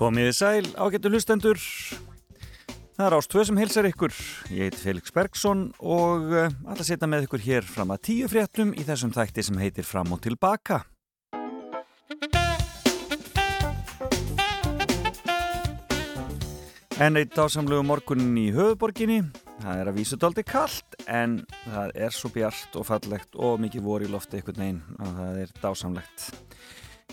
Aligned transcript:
Komiði 0.00 0.32
sæl, 0.32 0.64
ágættu 0.80 1.10
hlustendur. 1.12 1.58
Það 2.96 3.02
er 3.04 3.14
Ástvöð 3.18 3.42
sem 3.50 3.58
hilsar 3.60 3.84
ykkur. 3.90 4.14
Ég 4.48 4.70
heiti 4.70 4.78
Felix 4.80 5.12
Bergsson 5.12 5.66
og 5.76 6.30
ætla 6.32 6.72
að 6.72 6.86
setja 6.88 7.08
með 7.10 7.26
ykkur 7.26 7.42
hér 7.44 7.66
fram 7.68 7.92
að 7.92 8.06
tíu 8.08 8.30
fréttum 8.32 8.72
í 8.72 8.86
þessum 8.88 9.12
þætti 9.12 9.44
sem 9.44 9.60
heitir 9.60 9.84
Fram 9.84 10.08
og 10.16 10.22
tilbaka. 10.24 10.78
En 16.96 17.20
eitt 17.20 17.36
ásamlegu 17.36 17.84
morgunin 17.84 18.40
í 18.40 18.46
höfuborginni. 18.56 19.26
Það 19.60 19.82
er 19.82 19.90
að 19.92 20.00
vísu 20.00 20.16
daldi 20.16 20.46
kallt 20.48 20.96
en 21.12 21.42
það 21.66 21.92
er 22.08 22.16
svo 22.16 22.32
bjart 22.32 22.80
og 22.80 22.88
fallegt 22.88 23.36
og 23.36 23.60
mikið 23.60 23.84
voru 23.84 24.08
í 24.08 24.14
lofti 24.16 24.40
ykkur 24.40 24.56
neginn 24.64 24.80
og 24.96 25.12
það 25.20 25.42
er 25.44 25.54
dásamlegt. 25.60 26.49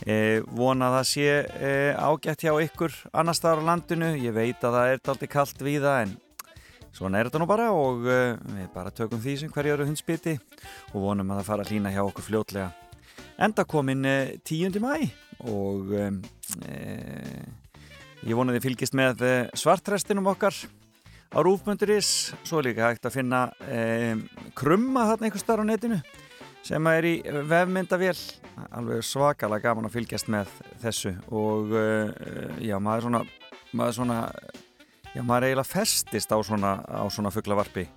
E, 0.06 0.44
vona 0.54 0.90
að 0.90 0.96
það 0.98 1.08
sé 1.10 1.28
e, 1.58 1.74
ágætt 1.98 2.46
hjá 2.46 2.54
ykkur 2.68 2.96
annar 3.18 3.38
staðar 3.38 3.64
á 3.66 3.68
landinu. 3.72 4.14
Ég 4.22 4.36
veit 4.36 4.62
að 4.62 4.78
það 4.78 4.94
er 4.94 5.04
daldi 5.10 5.30
kallt 5.32 5.64
við 5.66 5.88
það 5.88 6.02
en 6.06 6.16
svona 6.98 7.20
er 7.20 7.30
þetta 7.30 7.42
nú 7.42 7.50
bara 7.50 7.70
og 7.76 8.06
e, 8.06 8.20
við 8.54 8.72
bara 8.76 8.94
tökum 8.94 9.22
því 9.24 9.38
sem 9.42 9.54
hverju 9.54 9.78
eru 9.78 9.88
hundspiti 9.90 10.38
og 10.94 11.00
vonum 11.02 11.32
að 11.34 11.42
það 11.42 11.50
fara 11.52 11.68
að 11.68 11.72
lína 11.76 11.94
hjá 11.96 12.04
okkur 12.06 12.28
fljótlega. 12.30 12.72
Enda 13.38 13.66
komin 13.70 14.06
10. 14.46 14.82
mæ 14.82 14.94
og 15.46 15.94
e, 15.94 16.12
Ég 18.26 18.36
vonaði 18.36 18.60
fylgist 18.64 18.96
með 18.98 19.22
eh, 19.24 19.50
svartrestinum 19.56 20.26
okkar 20.32 20.56
á 21.32 21.38
rúfmönduris, 21.44 22.34
svo 22.48 22.64
líka 22.66 22.90
hægt 22.90 23.06
að 23.06 23.20
finna 23.20 23.42
eh, 23.70 24.18
krumma 24.58 25.06
þarna 25.12 25.30
einhver 25.30 25.44
starf 25.44 25.64
á 25.64 25.70
netinu 25.70 26.00
sem 26.68 26.88
er 26.92 27.06
í 27.08 27.14
vefmyndavél, 27.48 28.16
alveg 28.76 29.06
svakalega 29.06 29.70
gaman 29.70 29.88
að 29.88 29.96
fylgjast 29.96 30.32
með 30.32 30.50
þessu 30.82 31.14
og 31.36 31.72
eh, 31.80 32.58
já, 32.68 32.76
maður 32.84 33.08
svona, 33.08 33.22
maður 33.78 33.96
svona, 34.02 34.18
já, 35.14 35.22
maður 35.22 35.48
eiginlega 35.48 35.70
festist 35.70 36.34
á 36.34 36.38
svona, 36.44 36.74
á 36.84 37.06
svona 37.14 37.32
fugglavarpi 37.32 37.88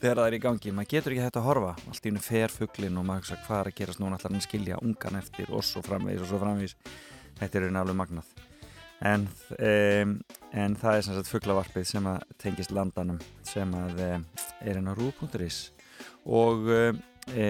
þegar 0.00 0.20
það 0.20 0.26
er 0.26 0.36
í 0.36 0.42
gangi, 0.44 0.74
maður 0.76 0.92
getur 0.94 1.14
ekki 1.14 1.24
hægt 1.24 1.40
að 1.40 1.48
horfa, 1.48 1.72
allt 1.88 2.06
í 2.06 2.12
unni 2.12 2.24
fer 2.24 2.52
fugglin 2.52 3.00
og 3.00 3.08
maður 3.08 3.24
hugsa 3.24 3.40
hvað 3.46 3.62
er 3.62 3.72
að 3.72 3.78
gerast 3.80 4.02
núna, 4.02 4.20
allar 4.20 4.36
hann 4.36 4.44
skilja 4.44 4.80
ungan 4.84 5.20
eftir? 5.20 5.50
og 5.50 5.64
svo 5.64 5.84
framvegis 5.84 6.24
og 6.24 6.30
svo 6.30 6.40
framvegis, 6.40 6.76
þetta 7.40 7.60
er 7.60 7.68
alveg 7.70 7.98
magnað. 8.00 8.32
En, 9.00 9.24
um, 9.56 10.16
en 10.52 10.74
það 10.76 10.96
er 10.96 11.04
sem 11.06 11.16
sagt 11.16 11.30
fugglavarpið 11.32 11.86
sem 11.88 12.08
að 12.10 12.24
tengist 12.42 12.72
landanum 12.76 13.20
sem 13.48 13.70
að 13.76 14.02
um, 14.10 14.26
er 14.60 14.80
á 14.80 14.92
rú.is 14.92 15.60
og, 16.28 16.68
um, 16.68 17.00
e, 17.34 17.46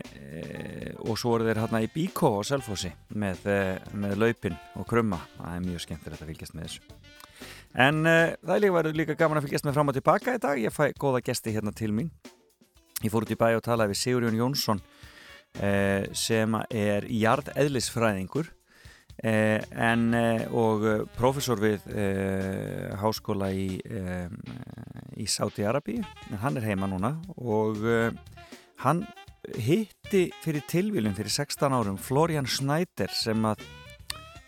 e, 0.00 0.92
og 1.04 1.18
svo 1.18 1.36
eru 1.36 1.48
þeir 1.48 1.62
hérna 1.62 1.82
í 1.84 1.90
Bíkó 1.92 2.32
og 2.40 2.46
Selfossi 2.48 2.90
með, 3.14 3.46
með 3.92 4.16
laupin 4.20 4.58
og 4.80 4.88
krumma. 4.90 5.20
Það 5.38 5.56
er 5.56 5.66
mjög 5.68 5.84
skemmtilegt 5.86 6.24
að 6.24 6.32
fylgjast 6.32 6.56
með 6.56 6.68
þessu. 6.68 7.00
En 7.80 8.02
það 8.02 8.54
er 8.54 8.62
líka 8.64 8.76
verið 8.76 8.96
líka 8.98 9.18
gaman 9.18 9.38
að 9.38 9.46
fylgjast 9.46 9.66
með 9.68 9.76
fram 9.78 9.92
og 9.92 9.98
tilbaka 9.98 10.36
í 10.36 10.42
dag. 10.42 10.62
Ég 10.62 10.74
fæ 10.74 10.90
góða 10.98 11.22
gesti 11.24 11.54
hérna 11.54 11.74
til 11.76 11.92
mín. 11.94 12.08
Ég 13.00 13.12
fór 13.12 13.24
út 13.26 13.32
í 13.32 13.38
bæ 13.38 13.52
og 13.54 13.64
talaði 13.64 13.94
við 13.94 14.00
Sigurjón 14.00 14.40
Jónsson 14.40 14.82
sem 16.14 16.56
er 16.70 17.06
jarðeðlisfræðingur 17.10 18.50
Eh, 19.20 19.60
en, 19.76 20.14
og 20.56 20.84
profesor 21.12 21.60
við 21.60 21.84
háskóla 22.96 23.50
í, 23.52 23.76
í 25.20 25.26
Sáti-Arabi 25.28 25.98
en 26.00 26.40
hann 26.40 26.56
er 26.56 26.64
heima 26.70 26.88
núna 26.88 27.10
og 27.36 27.82
hann 28.84 29.04
hitti 29.56 30.28
fyrir 30.44 30.64
tilvílun 30.70 31.16
fyrir 31.16 31.32
16 31.32 31.74
árum 31.74 31.98
Florian 32.00 32.48
Schneider 32.48 33.10
sem 33.14 33.44
að 33.48 33.64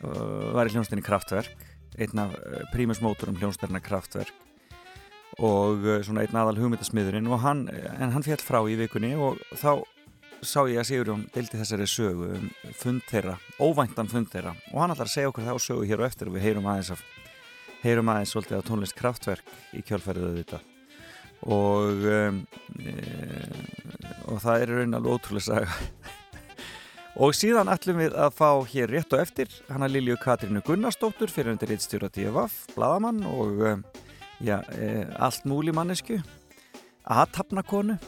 var 0.03 0.69
í 0.69 0.75
hljónstinni 0.75 1.05
Kraftwerk 1.05 1.53
einn 2.01 2.23
af 2.23 2.35
prímusmótorum 2.73 3.37
hljónstinna 3.39 3.83
Kraftwerk 3.85 4.33
og 5.43 5.85
svona 6.05 6.25
einn 6.25 6.37
aðal 6.37 6.59
hugmyndasmiðurinn 6.61 7.31
hann, 7.41 7.67
en 7.69 8.13
hann 8.13 8.25
fjall 8.25 8.43
frá 8.43 8.61
í 8.69 8.77
vikunni 8.81 9.15
og 9.17 9.41
þá 9.57 9.85
sá 10.43 10.65
ég 10.67 10.81
að 10.81 10.89
Sigurjón 10.89 11.27
deildi 11.33 11.61
þessari 11.61 11.87
sögu 11.87 12.33
um 12.35 12.49
fund 12.75 13.05
þeirra, 13.09 13.39
óvæntan 13.63 14.11
fund 14.11 14.33
þeirra 14.33 14.57
og 14.73 14.83
hann 14.83 14.95
ætlar 14.95 15.09
að 15.09 15.15
segja 15.15 15.31
okkur 15.31 15.47
þá 15.47 15.55
sögu 15.63 15.87
hér 15.89 16.03
og 16.03 16.09
eftir 16.09 16.29
og 16.29 16.37
við 16.37 16.49
heyrum 16.49 16.69
aðeins 16.73 16.93
af, 16.97 17.07
heyrum 17.85 18.13
aðeins 18.13 18.35
svolítið 18.35 18.61
á 18.61 18.69
tónlist 18.69 18.99
kraftverk 18.99 19.57
í 19.73 19.85
kjálfærið 19.87 20.39
þetta 20.43 20.65
og 21.43 22.07
um, 22.07 22.43
e, 22.79 22.95
og 24.31 24.43
það 24.45 24.65
er 24.65 24.75
raun 24.77 24.99
alveg 24.99 25.17
ótrúlega 25.17 25.47
saga. 25.49 25.79
Og 27.23 27.35
síðan 27.37 27.69
ætlum 27.69 27.99
við 28.01 28.15
að 28.17 28.39
fá 28.39 28.49
hér 28.73 28.89
rétt 28.95 29.13
og 29.13 29.21
eftir 29.21 29.51
hann 29.69 29.85
að 29.85 29.99
Lilju 29.99 30.17
Katrínu 30.23 30.63
Gunnarsdóttur 30.65 31.29
fyrir 31.29 31.53
undir 31.53 31.75
eittstjóra 31.75 32.09
DFF, 32.09 32.73
bladamann 32.73 33.21
og 33.29 33.61
ja, 34.41 34.63
e, 34.73 35.05
allt 35.21 35.45
múli 35.49 35.75
mannesku 35.77 36.23
aðtapnakonu 37.03 37.99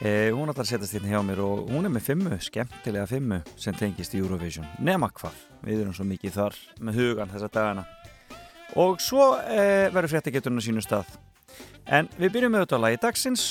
Eh, 0.00 0.30
hún 0.32 0.48
ætlar 0.48 0.64
að 0.64 0.70
setjast 0.70 0.94
hérna 0.96 1.10
hjá 1.12 1.20
mér 1.20 1.40
og 1.44 1.66
hún 1.68 1.84
er 1.84 1.92
með 1.92 2.06
fimmu, 2.06 2.36
skemmtilega 2.40 3.04
fimmu 3.04 3.42
sem 3.60 3.74
tengist 3.76 4.14
í 4.16 4.20
Eurovision, 4.22 4.64
nema 4.80 5.10
hvað 5.12 5.36
við 5.60 5.82
erum 5.82 5.92
svo 5.92 6.06
mikið 6.08 6.38
þar 6.38 6.56
með 6.80 7.00
hugan 7.02 7.32
þessa 7.34 7.50
dagana. 7.52 7.84
Og 8.80 9.02
svo 9.04 9.26
verður 9.92 10.14
fréttageturinn 10.14 10.56
á 10.56 10.64
sínu 10.64 10.84
stað 10.86 11.10
en 11.90 12.08
við 12.16 12.36
byrjum 12.36 12.54
með 12.54 12.64
þetta 12.64 12.78
á 12.78 12.84
lagi 12.86 13.00
dagsins 13.02 13.46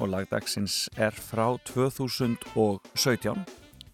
og 0.00 0.08
lag 0.10 0.24
dagsins 0.30 0.88
er 0.96 1.12
frá 1.12 1.52
2017 1.68 3.44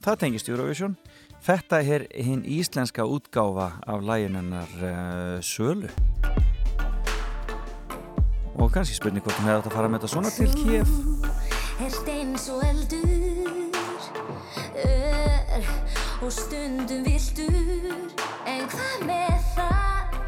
það 0.04 0.20
tengist 0.22 0.48
Eurovision. 0.48 0.96
Þetta 1.44 1.80
er 1.86 2.06
hinn 2.18 2.42
íslenska 2.46 3.04
útgáfa 3.06 3.70
af 3.86 4.02
laginennar 4.02 4.70
eh, 4.82 5.38
Sölu. 5.42 5.90
Og 8.58 8.72
kannski 8.74 8.96
spurning 8.98 9.22
hvort 9.22 9.38
átt 9.38 9.68
að 9.70 9.74
fara 9.76 9.90
með 9.90 10.02
þetta 10.02 10.12
svona 10.14 10.32
til 10.34 10.50
Kiev. 10.56 10.90
Ert 11.78 12.08
eins 12.10 12.48
og 12.50 12.64
eldur 12.66 13.06
Ör 14.82 15.68
og 16.26 16.32
stundum 16.34 17.06
vildur 17.06 17.54
En 18.50 18.66
hvað 18.72 19.06
með 19.06 19.50
það? 19.54 20.18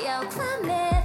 Já, 0.00 0.16
hvað 0.32 0.64
með 0.64 0.95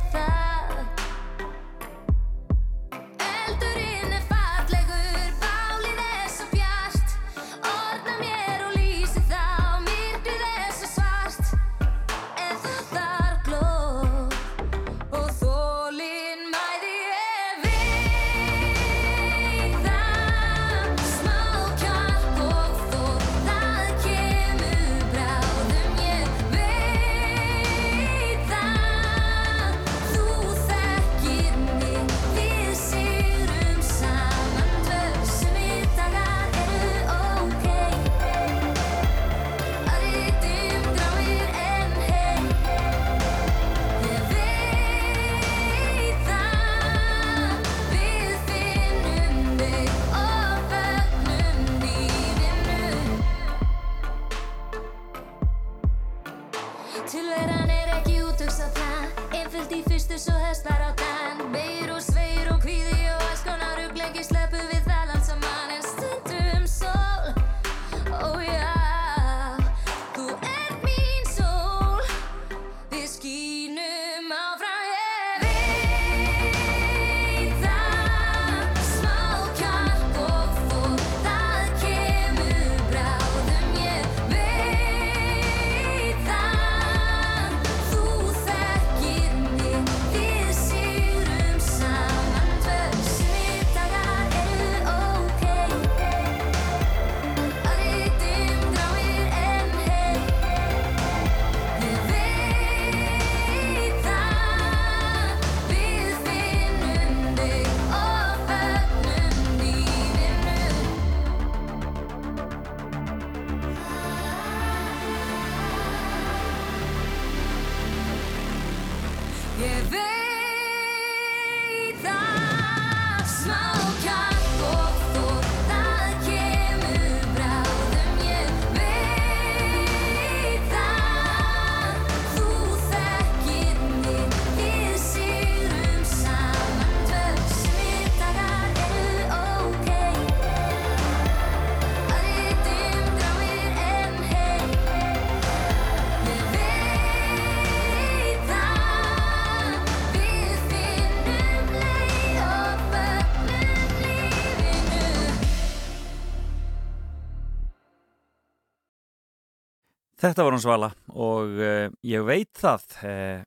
Þetta 160.21 160.43
var 160.45 160.53
hún 160.53 160.61
Svala 160.61 160.87
og 161.17 161.55
uh, 161.57 161.87
ég 162.05 162.21
veit 162.21 162.51
það, 162.53 162.83
uh, 163.09 163.39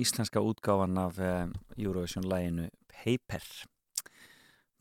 íslenska 0.00 0.40
útgáfan 0.40 0.96
af 0.96 1.18
uh, 1.20 1.50
Eurovision-læginu 1.76 2.70
Paper. 2.88 3.44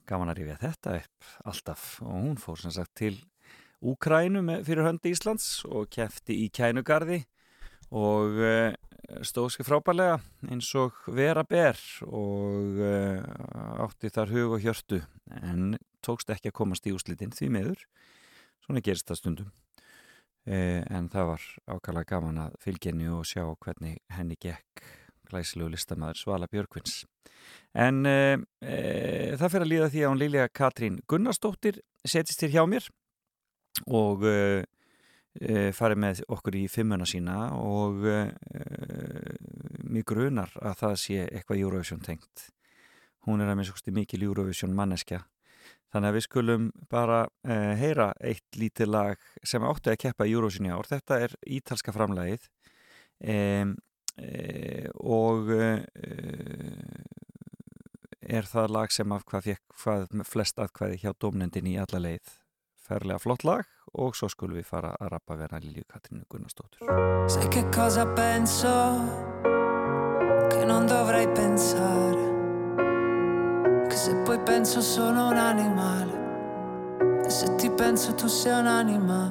Gaman 0.08 0.32
að 0.32 0.40
rifja 0.40 0.56
þetta 0.62 0.94
upp 1.02 1.34
alltaf 1.52 1.84
og 2.06 2.14
hún 2.14 2.38
fór 2.40 2.62
sem 2.62 2.72
sagt 2.72 2.94
til 3.02 3.18
Úkrænu 3.84 4.46
fyrir 4.64 4.88
höndi 4.88 5.12
Íslands 5.12 5.66
og 5.68 5.90
kefti 5.92 6.38
í 6.46 6.48
kænugarði 6.56 7.20
og 7.92 8.38
stóð 9.26 9.50
sér 9.56 9.68
frábælega 9.68 10.20
eins 10.48 10.70
og 10.80 11.02
vera 11.12 11.44
ber 11.44 11.82
og 12.06 12.80
átti 13.90 14.14
þar 14.14 14.32
hug 14.38 14.56
og 14.56 14.64
hjörtu 14.64 15.02
en 15.42 15.74
tókst 16.06 16.32
ekki 16.32 16.54
að 16.54 16.60
komast 16.62 16.88
í 16.88 16.94
úslitin 16.96 17.34
því 17.36 17.52
meður. 17.58 17.84
Svona 18.64 18.86
gerist 18.86 19.10
það 19.10 19.20
stundum. 19.20 19.52
Eh, 20.50 20.82
en 20.90 21.06
það 21.14 21.28
var 21.30 21.44
ákala 21.70 22.02
gaman 22.10 22.40
að 22.48 22.54
fylgjenni 22.64 23.06
og 23.14 23.28
sjá 23.30 23.44
hvernig 23.62 24.00
henni 24.10 24.34
gekk 24.42 24.82
glæsilegu 25.30 25.70
listamæður 25.70 26.18
Svala 26.18 26.48
Björkvins 26.50 27.04
en 27.78 28.00
e, 28.10 28.40
e, 28.66 28.80
það 29.38 29.52
fyrir 29.54 29.66
að 29.68 29.70
líða 29.70 29.90
því 29.94 30.02
að 30.02 30.10
hún 30.10 30.22
Lilja 30.24 30.48
Katrín 30.50 30.98
Gunnarsdóttir 31.06 31.78
setist 32.02 32.42
hér 32.42 32.56
hjá 32.56 32.64
mér 32.72 32.88
og 33.86 34.26
e, 34.26 34.66
farið 35.78 36.02
með 36.08 36.24
okkur 36.34 36.58
í 36.58 36.64
fimmuna 36.74 37.06
sína 37.06 37.38
og 37.62 38.02
mjög 39.94 40.08
grunar 40.10 40.58
að 40.58 40.82
það 40.82 40.98
sé 41.04 41.22
eitthvað 41.28 41.62
Eurovision 41.62 42.02
tengt. 42.02 42.50
Hún 43.30 43.46
er 43.46 43.54
að 43.54 43.62
minnst 43.62 43.94
mikil 43.94 44.26
Eurovision 44.26 44.74
manneskja 44.74 45.22
Þannig 45.92 46.08
að 46.08 46.16
við 46.16 46.26
skulum 46.26 46.68
bara 46.92 47.22
uh, 47.28 47.72
heyra 47.80 48.12
eitt 48.24 48.60
lítið 48.60 48.92
lag 48.94 49.24
sem 49.44 49.64
áttu 49.68 49.92
að 49.92 50.00
keppa 50.06 50.28
í 50.28 50.36
Eurovision 50.36 50.70
í 50.70 50.72
ár. 50.72 50.88
Þetta 50.88 51.20
er 51.26 51.36
ítalska 51.60 51.92
framlægið 51.96 52.48
um, 53.28 53.74
uh, 54.24 54.88
og 55.04 55.52
uh, 55.52 55.82
er 58.22 58.48
það 58.48 58.76
lag 58.78 58.94
sem 58.96 59.12
af 59.12 59.28
hvað 59.28 59.50
fekk 59.50 59.82
hvað 59.84 60.24
flest 60.30 60.64
aðkvæði 60.64 61.02
hjá 61.04 61.12
domnendin 61.20 61.68
í 61.68 61.76
alla 61.82 62.00
leið. 62.08 62.38
Ferlega 62.82 63.20
flott 63.22 63.44
lag 63.48 63.68
og 64.00 64.16
svo 64.16 64.30
skulum 64.32 64.60
við 64.60 64.68
fara 64.72 64.96
að 64.96 65.12
rappa 65.16 65.38
vera 65.40 65.60
Lilju 65.60 65.84
Katrinu 65.92 66.24
Gunnarsdóttur. 66.32 66.88
Sai 67.28 67.48
che 67.52 67.68
cosa 67.76 68.06
penso 68.16 68.72
che 70.52 70.66
non 70.66 70.88
dovrei 70.88 71.28
pensare 71.36 72.31
Che 73.92 73.98
se 73.98 74.16
poi 74.24 74.40
penso 74.40 74.80
sono 74.80 75.28
un 75.28 75.36
animale. 75.36 77.26
E 77.26 77.30
se 77.30 77.56
ti 77.56 77.70
penso 77.70 78.16
tu 78.16 78.28
sei 78.28 78.58
un'anima 78.58 79.30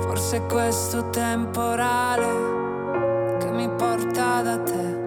Forse 0.00 0.38
è 0.38 0.46
questo 0.46 1.08
temporale 1.10 3.38
Che 3.38 3.48
mi 3.52 3.70
porta 3.76 4.42
da 4.42 4.58
te. 4.58 5.00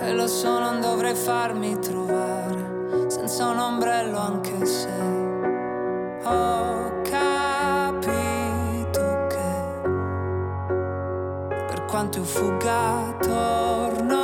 E 0.00 0.14
lo 0.14 0.26
so 0.26 0.58
non 0.58 0.80
dovrei 0.80 1.14
farmi 1.14 1.78
trovare 1.78 3.04
Senza 3.08 3.48
un 3.48 3.58
ombrello 3.58 4.18
anche 4.18 4.64
se 4.64 4.88
Ho 6.22 7.02
capito 7.02 8.06
che 9.28 9.84
Per 11.66 11.84
quanto 11.84 12.20
ho 12.20 12.24
fugato 12.24 13.18
torno 13.18 14.15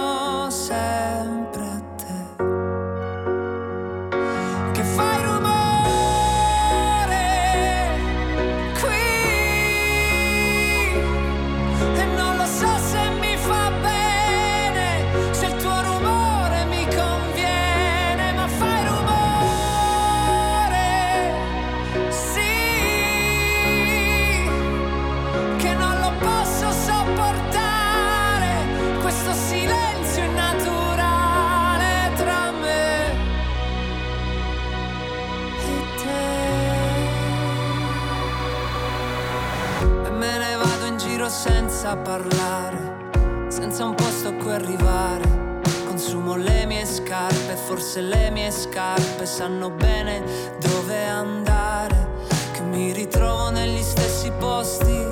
senza 41.32 41.96
parlare, 41.96 43.08
senza 43.48 43.86
un 43.86 43.94
posto 43.94 44.28
a 44.28 44.32
cui 44.34 44.52
arrivare. 44.52 45.60
Consumo 45.86 46.36
le 46.36 46.66
mie 46.66 46.84
scarpe, 46.84 47.56
forse 47.56 48.02
le 48.02 48.30
mie 48.30 48.50
scarpe 48.50 49.24
sanno 49.24 49.70
bene 49.70 50.22
dove 50.60 51.06
andare. 51.06 52.10
Che 52.52 52.60
mi 52.60 52.92
ritrovo 52.92 53.48
negli 53.48 53.82
stessi 53.82 54.30
posti, 54.38 55.06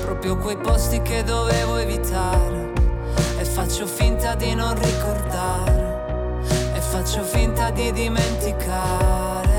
proprio 0.00 0.38
quei 0.38 0.56
posti 0.56 1.02
che 1.02 1.22
dovevo 1.22 1.76
evitare. 1.76 2.72
E 3.38 3.44
faccio 3.44 3.86
finta 3.86 4.34
di 4.34 4.54
non 4.54 4.74
ricordare, 4.74 6.40
e 6.74 6.80
faccio 6.80 7.22
finta 7.22 7.70
di 7.70 7.92
dimenticare. 7.92 9.51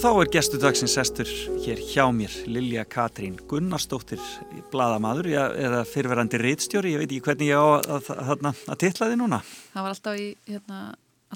Og 0.00 0.04
þá 0.06 0.22
er 0.22 0.28
gestu 0.32 0.56
dagsins 0.56 0.94
sestur 0.96 1.28
hér 1.60 1.80
hjá 1.84 2.06
mér, 2.08 2.32
Lilja 2.48 2.86
Katrín 2.88 3.34
Gunnarsdóttir, 3.50 4.22
bladamadur 4.72 5.26
eða 5.28 5.82
fyrverandi 5.84 6.40
reitstjóri, 6.40 6.94
ég 6.94 7.02
veit 7.02 7.10
ekki 7.10 7.26
hvernig 7.26 7.50
ég 7.50 7.60
á 7.60 7.68
að, 7.68 8.08
að, 8.08 8.30
að, 8.48 8.62
að 8.72 8.78
titla 8.80 9.10
þið 9.10 9.20
núna. 9.20 9.42
Það 9.74 9.84
var 9.84 9.92
alltaf 9.92 10.16
í 10.16 10.24
hérna, 10.48 10.80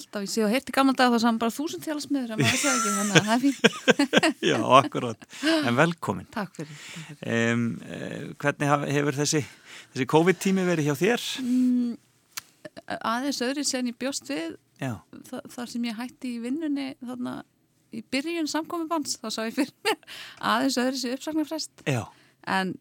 alltaf, 0.01 0.25
ég 0.25 0.33
sé 0.33 0.47
og 0.47 0.57
heyrti 0.57 0.77
gammal 0.79 0.97
dag 0.97 1.13
þá 1.13 1.19
saman 1.27 1.43
bara 1.45 1.57
þúsund 1.59 1.85
tjálasmiður 1.85 2.33
en 2.33 2.41
maður 2.41 2.57
segja 2.65 2.75
ekki, 2.79 2.97
þannig 2.97 3.15
að 3.21 3.29
það 3.29 3.37
er 3.37 3.45
fínt 3.45 4.43
Já, 4.55 4.59
akkurat. 4.81 5.31
En 5.61 5.81
velkomin. 5.85 6.33
Takk 6.33 6.57
fyrir, 6.63 6.83
takk 6.89 7.21
fyrir. 7.21 7.47
Um, 7.53 7.71
uh, 7.85 8.19
hvernig 8.47 8.93
hefur 8.97 9.21
þessi, 9.21 9.47
þessi 9.93 10.13
COVID-tími 10.17 10.71
verið 10.73 10.89
hjá 10.89 11.03
þér? 11.05 11.33
Mm, 11.45 11.97
aðeins 12.97 13.45
öðru 13.45 13.69
sen 13.69 13.93
ég 13.93 14.01
bjóst 14.01 14.33
við 14.33 14.57
þa 14.81 15.49
þar 15.53 15.77
sem 15.77 15.85
ég 15.93 16.01
hætti 16.01 16.39
í 16.39 16.47
vinnunni 16.49 16.95
þarna 17.05 17.43
í 17.95 18.03
byrjun 18.15 18.51
samkomiðbans 18.51 19.19
þá 19.23 19.29
sá 19.31 19.43
ég 19.47 19.57
fyrir 19.57 19.75
mér 19.87 20.17
aðeins 20.53 20.81
öðru 20.83 21.01
sem 21.01 21.17
uppsagnarfrest 21.17 21.85
en 21.89 22.75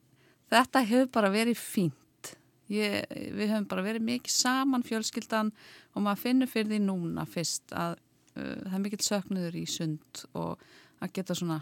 þetta 0.53 0.83
hefur 0.89 1.11
bara 1.17 1.33
verið 1.33 1.59
fínt 1.59 2.31
ég, 2.71 3.03
við 3.09 3.51
höfum 3.51 3.67
bara 3.71 3.85
verið 3.85 4.07
mikið 4.07 4.35
saman 4.35 4.85
fjölskyldan 4.87 5.51
og 5.93 6.05
maður 6.05 6.23
finnur 6.27 6.51
fyrir 6.51 6.73
því 6.73 6.81
núna 6.87 7.25
fyrst 7.29 7.75
að 7.75 7.97
uh, 8.37 8.55
það 8.63 8.77
er 8.77 8.85
mikill 8.85 9.03
söknuður 9.07 9.59
í 9.59 9.65
sund 9.69 10.23
og 10.33 10.63
að 11.03 11.13
geta 11.17 11.37
svona 11.37 11.59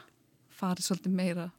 farið 0.61 0.87
svolítið 0.87 1.17
meira 1.17 1.49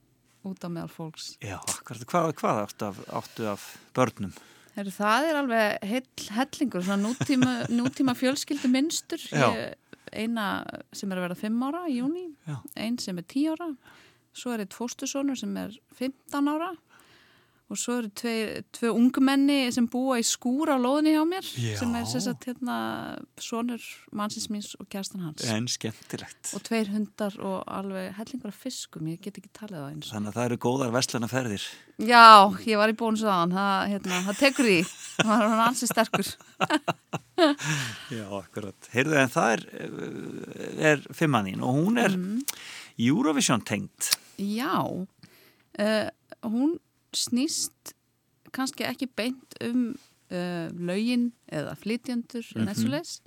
út 0.46 0.64
af 0.64 0.72
meðal 0.74 0.90
fólks 0.90 1.34
já. 1.42 1.58
Hvað, 1.86 2.32
hvað 2.38 2.64
áttu 2.64 2.88
af, 2.88 3.04
áttu 3.20 3.46
af 3.50 3.68
börnum? 3.94 4.32
Heru, 4.72 4.92
það 4.94 5.28
er 5.28 5.38
alveg 5.42 5.82
heill 5.84 6.28
hellingur 6.32 6.84
svona 6.86 7.02
nútíma, 7.04 7.52
nútíma 7.68 8.14
fjölskyldu 8.16 8.70
minnstur 8.72 9.20
Já. 9.28 9.50
Eina 10.12 10.64
sem 10.92 11.10
er 11.12 11.18
að 11.20 11.28
vera 11.28 11.40
5 11.42 11.66
ára 11.68 11.82
í 11.88 11.98
júni 11.98 12.26
einn 12.76 12.98
sem 12.98 13.18
er 13.18 13.24
10 13.24 13.52
ára 13.54 13.68
svo 14.32 14.52
er 14.54 14.64
eitt 14.64 14.76
fóstursónur 14.76 15.36
sem 15.36 15.56
er 15.56 15.74
15 15.98 16.48
ára 16.48 16.72
og 17.72 17.78
svo 17.80 17.94
eru 18.02 18.10
tvei, 18.20 18.90
ungumenni 18.92 19.70
sem 19.72 19.86
búa 19.90 20.18
í 20.20 20.24
skúra 20.26 20.76
á 20.76 20.82
lóðinni 20.82 21.14
hjá 21.16 21.22
mér 21.28 21.46
Já. 21.56 21.74
sem 21.80 21.94
er 21.96 22.04
sem 22.10 22.22
sagt 22.26 22.44
hérna 22.50 22.76
sonur 23.40 23.80
mannsins 24.12 24.50
míns 24.52 24.72
og 24.78 24.86
kjærstan 24.92 25.24
hans 25.24 25.46
En 25.48 25.66
skemmtilegt. 25.72 26.52
og 26.54 26.62
tveir 26.68 26.90
hundar 26.92 27.38
og 27.40 27.62
alveg 27.66 28.12
hellingur 28.18 28.52
af 28.52 28.60
fiskum, 28.66 29.08
ég 29.08 29.22
get 29.24 29.40
ekki 29.40 29.50
talið 29.56 29.80
það 29.80 29.88
eins 29.94 30.12
Þannig 30.12 30.32
að 30.34 30.38
það 30.38 30.48
eru 30.50 30.60
góðar 30.66 30.92
vestlanaferðir. 30.98 31.66
Já, 32.02 32.24
ég 32.68 32.78
var 32.80 32.92
í 32.92 32.96
bónus 32.98 33.24
aðan 33.24 33.56
það, 33.56 33.88
hérna, 33.94 34.20
það 34.28 34.40
tekur 34.44 34.70
í 34.72 34.78
það 35.22 35.32
var 35.32 35.48
hann 35.48 35.64
ansið 35.70 35.92
sterkur 35.92 36.32
Já, 38.12 38.26
akkurat. 38.38 38.88
Heyrðu, 38.92 39.16
en 39.18 39.30
það 39.32 39.52
er, 39.56 39.62
uh, 39.88 40.86
er 40.92 41.02
fimmannín 41.16 41.62
og 41.64 41.74
hún 41.80 41.98
er 42.02 42.14
Eurovision 43.00 43.64
tengt. 43.66 44.12
Já 44.38 44.76
uh, 44.84 46.08
hún 46.44 46.76
snýst 47.16 47.94
kannski 48.52 48.84
ekki 48.84 49.08
beint 49.16 49.56
um 49.64 49.92
uh, 50.32 50.68
lögin 50.76 51.30
eða 51.52 51.74
flytjandur 51.78 52.44
mm. 52.56 52.66
-hmm. 52.66 53.20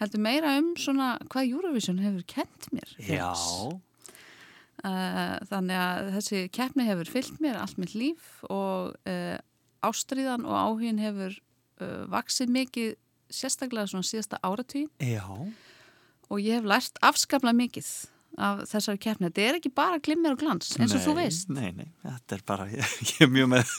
heldur 0.00 0.20
meira 0.20 0.58
um 0.58 0.74
svona 0.76 1.18
hvað 1.28 1.50
Eurovision 1.50 1.98
hefur 1.98 2.22
kent 2.26 2.68
mér 2.72 2.96
Já, 2.98 3.32
uh, 4.84 5.36
þannig 5.50 5.76
að 5.76 6.10
þessi 6.16 6.48
keppni 6.52 6.84
hefur 6.84 7.08
fyllt 7.08 7.40
mér 7.40 7.60
allt 7.60 7.78
mitt 7.78 7.94
líf 7.94 8.44
og 8.48 8.94
uh, 9.06 9.38
ástriðan 9.82 10.44
og 10.44 10.56
áhugin 10.56 10.98
hefur 10.98 11.32
uh, 11.80 12.04
vaksið 12.10 12.48
mikið 12.48 12.94
sérstaklega 13.30 13.86
svona 13.86 14.04
síðasta 14.04 14.40
áratví 14.42 14.88
já, 14.98 15.24
og 16.28 16.40
ég 16.40 16.60
hef 16.60 16.64
lært 16.64 16.98
afskaplega 17.02 17.56
mikið 17.56 18.10
af 18.38 18.62
þessari 18.70 19.00
keppni. 19.02 19.28
Þetta 19.30 19.42
er 19.46 19.58
ekki 19.58 19.72
bara 19.74 19.98
glimmer 20.02 20.34
og 20.36 20.42
glans 20.42 20.72
eins 20.76 20.94
og 20.94 21.00
Nei, 21.00 21.04
þú 21.06 21.14
veist. 21.18 21.50
Nei, 21.52 21.70
nei, 21.76 21.88
þetta 22.04 22.36
er 22.36 22.44
bara, 22.46 22.66
ég, 22.74 22.92
ég 23.10 23.24
er 23.26 23.32
mjög 23.32 23.50
með 23.54 23.72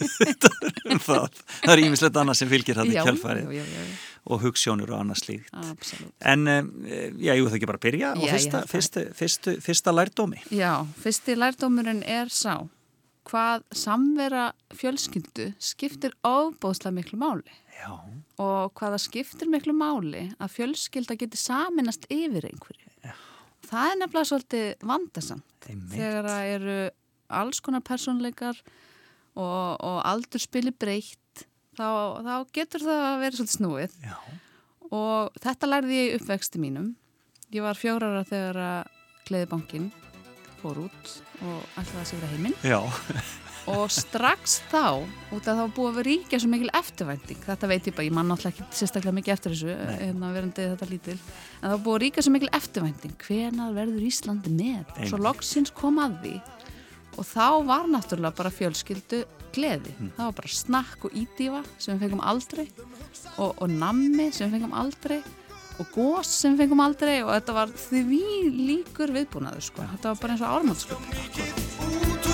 um 0.92 1.02
það. 1.06 1.40
Það 1.62 1.74
er 1.76 1.84
ímislegt 1.86 2.20
annað 2.22 2.40
sem 2.42 2.52
fylgir 2.52 2.82
það 2.82 2.92
í 2.92 2.98
já, 2.98 3.04
kjálfarið 3.08 3.56
já, 3.56 3.62
já, 3.62 3.86
já, 3.86 3.96
og 4.32 4.44
hugssjónur 4.46 4.92
og 4.94 5.00
annað 5.00 5.22
slíkt. 5.24 5.56
absolutt. 5.62 6.14
En, 6.34 6.46
um, 6.48 6.70
já, 6.90 7.32
ég 7.32 7.42
vil 7.42 7.50
það 7.50 7.58
ekki 7.62 7.72
bara 7.72 7.84
byrja 7.88 8.12
Já, 8.12 8.22
ég 8.26 8.36
fyrsta, 8.36 8.62
fyrsta, 8.70 9.08
fyrsta, 9.18 9.56
fyrsta 9.66 9.96
lærdómi. 9.96 10.44
Já, 10.54 10.74
fyrsti 11.02 11.38
lærdómurinn 11.40 12.06
er 12.06 12.32
sá 12.34 12.60
hvað 13.32 13.66
samvera 13.78 14.48
fjölskyldu 14.74 15.52
skiptir 15.62 16.16
ofbóðslega 16.26 16.96
miklu 16.96 17.20
máli 17.22 17.54
Já, 17.78 17.94
og 18.42 18.74
hvaða 18.78 18.98
skiptir 19.02 19.50
miklu 19.50 19.74
máli 19.78 20.28
að 20.42 20.56
fjölskylda 20.58 21.18
geti 21.22 21.40
saminast 21.40 22.08
yfir 22.10 22.50
einhverju. 22.50 22.90
Það 23.72 23.88
er 23.88 24.00
nefnilega 24.02 24.30
svolítið 24.30 24.86
vandasamt. 24.90 25.68
Þegar 25.94 26.28
það 26.28 26.54
eru 26.58 26.78
alls 27.42 27.62
konar 27.64 27.84
personleikar 27.88 28.58
og, 29.40 29.78
og 29.80 30.00
aldur 30.04 30.44
spili 30.44 30.74
breytt 30.76 31.46
þá, 31.80 31.88
þá 32.20 32.34
getur 32.52 32.84
það 32.84 33.04
að 33.08 33.22
vera 33.24 33.40
svolítið 33.40 33.56
snúið. 33.56 34.00
Já, 34.04 34.18
og 34.92 35.38
þetta 35.40 35.70
lærði 35.72 36.02
ég 36.02 36.18
uppvexti 36.20 36.62
mínum. 36.62 36.92
Ég 37.52 37.64
var 37.64 37.80
fjórara 37.80 38.26
þegar 38.28 38.60
að 38.66 38.98
Gleðibankin 39.28 39.88
fór 40.60 40.84
út 40.84 41.14
og 41.46 41.80
ætlaði 41.80 42.02
að 42.02 42.10
sigra 42.12 42.32
heiminn. 42.34 42.58
Já, 42.68 42.80
og 43.70 43.92
strax 43.94 44.60
þá, 44.72 45.04
út 45.32 45.46
af 45.46 45.58
þá 45.58 45.62
var 45.62 45.74
búið 45.76 45.90
að 45.90 45.98
vera 46.00 46.08
ríkja 46.08 46.40
svo 46.42 46.50
mikil 46.52 46.72
eftirvænting, 46.80 47.42
þetta 47.46 47.70
veit 47.70 47.90
ég 47.90 47.98
bara, 47.98 48.08
ég 48.08 48.16
man 48.16 48.32
náttúrulega 48.32 48.66
ekki 48.66 48.80
sérstaklega 48.80 49.18
mikið 49.20 49.36
eftir 49.36 49.54
þessu, 49.56 49.76
hérna 50.00 50.32
verandi 50.34 50.66
þetta 50.72 50.90
lítil, 50.90 51.18
en 51.20 51.68
það 51.68 51.76
var 51.76 51.84
búið 51.86 51.98
að 51.98 52.02
ríkja 52.06 52.26
svo 52.26 52.34
mikil 52.36 52.52
eftirvænting, 52.58 53.14
hvenær 53.28 53.76
verður 53.78 54.08
Íslandi 54.08 54.56
með? 54.56 54.96
Og 54.96 55.12
Svo 55.12 55.22
loksins 55.22 55.74
kom 55.78 56.02
að 56.02 56.18
því. 56.24 56.34
Og 57.20 57.28
þá 57.28 57.48
var 57.68 57.92
náttúrulega 57.92 58.38
bara 58.40 58.54
fjölskyldu 58.56 59.22
gleði, 59.52 59.94
það 60.16 60.24
var 60.24 60.36
bara 60.40 60.56
snakk 60.56 61.06
og 61.06 61.20
ídífa 61.22 61.62
sem 61.76 61.98
við 61.98 62.08
fengum 62.08 62.24
aldrei. 62.24 62.66
Og, 63.38 63.52
og 63.52 63.68
nammi 63.70 64.32
sem 64.32 64.48
við 64.48 64.58
fengum 64.58 64.76
aldrei. 64.80 65.20
Og 65.80 65.92
gós 65.96 66.32
sem 66.38 66.56
við 66.56 66.66
fengum 66.66 66.84
aldrei. 66.84 67.18
Og 67.26 67.32
þetta 67.36 67.58
var 67.58 67.72
því 67.90 68.22
líkur 68.72 69.16
viðbúnaður 69.16 69.68
sko, 69.72 69.88
þetta 69.96 70.14
var 70.14 70.22
bara 70.24 70.38
eins 70.38 70.46
og 70.46 70.52
ármáttsköp. 70.56 72.31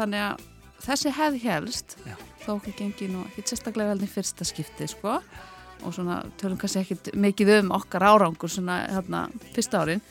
Þannig 0.00 0.24
að 0.24 0.44
þessi 0.84 1.12
hefð 1.16 1.42
helst 1.44 1.96
Já. 2.06 2.14
þó 2.44 2.52
ekki 2.56 2.74
gengi 2.78 3.08
nú 3.12 3.24
ekki 3.28 3.44
sérstaklega 3.50 3.94
vel 3.94 4.06
í 4.06 4.10
fyrsta 4.10 4.46
skipti 4.48 4.88
sko. 4.90 5.18
Og 5.80 5.94
svona 5.96 6.20
tölum 6.40 6.58
kannski 6.60 6.82
ekkit 6.82 7.12
mikið 7.16 7.54
um 7.62 7.70
okkar 7.78 8.04
árangur 8.04 8.52
svona 8.52 8.82
hérna 8.90 9.26
fyrsta 9.54 9.80
árin. 9.80 10.02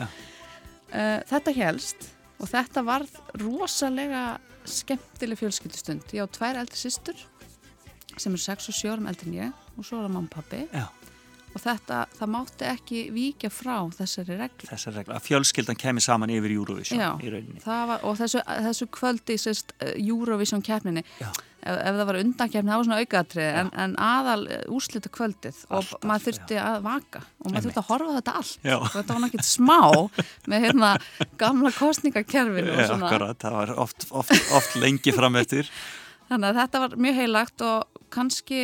Uh, 0.89 1.19
þetta 1.29 1.53
helst 1.53 2.07
og 2.39 2.49
þetta 2.49 2.85
varð 2.87 3.19
rosalega 3.43 4.23
skemmtileg 4.69 5.37
fjölskyldustund. 5.41 6.09
Ég 6.17 6.25
á 6.25 6.27
tvær 6.33 6.61
eldri 6.63 6.79
systur 6.79 7.17
sem 8.19 8.33
er 8.33 8.41
6 8.41 8.71
og 8.71 8.75
7 8.75 8.93
árum 8.93 9.09
eldri 9.09 9.29
en 9.29 9.37
ég 9.37 9.67
og 9.77 9.85
svo 9.85 9.99
er 9.99 10.07
það 10.07 10.15
mamma 10.15 10.27
og 10.27 10.33
pappi 10.33 10.63
já, 10.73 10.85
og 11.59 11.65
þetta, 11.65 11.99
það 12.15 12.31
mátti 12.35 12.67
ekki 12.69 13.03
víkja 13.15 13.51
frá 13.51 13.75
þessari 13.97 14.39
reglu 14.39 14.69
þessar 14.69 14.97
regla. 15.01 15.19
Að 15.19 15.27
fjölskyldan 15.27 15.79
kemur 15.79 16.05
saman 16.05 16.31
yfir 16.33 16.55
Eurovision 16.55 17.01
Já, 17.01 17.11
í 17.19 17.31
rauninni. 17.33 17.61
var, 17.65 17.99
og 18.07 18.17
þessu, 18.19 18.41
þessu 18.47 18.89
kvöldi 18.95 19.37
sérst, 19.41 19.75
uh, 19.83 19.93
Eurovision 19.99 20.63
keppninni 20.65 21.03
Já. 21.19 21.29
ef, 21.59 21.75
ef 21.75 21.99
það 21.99 22.03
var 22.11 22.19
undankeppni, 22.23 22.71
það 22.71 22.81
var 22.81 22.89
svona 22.89 22.99
aukaðatrið 23.03 23.61
en, 23.61 23.71
en 23.85 23.95
aðal 24.07 24.47
úrslita 24.79 25.13
kvöldið 25.19 25.61
og 25.69 25.77
Alltaf, 25.81 26.03
maður 26.07 26.27
þurfti 26.29 26.59
að 26.63 26.81
vaka 26.87 27.23
og 27.27 27.51
maður 27.51 27.67
þurfti 27.67 27.83
að 27.83 27.89
horfa 27.91 28.17
þetta 28.19 28.35
allt 28.41 28.69
Já. 28.69 28.75
og 28.79 28.91
þetta 28.95 29.17
var 29.17 29.23
náttúrulega 29.25 29.49
smá 29.49 29.79
með 30.53 30.67
hérna 30.67 30.91
gamla 31.41 31.73
kostningakerfinu 31.77 32.75
og 32.75 32.83
Já, 32.83 32.91
svona 32.93 33.09
akkurat, 33.11 33.41
það 33.43 33.57
var 33.59 33.73
oft, 33.87 34.07
oft, 34.11 34.53
oft 34.55 34.77
lengi 34.79 35.15
fram 35.15 35.39
eftir. 35.39 35.71
þannig 36.29 36.51
að 36.51 36.61
þetta 36.63 36.83
var 36.85 36.95
mjög 37.07 37.19
heilagt 37.23 37.65
og 37.65 38.05
kannski 38.13 38.61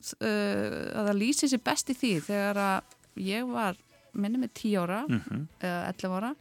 að 0.00 1.06
það 1.08 1.20
lýsi 1.20 1.50
sér 1.50 1.62
best 1.64 1.92
í 1.92 1.96
því 1.98 2.12
þegar 2.26 2.60
að 2.64 2.98
ég 3.20 3.48
var 3.50 3.78
minni 4.16 4.40
með 4.42 4.52
10 4.62 4.76
ára 4.82 5.04
Mm 5.08 5.46
eða 5.60 5.80
11 5.92 6.16
ára 6.18 6.34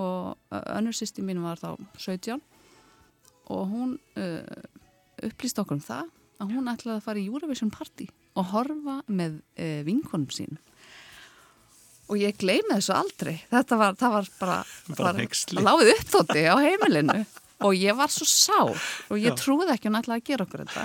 og 0.00 0.56
önnur 0.76 0.94
sýsti 0.94 1.22
mín 1.26 1.42
var 1.42 1.58
þá 1.58 1.74
17 1.98 2.38
og 3.50 3.62
hún 3.72 3.96
uh, 4.20 5.26
upplýst 5.26 5.58
okkur 5.58 5.80
um 5.80 5.82
það 5.82 6.10
að 6.40 6.52
hún 6.54 6.70
ætlaði 6.70 6.96
að 7.00 7.06
fara 7.08 7.18
í 7.18 7.26
Eurovision 7.26 7.72
Party 7.74 8.06
og 8.38 8.52
horfa 8.52 9.00
með 9.10 9.40
uh, 9.58 9.80
vinkonum 9.88 10.30
sín 10.30 10.60
og 12.10 12.18
ég 12.18 12.38
gleymi 12.40 12.74
þessu 12.74 12.94
aldrei. 12.96 13.36
Þetta 13.50 13.76
var, 13.78 13.94
var 14.00 14.30
bara, 14.40 14.56
Bara 14.98 15.12
láfið 15.62 15.92
upptóti 15.94 16.42
á 16.42 16.58
heimilinu. 16.58 17.20
Og 17.60 17.76
ég 17.76 17.92
var 17.92 18.08
svo 18.08 18.24
sár 18.24 18.72
og 19.12 19.18
ég 19.20 19.34
Já. 19.34 19.36
trúði 19.36 19.74
ekki 19.74 19.90
hún 19.90 19.98
ætlaði 19.98 20.22
að 20.22 20.28
gera 20.30 20.44
okkur 20.46 20.62
þetta 20.64 20.84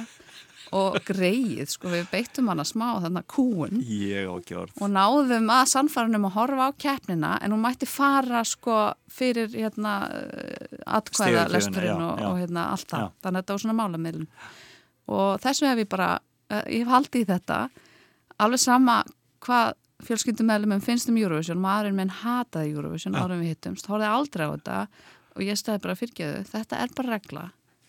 og 0.73 0.97
greið, 1.05 1.67
sko, 1.69 1.91
við 1.93 2.07
beittum 2.11 2.49
hana 2.49 2.65
smá 2.65 2.87
þannig 3.03 3.21
að 3.21 3.27
kúun 3.35 3.81
og 4.81 4.91
náðum 4.91 5.49
að 5.53 5.63
sannfæranum 5.71 6.27
að 6.29 6.35
horfa 6.39 6.69
á 6.69 6.71
keppnina 6.85 7.31
en 7.43 7.53
hún 7.53 7.63
mætti 7.63 7.89
fara 7.89 8.41
sko 8.47 8.79
fyrir 9.11 9.51
hérna 9.53 9.95
atkvæða 10.85 11.45
Stigagjöfina, 11.45 11.53
lesturinn 11.53 12.05
og, 12.05 12.21
og 12.25 12.39
hérna 12.41 12.67
allt 12.73 12.89
það. 12.91 13.09
Þannig 13.23 13.39
að 13.39 13.43
þetta 13.43 13.57
var 13.57 13.63
svona 13.65 13.77
málamiðlun. 13.79 14.29
Og 15.15 15.31
þessu 15.43 15.69
hef 15.69 15.81
ég 15.83 15.89
bara 15.91 16.11
uh, 16.17 16.63
ég 16.65 16.83
hef 16.83 16.93
haldið 16.93 17.25
í 17.25 17.29
þetta. 17.29 17.59
Alveg 18.45 18.63
sama 18.65 19.01
hvað 19.45 19.75
fjölskyldumæðlumum 20.05 20.81
finnst 20.83 21.09
um 21.09 21.19
Eurovision 21.19 21.61
maðurinn 21.61 21.99
minn 21.99 22.15
hataði 22.23 22.73
Eurovision 22.75 23.15
Já. 23.15 23.21
árum 23.23 23.43
við 23.43 23.53
hittumst 23.53 23.87
horfði 23.89 24.09
aldrei 24.11 24.47
á 24.47 24.53
þetta 24.55 24.79
og 25.35 25.43
ég 25.45 25.59
stæði 25.59 25.83
bara 25.83 25.95
fyrirgeðu, 25.99 26.41
þetta 26.51 26.81
er 26.83 26.91
bara 26.97 27.15
regla 27.15 27.45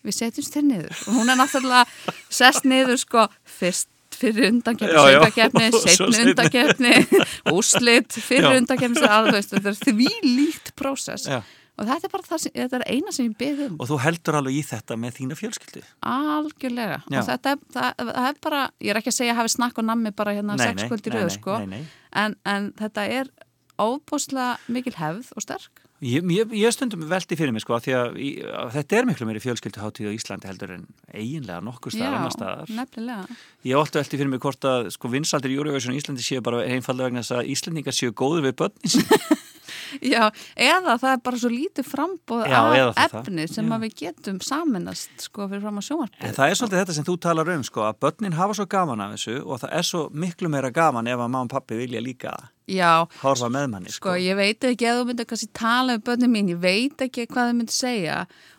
við 0.07 0.17
setjumst 0.21 0.57
þér 0.57 0.65
niður. 0.71 0.97
Og 1.05 1.19
hún 1.19 1.31
er 1.31 1.39
náttúrulega 1.39 2.15
sest 2.39 2.67
niður 2.67 2.99
sko 3.01 3.27
fyrst 3.57 3.91
fyrir 4.17 4.49
undankefni, 4.51 4.97
söngakefni, 4.97 5.67
setni 5.85 6.23
undankefni 6.25 6.93
úslit, 7.57 8.17
fyrir 8.17 8.57
undankefni 8.57 9.03
þetta 9.03 9.61
er 9.73 9.79
því 9.83 10.09
líkt 10.25 10.73
prósess. 10.79 11.27
Já. 11.29 11.41
og 11.77 11.85
þetta 11.85 12.07
er 12.07 12.13
bara 12.13 12.25
það 12.25 12.43
sem, 12.43 12.53
þetta 12.55 12.79
er 12.79 12.85
eina 12.89 13.13
sem 13.13 13.27
ég 13.27 13.35
byrð 13.37 13.65
um. 13.67 13.79
Og 13.83 13.91
þú 13.91 13.99
heldur 14.05 14.39
alveg 14.39 14.57
í 14.57 14.63
þetta 14.65 14.97
með 14.97 15.17
þína 15.19 15.37
fjölskyldu. 15.37 15.83
algjörlega. 16.13 17.01
Já. 17.05 17.19
og 17.19 17.27
þetta 17.31 17.53
er, 17.53 17.65
það, 17.75 18.05
það 18.13 18.29
er 18.29 18.39
bara, 18.47 18.61
ég 18.81 18.93
er 18.93 19.01
ekki 19.01 19.13
að 19.13 19.19
segja 19.19 19.35
að 19.35 19.41
hafi 19.43 19.55
snakk 19.57 19.81
og 19.83 19.89
nammi 19.91 20.13
bara 20.17 20.37
hérna 20.37 20.57
Nei, 20.57 20.65
sex 20.65 20.81
nei, 20.81 20.87
kvöld 20.89 21.11
í 21.11 21.13
nei, 21.13 21.35
sko. 21.35 21.59
nei, 21.61 21.67
nei. 21.75 21.83
En, 22.23 22.39
en 22.47 22.71
þetta 22.79 23.05
er 23.19 23.29
óbúslega 23.77 24.55
mikil 24.73 24.95
hefð 24.97 25.35
og 25.37 25.45
sterk 25.45 25.83
Ég, 26.05 26.21
ég, 26.29 26.51
ég 26.53 26.73
stundum 26.75 27.07
veldi 27.09 27.33
fyrir 27.33 27.53
mig 27.55 27.63
sko 27.63 27.79
því 27.81 27.93
að, 27.97 28.17
að 28.53 28.67
þetta 28.75 28.97
er 28.99 29.07
miklu 29.09 29.25
meiri 29.25 29.41
fjölskylduháttíð 29.41 30.11
á 30.13 30.13
Íslandi 30.13 30.45
heldur 30.45 30.73
en 30.75 30.83
eiginlega 31.09 31.57
nokkuð 31.65 31.95
staðar 31.95 32.17
annar 32.19 32.35
staðar. 32.35 32.73
nefnilega 32.77 33.37
Ég 33.65 33.81
óttu 33.81 33.97
veldi 33.97 34.19
fyrir 34.21 34.29
mig 34.29 34.43
hvort 34.43 34.67
að 34.69 34.91
sko 34.93 35.09
vinsaldir 35.09 35.55
í 35.55 35.57
Eurovision 35.57 35.97
í 35.97 36.01
Íslandi 36.03 36.21
séu 36.21 36.43
bara 36.45 36.61
einfallega 36.69 37.09
vegna 37.09 37.25
þess 37.25 37.39
að 37.39 37.49
Íslandingar 37.55 37.97
séu 37.97 38.13
góður 38.13 38.45
við 38.45 38.59
börnin 38.61 38.93
sín. 38.93 39.09
Já, 40.01 40.27
eða 40.55 40.97
það 41.01 41.11
er 41.13 41.21
bara 41.27 41.41
svo 41.41 41.51
lítið 41.53 41.87
frambóð 41.91 42.43
Já, 42.47 42.57
af 42.57 42.73
það, 42.73 42.91
það. 42.97 43.15
efni 43.21 43.47
sem 43.51 43.67
Já. 43.69 43.73
að 43.77 43.85
við 43.85 43.95
getum 44.01 44.41
saminast 44.43 45.25
sko 45.27 45.47
fyrir 45.47 45.63
fram 45.65 45.79
á 45.79 45.83
sjónvarpið 45.87 46.27
En 46.29 46.37
það 46.37 46.51
er 46.53 46.59
svolítið 46.61 46.81
þetta 46.83 46.97
sem 46.97 47.07
þú 47.07 47.17
talar 47.27 47.53
um 47.55 47.65
sko 47.67 47.85
að 47.87 47.99
börnin 48.05 48.37
hafa 48.37 48.57
svo 48.59 48.67
gaman 48.75 49.03
af 49.07 49.15
þessu 49.17 49.37
og 49.45 49.61
það 49.63 49.75
er 49.79 49.89
svo 49.91 50.03
miklu 50.11 50.51
meira 50.53 50.71
gaman 50.75 51.07
ef 51.07 51.17
að 51.17 51.25
mamma 51.27 51.45
og 51.47 51.51
pappi 51.55 51.79
vilja 51.79 52.03
líka 52.03 52.35
Já, 52.67 53.07
horfa 53.21 53.47
með 53.47 53.69
manni 53.71 53.91
sko 53.93 54.09
sko. 54.11 54.15
ég 54.19 54.35
veit 54.35 54.65
ekki 54.67 54.89
að 54.89 54.97
þú 54.99 55.03
myndir 55.07 55.27
kannski 55.29 55.47
tala 55.55 55.93
um 55.95 56.01
börnin 56.03 56.33
mín, 56.33 56.49
ég 56.51 56.59
veit 56.59 56.99
ekki 57.05 57.23
hvað 57.31 57.53
þau 57.53 57.55
myndir 57.61 57.77
segja 57.77 58.17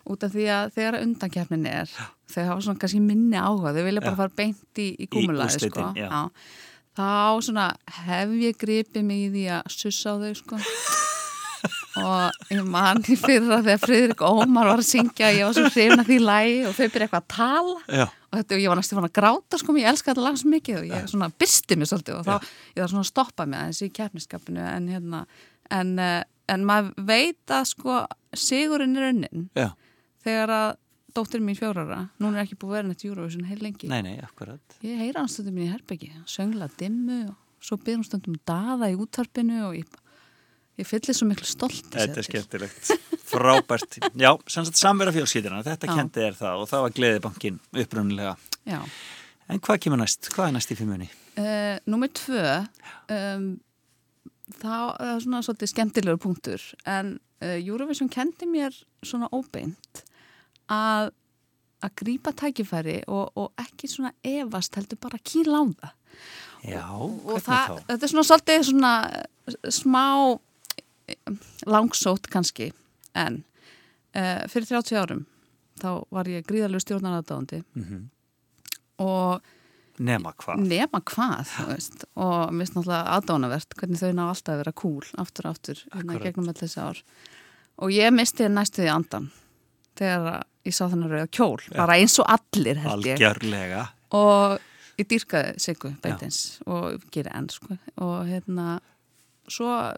út 0.08 0.24
af 0.24 0.32
því 0.32 0.46
að 0.54 0.70
þegar 0.78 0.96
undankefnin 1.02 1.66
er 1.68 1.92
þau 2.32 2.40
hafa 2.46 2.64
svona 2.64 2.80
kannski 2.80 3.02
minni 3.04 3.36
áhuga, 3.36 3.74
þau 3.76 3.84
vilja 3.84 4.00
bara 4.00 4.14
Já. 4.14 4.20
fara 4.22 4.34
beint 4.40 4.80
í, 4.80 4.88
í 4.96 5.08
gúmulaði 5.12 5.60
sko. 5.66 5.90
já. 5.92 6.08
þá 6.96 7.04
svona 7.44 7.66
hef 8.06 8.32
ég 8.40 8.56
gripið 8.64 9.04
mig 9.04 9.26
í 9.26 9.28
því 9.36 9.44
að 9.58 9.76
sussa 9.76 10.16
á 10.16 10.20
þau 10.24 10.32
sko 10.40 10.62
og 12.02 12.52
ég 12.52 12.62
man 12.68 13.02
í 13.04 13.16
fyrra 13.18 13.60
þegar 13.64 13.82
Friðrik 13.82 14.22
Ómar 14.26 14.70
var 14.70 14.82
að 14.82 14.88
syngja 14.88 15.32
ég 15.34 15.48
var 15.48 15.56
svo 15.56 15.70
hrifna 15.72 16.06
því 16.06 16.18
lægi 16.22 16.56
og 16.68 16.76
þau 16.76 16.86
byrja 16.86 17.08
eitthvað 17.08 17.22
að 17.22 17.28
tala. 17.34 17.76
Já, 17.88 18.06
og 18.28 18.38
þetta, 18.38 18.58
ég 18.60 18.72
var 18.72 18.80
næstu 18.80 18.98
fann 18.98 19.08
að 19.08 19.14
gráta 19.18 19.60
sko, 19.60 19.76
ég 19.80 19.90
elska 19.90 20.12
þetta 20.12 20.24
lag 20.26 20.40
svo 20.40 20.50
mikið 20.52 20.80
og 20.80 20.88
ég 20.90 21.06
svona 21.12 21.30
byrsti 21.40 21.78
mig 21.78 21.90
svolítið 21.90 22.18
og 22.18 22.26
þá, 22.26 22.50
ég 22.74 22.82
var 22.82 22.92
svona 22.92 23.04
að 23.04 23.12
stoppa 23.12 23.46
mig 23.48 23.62
aðeins 23.62 23.80
í 23.84 23.90
keppniskapinu 23.98 24.66
en 24.66 24.90
hérna, 24.92 25.22
en, 25.78 25.94
eh, 26.02 26.20
en 26.52 26.66
maður 26.68 27.08
veit 27.08 27.54
að 27.54 27.70
sko 27.72 28.02
sigurinn 28.36 28.98
er 28.98 29.08
unnin 29.12 29.48
já, 29.56 29.70
þegar 30.26 30.54
að 30.58 30.68
dóttir 31.16 31.42
mín 31.42 31.56
fjórara, 31.58 32.02
hún 32.20 32.36
er 32.36 32.44
ekki 32.44 32.58
búið 32.60 32.70
að 32.70 32.76
vera 32.76 32.88
neitt 32.90 33.04
Eurovision 33.08 33.48
heil 33.48 33.60
lengi, 33.64 33.88
nei, 33.90 34.02
nei, 34.04 34.18
ég 34.84 35.00
heyra 35.00 35.22
hann 35.22 35.32
stundum 35.32 35.56
mín 35.56 35.70
í 35.70 35.72
herbyggi, 35.72 36.12
söngla 36.28 36.68
dimmu 36.78 37.22
og 37.30 37.64
svo 37.64 37.78
byrjum 37.80 38.04
stundum 38.06 38.36
daða 38.46 38.90
í 38.92 38.98
útvarpinu 39.00 39.64
og 39.70 39.78
ég, 39.80 39.96
ég 40.78 40.88
fyllir 40.88 41.16
svo 41.16 41.28
miklu 41.28 41.46
stolt 41.48 41.92
Þetta 41.92 42.22
er 42.22 42.26
skemmtilegt, 42.26 42.90
frábært 43.28 44.00
Já, 44.18 44.30
sannsagt 44.50 44.80
samverða 44.80 45.16
fjölskyldina, 45.18 45.62
þetta 45.66 45.92
kendi 45.92 46.26
er 46.28 46.36
það 46.38 46.64
og 46.64 46.72
það 46.72 46.84
var 46.86 46.96
gleðibankin 46.98 47.60
upprunnilega 47.84 48.34
Já. 48.68 48.82
En 49.48 49.62
hvað 49.64 49.80
kemur 49.84 50.02
næst? 50.02 50.28
Hvað 50.34 50.50
er 50.50 50.58
næst 50.58 50.74
í 50.74 50.76
fimmunni? 50.78 51.08
Uh, 51.38 51.78
Númer 51.88 52.10
tvö 52.12 52.42
um, 53.14 53.48
þá 54.58 54.74
er 55.08 55.22
svona 55.24 55.44
svolítið 55.46 55.72
skemmtilegur 55.74 56.20
punktur 56.22 56.64
en 56.88 57.16
uh, 57.44 57.56
Eurovision 57.56 58.10
kendi 58.12 58.48
mér 58.50 58.76
svona 59.06 59.30
óbeint 59.34 60.04
að 60.68 61.14
að 61.84 61.94
grípa 62.00 62.32
tækifæri 62.34 63.00
og, 63.06 63.30
og 63.38 63.62
ekki 63.62 63.86
svona 63.90 64.10
efast 64.26 64.74
heldur 64.78 64.98
bara 65.02 65.20
kýla 65.22 65.62
á 65.62 65.64
það 65.78 65.92
Já, 66.66 66.82
og 66.90 67.20
hvernig 67.22 67.44
það, 67.46 67.68
þá? 67.68 67.82
þetta 67.86 68.06
er 68.06 68.12
svona 68.12 68.26
svolítið 68.26 68.64
svona 68.66 68.92
eh, 69.14 69.58
smá 69.70 70.04
eh, 70.26 70.38
langsótt 71.66 72.28
kannski 72.32 72.70
en 73.14 73.42
uh, 74.16 74.44
fyrir 74.50 74.66
30 74.70 74.96
árum 75.00 75.24
þá 75.78 75.90
var 76.10 76.24
ég 76.30 76.46
gríðalegu 76.48 76.82
stjórnaradáðandi 76.84 77.62
Mhm. 77.78 78.08
og 78.98 79.40
Nema 79.98 80.30
hvað? 80.38 80.60
nema 80.62 81.00
hvað 81.02 81.48
og 82.14 82.52
mér 82.54 82.62
finnst 82.68 82.76
náttúrulega 82.76 83.16
aðdánavert 83.16 83.74
hvernig 83.80 83.98
þau 83.98 84.12
ná 84.14 84.24
alltaf 84.28 84.52
að 84.54 84.60
vera 84.62 84.72
cool 84.78 85.02
aftur 85.18 85.46
og 85.48 85.56
aftur 85.56 85.80
hérna 85.94 86.18
gegnum 86.22 86.46
allir 86.48 86.60
þessi 86.62 86.78
ár. 86.84 87.00
Og 87.82 87.90
ég 87.94 88.12
misti 88.14 88.46
næstu 88.50 88.82
því 88.84 88.92
andan 88.94 89.26
þegar 89.98 90.44
ég 90.66 90.74
sá 90.76 90.84
þennan 90.86 91.10
rauða 91.10 91.30
kjól 91.34 91.62
bara 91.74 91.96
eins 91.98 92.14
og 92.22 92.26
allir 92.30 92.78
held 92.78 93.04
ég. 93.10 93.18
Algjörlega. 93.18 93.88
Og 94.14 94.58
ég 94.98 95.06
dýrkaði 95.10 95.58
Siggu 95.66 95.90
beintins 96.02 96.60
og 96.66 97.02
geri 97.10 97.30
enn 97.34 97.48
sko. 97.50 97.76
og 97.98 98.26
hérna 98.30 98.78
svo 99.52 99.68
uh, 99.68 99.90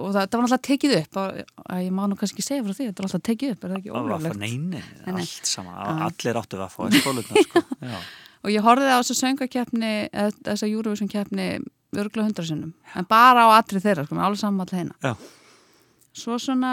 og 0.00 0.10
það, 0.14 0.26
það 0.28 0.36
var 0.38 0.44
alltaf 0.46 0.64
tekið 0.68 0.94
upp 1.00 1.18
að 1.20 1.84
ég 1.84 1.94
má 1.96 2.02
nú 2.10 2.18
kannski 2.20 2.44
segja 2.44 2.64
frá 2.66 2.74
því 2.76 2.88
þetta 2.90 3.02
var 3.04 3.08
alltaf 3.10 3.24
tekið 3.28 3.54
upp, 3.54 3.64
er 3.68 3.72
það 3.74 3.78
ekki 3.80 3.94
það 4.26 4.36
neini, 4.42 4.82
Nei, 4.82 5.06
nei. 5.06 5.22
allt 5.24 5.50
saman 5.50 5.78
Já. 5.78 5.94
Allir 6.08 6.40
áttu 6.42 6.60
að 6.60 6.74
fá 6.74 6.82
í 6.88 7.00
skólunar 7.00 7.48
sko. 7.48 7.64
Og 8.44 8.52
ég 8.52 8.60
horfði 8.66 8.90
á 8.92 8.98
þessu 9.00 9.14
söngakeppni 9.16 9.92
eða 10.12 10.34
þessa 10.50 10.68
Eurovision 10.68 11.08
keppni 11.08 11.46
örgulega 11.94 12.26
hundra 12.26 12.44
sinnum, 12.44 12.74
en 12.98 13.06
bara 13.08 13.46
á 13.48 13.56
atri 13.56 13.80
þeirra 13.80 14.04
sko, 14.04 14.18
með 14.18 14.26
alveg 14.26 14.40
saman 14.42 14.64
allir 14.66 14.80
hérna 14.82 15.14
svo 16.14 16.36
svona 16.42 16.72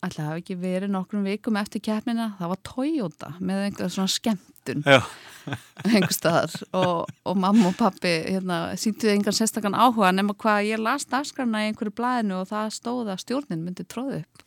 það 0.00 0.28
hafi 0.30 0.42
ekki 0.42 0.56
verið 0.60 0.92
nokkrum 0.94 1.26
vikum 1.28 1.58
eftir 1.60 1.82
keppnina? 1.84 2.30
Það 2.38 2.52
var 2.52 2.60
Toyota 2.66 3.32
með 3.38 3.64
einhver 3.66 3.92
svona 3.92 4.12
skemmtun. 4.14 4.84
Einhver 5.90 6.14
staðar. 6.14 6.54
Og, 6.76 7.10
og 7.28 7.40
mamma 7.40 7.70
og 7.70 7.76
pappi 7.78 8.12
hérna, 8.26 8.60
síntuði 8.80 9.16
engan 9.16 9.36
sérstakann 9.36 9.76
áhuga 9.76 10.12
nema 10.14 10.36
hvað 10.40 10.70
ég 10.70 10.82
las 10.82 11.08
dagskræna 11.10 11.64
í 11.64 11.70
einhverju 11.70 11.94
blæðinu 12.00 12.40
og 12.40 12.50
það 12.52 12.74
stóð 12.76 13.12
að 13.12 13.24
stjórnin 13.24 13.64
myndi 13.64 13.84
tróði 13.88 14.22
upp. 14.22 14.44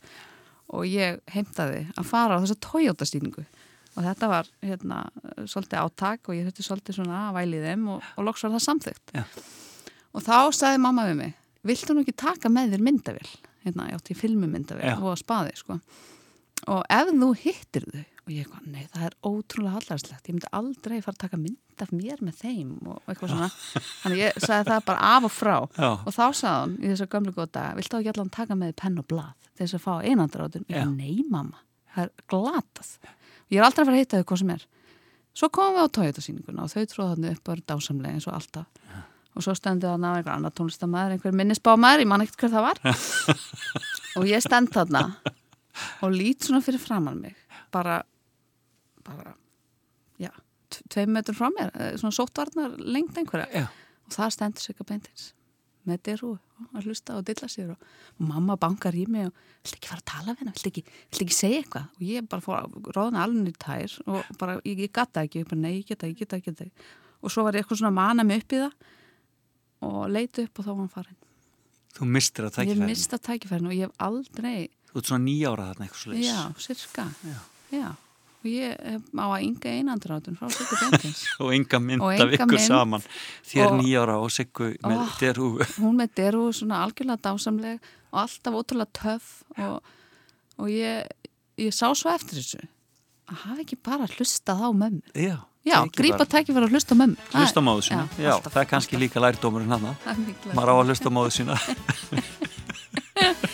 Og 0.73 0.87
ég 0.89 1.19
heimtaði 1.33 1.83
að 1.93 2.09
fara 2.09 2.39
á 2.39 2.41
þessa 2.41 2.61
Toyota 2.63 3.05
stýningu 3.09 3.45
og 3.93 4.01
þetta 4.07 4.29
var 4.31 4.49
hérna, 4.63 5.03
svolítið 5.45 5.79
átak 5.83 6.29
og 6.29 6.37
ég 6.37 6.47
þurfti 6.47 6.65
svolítið 6.65 6.97
svona 6.97 7.19
að 7.27 7.37
væli 7.37 7.61
þeim 7.63 7.87
og, 7.93 8.05
og 8.17 8.27
loks 8.27 8.45
var 8.45 8.55
það 8.55 8.65
samþygt 8.67 9.15
og 10.13 10.25
þá 10.25 10.37
sagði 10.57 10.81
mamma 10.81 11.07
við 11.09 11.19
mig 11.19 11.35
viltu 11.69 11.95
nú 11.95 12.03
ekki 12.03 12.15
taka 12.23 12.51
með 12.53 12.73
þér 12.73 12.85
myndavél 12.87 13.33
hérna, 13.65 13.89
ég 13.91 13.99
átti 13.99 14.17
filmumyndavél 14.17 14.89
Já. 14.93 14.97
og 15.01 15.17
spaði 15.19 15.55
sko. 15.59 15.79
Og 16.71 16.83
ef 16.95 17.11
þú 17.11 17.29
hittir 17.43 17.87
þau 17.91 18.03
og 18.23 18.31
ég 18.31 18.45
eitthvað, 18.45 18.67
nei 18.71 18.85
það 18.87 19.05
er 19.09 19.15
ótrúlega 19.27 19.73
hallarslegt 19.75 20.27
ég 20.29 20.35
myndi 20.37 20.51
aldrei 20.55 20.99
fara 21.03 21.17
að 21.17 21.23
taka 21.25 21.39
mynd 21.41 21.81
af 21.83 21.89
mér 21.91 22.21
með 22.23 22.37
þeim 22.39 22.69
og 22.87 23.09
eitthvað 23.11 23.33
svona. 23.33 23.49
Þannig 24.03 24.21
ég 24.21 24.37
sagði 24.39 24.69
það 24.69 24.85
bara 24.87 25.09
af 25.09 25.27
og 25.27 25.33
frá. 25.33 25.55
Já. 25.75 25.89
og 25.91 26.11
þá 26.15 26.23
sagði 26.39 26.61
hún 26.61 26.77
í 26.79 26.91
þessar 26.93 27.09
gömlu 27.15 27.33
góta 27.35 27.65
viltu 27.75 27.99
ekki 27.99 28.13
allan 28.13 28.31
taka 28.37 28.55
með 28.55 28.75
penn 28.79 29.01
og 29.01 29.07
blað 29.11 29.33
til 29.49 29.65
þess 29.65 29.75
að 29.79 29.83
fá 29.83 29.93
einandrátun 30.07 30.69
Já. 30.71 30.85
nei 30.87 31.19
mamma, 31.27 31.59
það 31.91 32.05
er 32.05 32.13
glatað. 32.31 32.93
Ég 33.51 33.59
er 33.59 33.67
aldrei 33.67 33.83
að 33.83 33.89
fara 33.89 33.97
að 33.97 34.03
hitta 34.05 34.21
þau 34.21 34.29
hvað 34.31 34.43
sem 34.43 34.53
er. 34.55 34.65
Svo 35.33 35.49
komum 35.49 35.75
við 35.75 35.83
á 35.83 35.95
Toyota 35.97 36.23
sýninguna 36.23 36.63
og 36.63 36.71
þau 36.71 36.83
tróða 36.93 37.15
þannig 37.17 37.35
upp 37.35 37.43
bara 37.49 37.67
dásamlega 37.73 38.13
eins 38.15 38.29
og 38.29 38.37
alltaf 38.37 39.03
og 39.33 39.45
svo 39.45 39.55
stendur 39.57 39.89
það 39.93 40.05
að 40.07 40.17
einhver 40.19 40.33
annar 40.35 40.53
tónlistamæður 40.57 41.15
einhver 41.15 41.37
minnisbámaður, 41.39 42.03
ég 42.03 42.09
man 42.11 42.23
ekkert 42.25 42.43
hver 42.45 42.53
það 42.53 42.67
var. 42.67 42.81
Og 44.19 44.27
ég 44.29 44.43
stend 44.45 44.69
þarna 44.69 45.07
og 46.05 46.11
lít 46.13 46.45
svona 46.45 46.61
fyrir 46.61 46.77
framann 46.77 47.17
mig. 47.23 47.33
Bara 47.73 48.03
bara, 49.03 49.33
já 50.21 50.29
t- 50.69 50.83
tveim 50.93 51.15
metur 51.17 51.33
frá 51.33 51.47
mér, 51.49 51.71
eh, 51.73 51.95
svona 51.97 52.13
sóttvarnar 52.13 52.75
lengt 52.77 53.17
einhverja. 53.17 53.49
Já. 53.49 53.67
og 54.05 54.11
það 54.13 54.29
stendur 54.35 54.61
sig 54.61 54.75
að 54.77 54.87
beintins 54.91 55.33
með 55.87 55.99
dyru 56.07 56.31
að 56.75 56.85
hlusta 56.87 57.17
og 57.17 57.25
dilla 57.27 57.47
sér 57.51 57.73
og, 57.73 57.77
og 58.19 58.25
mamma 58.27 58.55
bankar 58.59 58.95
í 58.95 59.03
mig 59.09 59.27
og 59.27 59.33
vill 59.63 59.73
ekki 59.77 59.89
fara 59.89 60.03
að 60.03 60.09
tala 60.11 60.33
við 60.33 60.43
hennar, 60.43 60.57
vill 60.59 60.69
ekki, 60.71 60.83
ekki 61.25 61.35
segja 61.35 61.61
eitthvað? 61.63 61.87
Og 61.97 62.03
ég 62.07 62.27
bara 62.29 62.45
fór 62.45 62.59
að 62.59 62.91
róðna 62.95 63.23
alveg 63.25 63.49
í 63.49 63.55
tær 63.59 63.95
og 64.05 64.29
bara, 64.39 64.59
ég, 64.63 64.83
ég 64.85 64.93
gata 64.95 65.25
ekki, 65.25 65.41
ég 65.43 65.49
bara 65.49 65.63
nei, 65.63 65.73
ég 65.81 65.87
geta, 65.89 66.07
ég 66.07 66.19
geta, 66.21 66.39
ég 66.39 66.47
geta 66.47 66.69
og 67.23 67.31
svo 67.31 67.45
var 67.47 67.55
ég 67.57 67.63
eitthvað 67.63 67.81
svona 67.81 67.91
að 67.91 67.99
mana 67.99 68.27
mig 68.27 68.43
upp 68.43 68.55
í 68.55 68.61
það 68.61 68.73
og 69.83 70.07
leiti 70.11 70.47
upp 70.47 70.61
og 70.61 70.65
þá 70.67 70.71
var 70.71 70.81
hann 70.83 70.93
farin 70.93 71.19
Þú 71.93 72.07
mistir 72.09 72.47
að 72.47 72.55
ég 72.55 72.71
tækifæri 72.73 72.87
mista 72.89 73.19
tækifærin 73.21 73.69
og 73.69 73.75
ég 73.75 73.89
hef 73.89 74.07
aldrei 74.07 74.55
Þú 74.89 75.01
ert 75.01 75.09
svona 75.09 75.25
nýjára 75.25 75.67
þarna 75.71 75.85
eitthvað 75.87 76.01
svo 76.03 76.17
já, 76.21 76.39
sirka. 76.61 77.05
Já. 77.73 77.87
og 78.43 78.49
ég 78.49 78.83
á 79.17 79.25
að 79.25 79.45
ynga 79.47 79.73
einandrátun 79.77 80.37
frá 80.37 80.51
Sigur 80.53 80.81
Bentins 80.83 81.23
Og 81.43 81.53
enga 81.55 81.79
mynd 81.81 82.05
Og 82.05 82.13
af 82.13 82.35
ykkur 82.37 82.53
mynd. 82.53 82.65
saman. 82.65 83.05
Þér 83.49 83.75
nýjára 83.79 84.19
og 84.21 84.33
Siggu 84.33 84.71
með 84.83 85.01
oh. 85.01 85.17
derhú 85.21 85.49
hún 85.79 85.99
með 86.01 86.15
deru 86.19 86.45
svona 86.53 86.83
algjörlega 86.85 87.21
dásamleg 87.29 87.91
og 88.13 88.21
alltaf 88.25 88.59
ótrúlega 88.59 88.93
töff 88.93 89.31
og, 89.57 89.81
og 90.61 90.69
ég, 90.69 91.09
ég 91.61 91.73
sá 91.73 91.87
svo 91.97 92.13
eftir 92.13 92.41
þessu 92.41 92.61
að 93.29 93.41
hafa 93.47 93.63
ekki 93.63 93.79
bara 93.83 94.07
hlustað 94.09 94.61
á 94.61 94.69
mömmu. 94.75 95.01
Já, 95.15 95.37
já, 95.65 95.77
grípa 95.97 96.21
bara. 96.21 96.29
tækifæri 96.35 96.67
að 96.67 96.75
hlusta 96.75 96.97
mömmu. 96.99 97.27
Hlusta 97.33 97.63
móðu 97.63 97.85
sína. 97.87 98.05
Já, 98.19 98.31
alltaf, 98.35 98.53
það 98.53 98.61
er 98.63 98.69
kannski 98.73 98.99
líka 99.01 99.23
lærdómurinn 99.23 99.71
hann 99.73 99.87
mikilvægt. 100.27 100.55
Maður 100.57 100.71
á 100.71 100.75
að 100.75 100.91
hlusta 100.91 101.13
móðu 101.13 101.35
sína. 101.37 101.59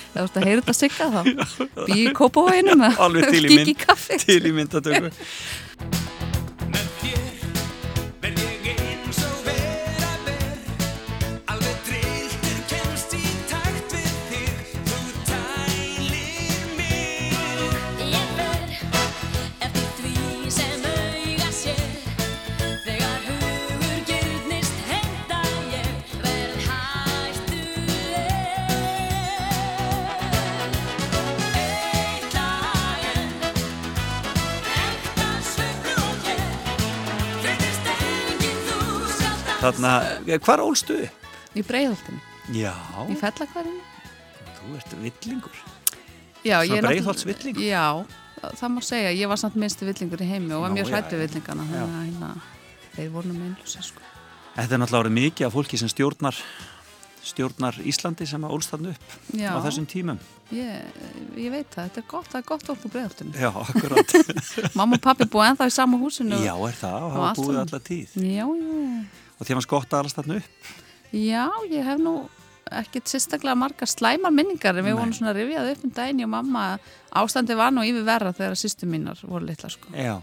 Það 0.09 0.21
vorst 0.25 0.37
að 0.39 0.47
heyra 0.49 0.61
þetta 0.61 0.75
sigga 0.75 1.09
þá. 1.13 1.21
Bí 1.87 1.99
í 2.03 2.13
kópavóinu 2.17 2.75
með 2.79 3.01
Alveg 3.05 3.29
til 3.29 3.43
í 3.45 3.49
kík 3.51 3.59
í 3.59 3.65
mynd 3.69 3.83
kaffi 3.85 4.21
Til 4.25 4.41
í 4.49 4.55
myndatöku 4.57 6.07
Þarna, 39.69 39.93
hvar 40.45 40.63
ólstu 40.65 40.97
upp? 41.05 41.29
Í 41.58 41.63
breiðholtinu, 41.65 42.19
Já, 42.53 42.73
í 43.10 43.15
fellakvarinu 43.17 43.82
þú 44.60 44.77
ert 44.77 44.95
villingur. 45.01 45.60
Já, 46.45 46.55
Svona 46.62 46.69
ég 46.69 46.77
er 46.79 46.88
Breiðholtsvillingur? 46.88 47.63
Já, 47.67 47.86
það 48.60 48.71
má 48.75 48.79
segja, 48.86 49.12
ég 49.15 49.27
var 49.32 49.39
samt 49.41 49.58
minnstu 49.60 49.88
villingur 49.88 50.21
í 50.23 50.27
heimi 50.29 50.53
og 50.55 50.63
var 50.63 50.71
Nú, 50.71 50.77
mjög 50.79 50.88
já, 50.88 50.93
hrættu 50.95 51.17
já. 51.17 51.21
villingana 51.25 51.65
þannig 51.67 51.86
að 51.86 52.03
hérna, 52.08 52.29
þeir 52.95 53.10
voru 53.15 53.32
nú 53.32 53.38
meinlusi 53.39 53.84
sko. 53.84 54.03
Þetta 54.55 54.75
er 54.77 54.82
náttúrulega 54.84 55.15
mikið 55.19 55.47
af 55.47 55.55
fólki 55.55 55.79
sem 55.79 55.91
stjórnar 55.91 56.39
stjórnar 57.29 57.75
Íslandi 57.84 58.25
sem 58.29 58.45
að 58.47 58.53
ólst 58.55 58.71
þarna 58.71 58.93
upp 58.95 59.36
Já, 59.36 59.49
á 59.51 59.60
þessum 59.65 59.86
tímum. 59.91 60.19
Ég, 60.55 61.01
ég 61.38 61.51
veit 61.53 61.67
það, 61.75 61.89
þetta 61.89 61.99
er 62.01 62.05
gott, 62.10 62.29
það 62.32 62.39
er 62.39 62.45
gott 62.47 62.63
fólk 62.69 62.86
á 62.88 62.89
breiðholtinu. 62.95 63.34
Já, 63.36 63.49
akkurat. 63.65 64.13
Mamma 64.79 64.95
og 64.97 65.03
pappi 65.03 65.27
búið 65.29 65.49
ennþá 65.51 65.67
í 65.69 65.73
sama 65.75 65.99
húsinu 65.99 66.39
Já, 66.39 66.53
er 66.55 66.77
það, 66.79 67.03
og 67.03 67.17
hafa 67.17 67.34
búið 67.41 67.60
alla 67.65 67.82
tíð. 67.89 68.15
Já, 68.23 68.45
já, 68.47 69.03
og 69.39 69.47
þér 69.47 69.60
var 69.60 69.65
skott 69.65 69.93
að 69.93 70.04
alast 70.04 70.19
þarna 70.19 70.39
upp? 70.41 70.69
Já, 71.15 71.45
ég 71.71 71.88
hef 71.88 72.02
nú 72.04 72.15
ekkert 72.69 73.10
sérstaklega 73.10 73.58
margar 73.58 73.89
slæmar 73.89 74.34
minningar 74.34 74.78
en 74.78 74.86
við 74.86 74.93
Nei. 74.93 74.99
vorum 74.99 75.13
svona 75.17 75.34
rifjað 75.34 75.71
upp 75.73 75.86
um 75.88 75.93
daginn 75.95 76.25
og 76.25 76.34
mamma, 76.36 76.65
ástandi 77.17 77.58
var 77.58 77.71
nú 77.73 77.86
yfir 77.88 78.06
verra 78.06 78.34
þegar 78.36 78.60
sýstu 78.60 78.89
mínar 78.89 79.21
voru 79.25 79.47
litla 79.47 79.71
sko. 79.73 79.89
Já, 79.97 80.19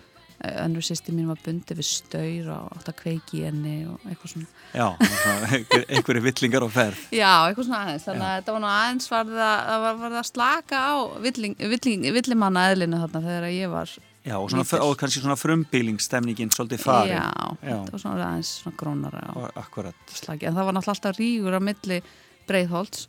önnur 0.62 0.84
sýstu 0.86 1.14
mín 1.16 1.26
var 1.30 1.40
bundið 1.42 1.80
við 1.80 1.88
staur 1.88 2.50
og 2.54 2.76
átt 2.76 2.90
að 2.92 2.98
kveiki 3.00 3.42
henni 3.48 3.76
og 3.90 4.04
eitthvað 4.06 4.34
svona. 4.34 4.50
Já, 4.70 4.86
svona 5.10 5.50
einhver, 5.58 5.86
einhverju 5.96 6.24
villingar 6.28 6.66
á 6.66 6.70
ferð. 6.76 7.04
Já, 7.10 7.32
eitthvað 7.48 7.68
svona 7.70 7.82
aðeins, 7.86 8.06
þannig 8.06 8.28
að 8.28 8.36
þetta 8.36 8.56
var 8.56 8.62
nú 8.62 8.70
aðeins 8.72 9.10
var 9.14 9.32
það, 9.32 9.86
var, 9.86 10.04
það 10.18 10.28
slaka 10.30 10.84
á 10.86 10.94
villing, 11.26 11.56
villing, 11.74 12.06
villimanna 12.20 12.68
eðlinu 12.70 13.02
þarna 13.02 13.24
þegar 13.26 13.48
ég 13.56 13.74
var 13.74 13.96
Já, 14.26 14.34
og, 14.42 14.48
svona, 14.50 14.64
og 14.82 14.96
kannski 14.98 15.20
svona 15.22 15.36
frumbílingsstemningin 15.38 16.50
svolítið 16.50 16.80
farin. 16.82 17.12
Já, 17.14 17.26
Já. 17.62 17.76
þetta 17.76 17.92
var 17.94 18.00
svona 18.02 18.24
aðeins 18.32 18.48
svona 18.62 18.76
grónara 18.80 19.20
og 19.36 19.44
og 19.46 19.60
akkurat. 19.62 20.00
slagi, 20.10 20.48
en 20.48 20.56
það 20.56 20.66
var 20.66 20.74
náttúrulega 20.74 20.96
alltaf 20.96 21.20
rígur 21.20 21.54
á 21.54 21.60
milli 21.62 22.00
breiðholts 22.48 23.06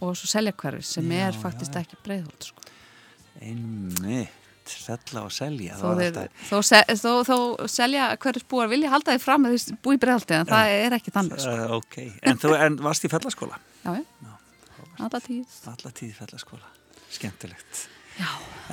og 0.00 0.16
svo 0.16 0.30
seljakverfi 0.32 0.82
sem 0.88 1.12
Já, 1.12 1.26
er 1.28 1.36
faktist 1.42 1.76
ekki 1.76 1.98
breiðholts 2.04 2.48
sko. 2.52 2.64
einmitt, 3.44 4.32
sella 4.72 5.22
og 5.26 5.32
selja 5.36 5.76
þó, 5.76 5.86
alltaf 5.92 6.44
þó, 6.48 6.58
se, 6.64 6.80
þó, 6.96 7.10
þó 7.28 7.36
selja 7.68 8.08
hverjus 8.24 8.46
búar 8.48 8.70
vilja 8.72 8.90
halda 8.94 9.14
því 9.18 9.22
fram 9.24 9.44
að 9.48 9.56
þeir 9.58 9.78
búi 9.84 9.98
í 9.98 10.02
breiðholti 10.04 10.38
en 10.38 10.48
það 10.48 10.74
er 10.80 10.96
ekki 10.98 11.14
þannig 11.14 11.42
sko. 11.44 11.56
uh, 11.56 11.74
ok, 11.78 11.98
en 12.30 12.40
þú 12.40 12.54
en 12.66 12.78
varst 12.88 13.04
í 13.04 13.12
fellaskóla? 13.12 13.60
Já, 13.84 13.98
já, 14.00 14.32
alla 15.04 15.20
tíð. 15.20 15.58
Alla 15.74 15.92
tíð 16.00 16.14
fellaskóla, 16.22 16.72
skemmtilegt 17.12 17.88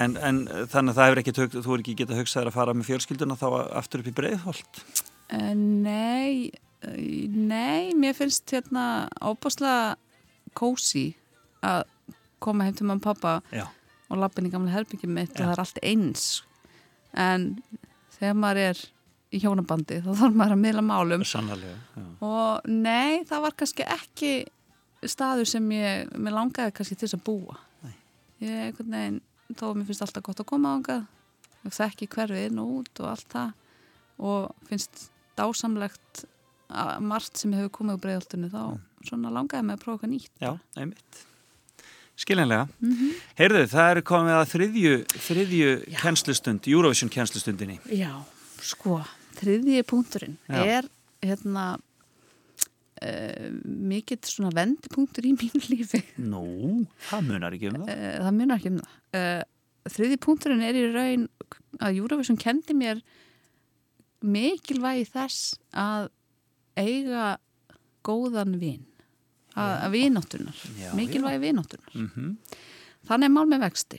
en, 0.02 0.18
en 0.18 0.42
uh, 0.48 0.66
þannig 0.72 0.94
að 0.94 0.98
það 0.98 1.08
hefur 1.10 1.22
ekki 1.22 1.36
þú 1.38 1.76
er 1.76 1.84
ekki 1.84 1.98
getað 2.02 2.22
hugsað 2.22 2.50
að 2.50 2.58
fara 2.58 2.76
með 2.78 2.90
fjölskylduna 2.92 3.40
þá 3.40 3.48
aftur 3.82 4.04
upp 4.04 4.12
í 4.12 4.16
breiðholt? 4.20 4.84
Eh, 5.32 5.52
Nei, 5.56 6.52
eh, 6.84 7.28
nei, 7.32 7.92
mér 7.98 8.16
finnst 8.18 8.52
hérna 8.52 8.86
óbáslega 9.24 9.96
kósi 10.58 11.12
að 11.64 11.86
koma 12.42 12.66
heim 12.68 12.76
til 12.76 12.90
og 12.90 13.04
pappa 13.04 13.40
já, 13.54 13.68
og 14.12 14.20
lappin 14.20 14.50
í 14.50 14.52
gamla 14.54 14.74
herbyggjum 14.74 15.14
mitt 15.16 15.36
og 15.38 15.46
það 15.46 15.54
er 15.54 15.62
allt 15.64 15.84
eins. 15.86 16.26
En 17.14 17.46
þegar 18.18 18.40
maður 18.40 18.64
er 18.72 18.82
í 19.32 19.40
hjónabandi 19.40 20.02
þá 20.04 20.10
þarf 20.10 20.36
maður 20.36 20.56
að 20.58 20.64
miðla 20.66 20.84
málum. 20.84 21.26
Sannarlega 21.28 21.78
já. 21.96 22.08
og 22.28 22.68
nei, 22.68 23.22
það 23.30 23.46
var 23.46 23.58
kannski 23.62 23.88
ekki 23.88 24.34
staður 25.08 25.50
sem 25.50 25.70
ég, 25.74 26.12
langaði 26.28 26.76
kannski 26.76 26.98
til 26.98 27.08
þess 27.08 27.20
að 27.20 27.26
búa. 27.30 27.60
Nei. 27.86 27.94
ég, 28.44 28.58
einhvern 28.68 28.98
veginn, 28.98 29.22
þó 29.58 29.66
að 29.70 29.80
mér 29.80 29.90
finnst 29.90 30.06
alltaf 30.06 30.26
gott 30.28 30.44
að 30.44 30.50
koma 30.52 30.76
ángað 30.78 31.08
ég 31.62 31.76
þekki 31.78 32.08
hverfið 32.16 32.46
inn 32.50 32.62
og 32.62 32.76
út 32.80 33.02
og 33.04 33.10
allt 33.12 33.28
það. 33.32 33.52
Og 34.22 34.68
finnst 34.70 35.08
dásamlegt 35.40 36.24
að 36.72 37.04
margt 37.04 37.42
sem 37.42 37.54
hefur 37.56 37.74
komið 37.80 37.98
úr 37.98 38.04
breiðaltunni 38.06 38.52
þá 38.52 38.64
svona 39.08 39.34
langaði 39.34 39.68
mig 39.68 39.78
að 39.78 39.84
prófa 39.84 39.98
eitthvað 39.98 40.14
nýtt. 40.14 40.34
Já, 40.42 40.52
einmitt. 40.78 41.22
Skiljanlega. 42.22 42.68
Mhm. 42.80 43.14
heyrðu, 43.40 43.62
það 43.72 43.92
eru 43.92 44.02
komið 44.06 44.36
að 44.38 44.50
þriðju 44.52 44.94
þriðju 45.26 45.70
kennslustund, 46.02 46.68
Eurovision 46.70 47.10
kennslustundinni. 47.10 47.80
Já, 47.90 48.12
sko, 48.62 49.00
þriðji 49.40 49.82
punkturinn 49.90 50.38
Já. 50.46 50.62
er 50.62 50.90
hérna 51.24 51.80
uh, 53.06 53.48
mikill 53.66 54.22
svona 54.28 54.52
vendipunktur 54.56 55.28
í 55.28 55.34
mínu 55.38 55.64
lífi. 55.72 56.04
Nú, 56.22 56.44
það 57.10 57.26
munar 57.30 57.58
ekki 57.58 57.72
um 57.72 57.82
það. 57.82 57.90
Uh, 57.96 58.14
það 58.26 58.38
munar 58.38 58.62
ekki 58.62 58.72
um 58.74 58.80
það. 58.82 59.00
Uh, 59.18 59.42
þriðji 59.92 60.22
punkturinn 60.22 60.64
er 60.66 60.78
í 60.78 60.86
raun 60.94 61.28
að 61.82 62.00
Eurovision 62.02 62.40
kendi 62.40 62.76
mér 62.78 63.02
mikilvægi 64.22 65.08
þess 65.10 65.56
að 65.74 66.12
eiga 66.78 67.36
góðan 68.06 68.60
vin. 68.62 68.86
Að, 69.52 69.72
Já, 70.80 70.94
mikilvægi 70.96 71.42
vináttunar 71.44 71.98
mm 71.98 72.38
Þannig 73.02 73.26
er 73.26 73.34
mál 73.34 73.48
með 73.50 73.64
vexti. 73.66 73.98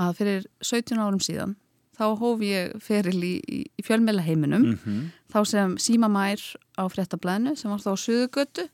Að 0.00 0.14
fyrir 0.16 0.46
17 0.64 0.98
árum 0.98 1.20
síðan 1.20 1.52
þá 1.96 2.04
hóf 2.20 2.44
ég 2.44 2.74
feril 2.84 3.18
í, 3.24 3.34
í, 3.48 3.60
fjölmjöla 3.86 4.24
heiminum 4.26 4.66
Mhm. 4.76 5.10
þá 5.32 5.38
sem 5.46 5.76
Síma 5.76 6.08
Mær 6.12 6.40
á 6.76 6.84
fréttablaðinu 6.92 7.56
sem 7.56 7.70
var 7.70 7.80
þá 7.80 7.90
á 7.92 7.96
Suðugötu 8.04 8.68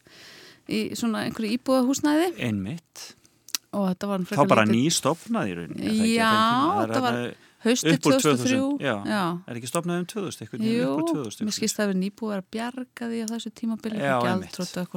í 0.69 0.83
svona 0.99 1.25
einhverju 1.27 1.59
íbúðahúsnæði 1.59 2.29
einmitt. 2.39 3.15
Og 3.73 3.89
þetta 3.89 4.09
var 4.11 4.21
þá 4.29 4.45
bara 4.49 4.67
nýstofnað 4.69 5.49
í 5.49 5.55
rauninni 5.57 5.87
er 5.87 5.97
það 5.97 6.13
Já? 6.13 6.33
Það 6.33 6.83
er 6.83 6.89
þetta 6.93 7.01
var 7.07 7.19
haustið 7.63 7.93
upp 7.95 8.07
úr 8.07 8.17
2003 8.19 8.57
2000, 8.59 8.81
já. 8.83 8.95
já. 9.07 9.23
er 9.49 9.59
ekki 9.61 9.69
stofnað 9.71 10.01
um 10.03 10.07
2000 10.11 10.43
eitthvað 10.43 10.65
Jú, 10.67 10.83
upp 10.83 10.99
úr 10.99 11.23
2000 11.23 11.47
mér 11.47 11.55
skist 11.57 11.79
að 11.79 11.89
vera 11.93 11.99
nýbúið 12.03 12.35
að 12.37 12.45
bjarga 12.57 13.09
því 13.13 13.21
á 13.23 13.27
þessu 13.33 13.53
tímabili 13.55 14.01
Já, 14.03 14.17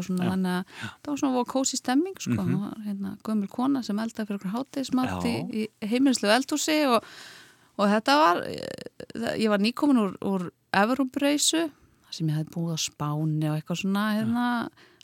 svona 0.01 0.55
það 0.73 1.09
var 1.11 1.19
svona 1.21 1.43
kósi 1.53 1.77
stemming 1.79 2.17
sko, 2.19 2.35
það 2.41 2.59
var 2.65 2.81
hérna 2.87 3.13
gömul 3.29 3.49
kona 3.53 3.83
sem 3.85 4.01
eldaði 4.01 4.27
fyrir 4.31 4.39
okkur 4.41 4.55
hátegismat 4.57 5.13
Já. 5.13 5.45
í, 5.61 5.67
heimilislu 5.85 6.31
eldhúsi 6.35 6.77
og, 6.89 7.05
og 7.75 7.91
þetta 7.91 8.17
var 8.21 8.41
eh, 8.47 9.35
ég 9.41 9.51
var 9.51 9.63
nýkomin 9.63 10.01
úr, 10.01 10.15
úr 10.25 10.49
Everubreysu 10.75 11.67
sem 12.15 12.29
ég 12.29 12.39
hefði 12.39 12.53
búið 12.55 12.75
á 12.75 12.79
Spáni 12.79 13.49
og 13.49 13.57
eitthvað 13.57 13.81
svona 13.81 14.05
hérna, 14.15 14.47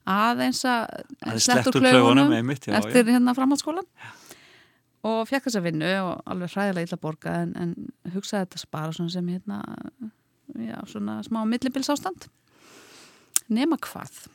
aðeins 0.08 0.64
að 0.68 1.40
slett 1.44 1.70
úr 1.72 1.80
já, 1.82 2.78
eftir 2.80 3.12
hérna 3.12 3.36
framhaldsskólan 3.38 3.88
og 5.08 5.24
fekk 5.30 5.48
þessa 5.48 5.64
vinnu 5.66 5.92
og 6.06 6.22
alveg 6.30 6.54
hræðilega 6.54 6.88
illa 6.88 7.00
borga 7.02 7.38
en, 7.44 7.56
en 7.58 8.14
hugsaði 8.14 8.46
þetta 8.46 8.62
spara 8.62 8.96
svona 8.96 9.14
sem 9.16 9.32
hérna 9.34 9.62
já, 10.56 10.78
svona 10.90 11.20
smá 11.26 11.42
millibilsástand 11.50 12.30
nema 13.52 13.80
hvað? 13.82 14.28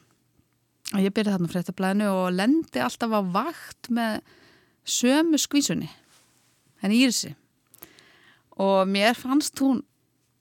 Og 0.94 1.03
ég 1.03 1.14
byrjaði 1.14 1.38
þarna 1.38 1.51
fréttablaðinu 1.51 2.11
og 2.12 2.27
lendi 2.35 2.83
alltaf 2.83 3.14
á 3.14 3.20
vakt 3.25 3.90
með 3.94 4.20
sömu 4.87 5.40
skvísunni 5.40 5.88
henni 6.83 7.01
Írisi 7.03 7.33
og 8.62 8.88
mér 8.88 9.16
fannst 9.19 9.61
hún 9.62 9.83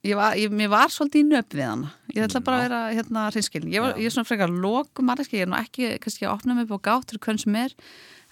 ég 0.06 0.18
var, 0.18 0.36
ég, 0.38 0.52
mér 0.54 0.70
var 0.72 0.92
svolítið 0.94 1.24
í 1.24 1.28
nöpp 1.30 1.56
við 1.56 1.66
hana. 1.66 1.94
Ég 2.14 2.28
ætla 2.28 2.42
bara 2.46 2.60
að 2.60 2.66
vera 2.68 2.82
hérna 2.94 3.24
hreinskilin. 3.32 3.72
Ég, 3.74 3.88
ég 4.00 4.10
er 4.10 4.14
svona 4.14 4.30
frekar 4.30 4.54
lokum 4.54 5.10
manneski, 5.10 5.40
ég 5.40 5.48
er 5.48 5.52
nú 5.52 5.58
ekki 5.58 5.96
kannski 6.04 6.28
að 6.28 6.36
opna 6.36 6.58
mig 6.58 6.70
på 6.70 6.80
gátur 6.86 7.20
hvern 7.22 7.42
sem 7.42 7.58
er 7.60 7.74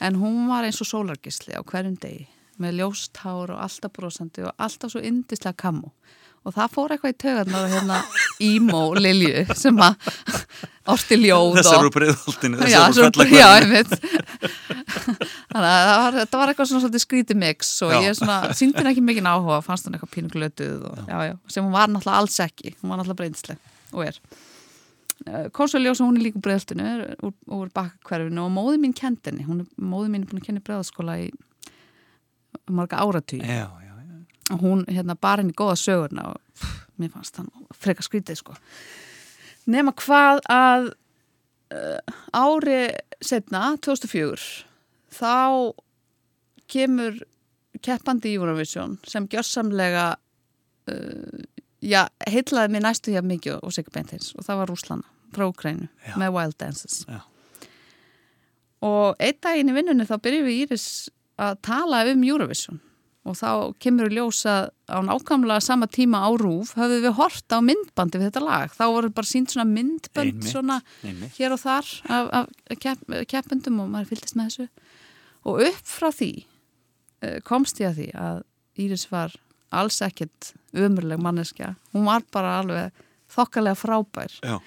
en 0.03 0.19
hún 0.21 0.47
var 0.51 0.67
eins 0.67 0.81
og 0.83 0.89
sólargisli 0.89 1.57
á 1.57 1.61
hverjum 1.61 1.97
degi 2.01 2.27
með 2.61 2.79
ljóst 2.79 3.17
hár 3.23 3.53
og 3.55 3.61
alltaf 3.63 3.93
brosandi 3.95 4.45
og 4.45 4.53
alltaf 4.61 4.93
svo 4.93 5.01
yndislega 5.01 5.57
kammo 5.57 5.93
og 6.43 6.55
það 6.55 6.75
fór 6.75 6.93
eitthvað 6.93 7.13
í 7.13 7.17
tögarnar 7.23 7.71
hérna 7.71 7.99
emo 8.43 8.83
Lilju 8.99 9.45
sem 9.57 9.81
að 9.83 10.13
orti 10.93 11.17
ljóð 11.21 11.57
þessar 11.59 11.79
og 11.79 11.87
úr 11.87 11.93
breiðholtinu 11.95 12.67
Já, 12.67 12.79
þessar 12.89 13.09
fellakverðinu 13.09 13.51
einmitt. 13.59 13.93
Þannig 15.53 15.67
að 15.69 15.83
það 15.87 15.99
var, 16.03 16.17
þetta 16.19 16.41
var 16.41 16.51
eitthvað 16.51 16.69
svona 16.71 16.83
svolítið 16.83 17.03
skrítið 17.05 17.39
mix 17.43 17.69
og 17.85 17.93
Já. 17.93 17.99
ég 18.03 18.17
svona, 18.19 18.39
síndi 18.57 18.81
henni 18.81 18.91
ekki 18.91 19.05
mikið 19.09 19.29
áhuga 19.29 19.59
fannst 19.65 19.87
hún 19.87 19.95
eitthvað 19.97 20.15
pínuglötuð 20.17 20.81
og 20.89 20.97
já, 21.07 21.19
já, 21.29 21.35
sem 21.55 21.67
hún 21.67 21.75
var 21.75 21.93
náttúrulega 21.93 22.23
alls 22.23 22.39
ekki. 22.43 22.73
Hún 22.81 22.91
var 22.91 22.99
náttúrulega 22.99 23.21
breyndisleg 23.21 23.93
og 23.93 24.03
er. 24.09 24.19
Konsuljósa 25.55 26.03
hún 26.03 26.19
er 26.19 26.25
líka 26.27 26.41
bregðaltinu 26.43 26.89
úr, 27.23 27.33
úr 27.55 27.71
bakkverfinu 27.75 28.43
og 28.43 28.51
móði 28.51 28.81
mín 28.83 28.95
kendi 28.97 29.31
henni. 29.31 29.47
Hún 29.47 29.63
er, 29.63 29.71
móði 29.79 30.11
mín 30.11 30.25
er 30.25 30.33
búin 30.33 30.43
að 30.43 30.49
kenna 30.49 30.65
bregðaskóla 30.67 31.15
í 31.23 31.31
marga 32.67 32.99
já. 33.39 33.82
Og 34.51 34.59
hún 34.59 34.83
hérna 34.89 35.15
bara 35.15 35.43
henni 35.43 35.55
góða 35.55 35.77
sögurna 35.79 36.27
og 36.33 36.41
pff, 36.57 36.83
mér 36.99 37.13
fannst 37.13 37.37
hann 37.39 37.49
freka 37.75 38.03
skrítið 38.03 38.41
sko. 38.41 38.57
Nema 39.71 39.93
hvað 39.95 40.41
að 40.51 40.89
uh, 41.73 41.99
ári 42.35 42.81
setna, 43.23 43.73
2004 43.79 44.65
þá 45.13 45.73
kemur 46.71 47.21
keppandi 47.83 48.33
Eurovision 48.35 48.97
sem 49.07 49.27
gjörsamlega 49.31 50.13
uh, 50.91 51.41
já, 51.83 52.07
heitlaði 52.29 52.75
mér 52.75 52.87
næstu 52.87 53.13
hjá 53.13 53.23
mikið 53.25 53.61
og 53.61 53.75
Sigur 53.75 53.93
Bentins 53.95 54.33
og 54.37 54.47
það 54.47 54.61
var 54.61 54.73
Rúslana 54.73 55.09
frá 55.33 55.47
Ukrænu 55.49 55.89
með 56.19 56.35
Wild 56.35 56.57
Dances. 56.61 57.03
Já. 57.09 57.23
og 58.85 59.15
einn 59.23 59.39
daginn 59.41 59.71
í 59.71 59.77
vinnunni 59.77 60.07
þá 60.07 60.17
byrjum 60.21 60.49
við 60.49 60.65
Íris 60.65 60.87
að 61.41 61.57
tala 61.65 62.03
um 62.11 62.25
Eurovision 62.27 62.81
og 63.23 63.37
þá 63.39 63.49
kemur 63.79 64.09
við 64.09 64.17
ljósa 64.19 64.53
á 64.91 64.97
nákvæmlega 64.99 65.63
sama 65.63 65.87
tíma 65.87 66.19
á 66.27 66.29
rúf 66.35 66.73
höfðu 66.75 66.97
við 67.05 67.13
hort 67.19 67.55
á 67.55 67.59
myndbandi 67.63 68.19
við 68.19 68.27
þetta 68.29 68.43
lag. 68.43 68.73
Þá 68.75 68.83
voru 68.91 69.11
bara 69.15 69.29
sínt 69.29 69.53
svona 69.53 69.67
myndbönd 69.69 70.33
Einmitt, 70.33 70.49
svona 70.51 70.79
einmitt. 71.03 71.37
hér 71.37 71.55
og 71.55 71.61
þar 71.63 71.91
af, 72.11 72.33
af 72.41 72.79
kepp, 72.83 73.05
keppendum 73.31 73.79
og 73.79 73.91
maður 73.93 74.11
fylgist 74.11 74.35
með 74.35 74.49
þessu. 74.51 74.67
Og 75.47 75.63
upp 75.69 75.87
frá 75.87 76.09
því 76.11 76.31
eh, 77.23 77.39
komst 77.47 77.79
ég 77.79 77.93
að 77.93 78.01
því 78.01 78.09
að 78.25 78.43
Íris 78.83 79.07
var 79.11 79.35
alls 79.73 80.01
ekkert 80.05 80.51
umurleg 80.75 81.21
manneskja, 81.21 81.75
hún 81.93 82.05
var 82.09 82.25
bara 82.33 82.57
alveg 82.59 82.91
þokkalega 83.33 83.77
frábær. 83.79 84.35
Já. 84.43 84.59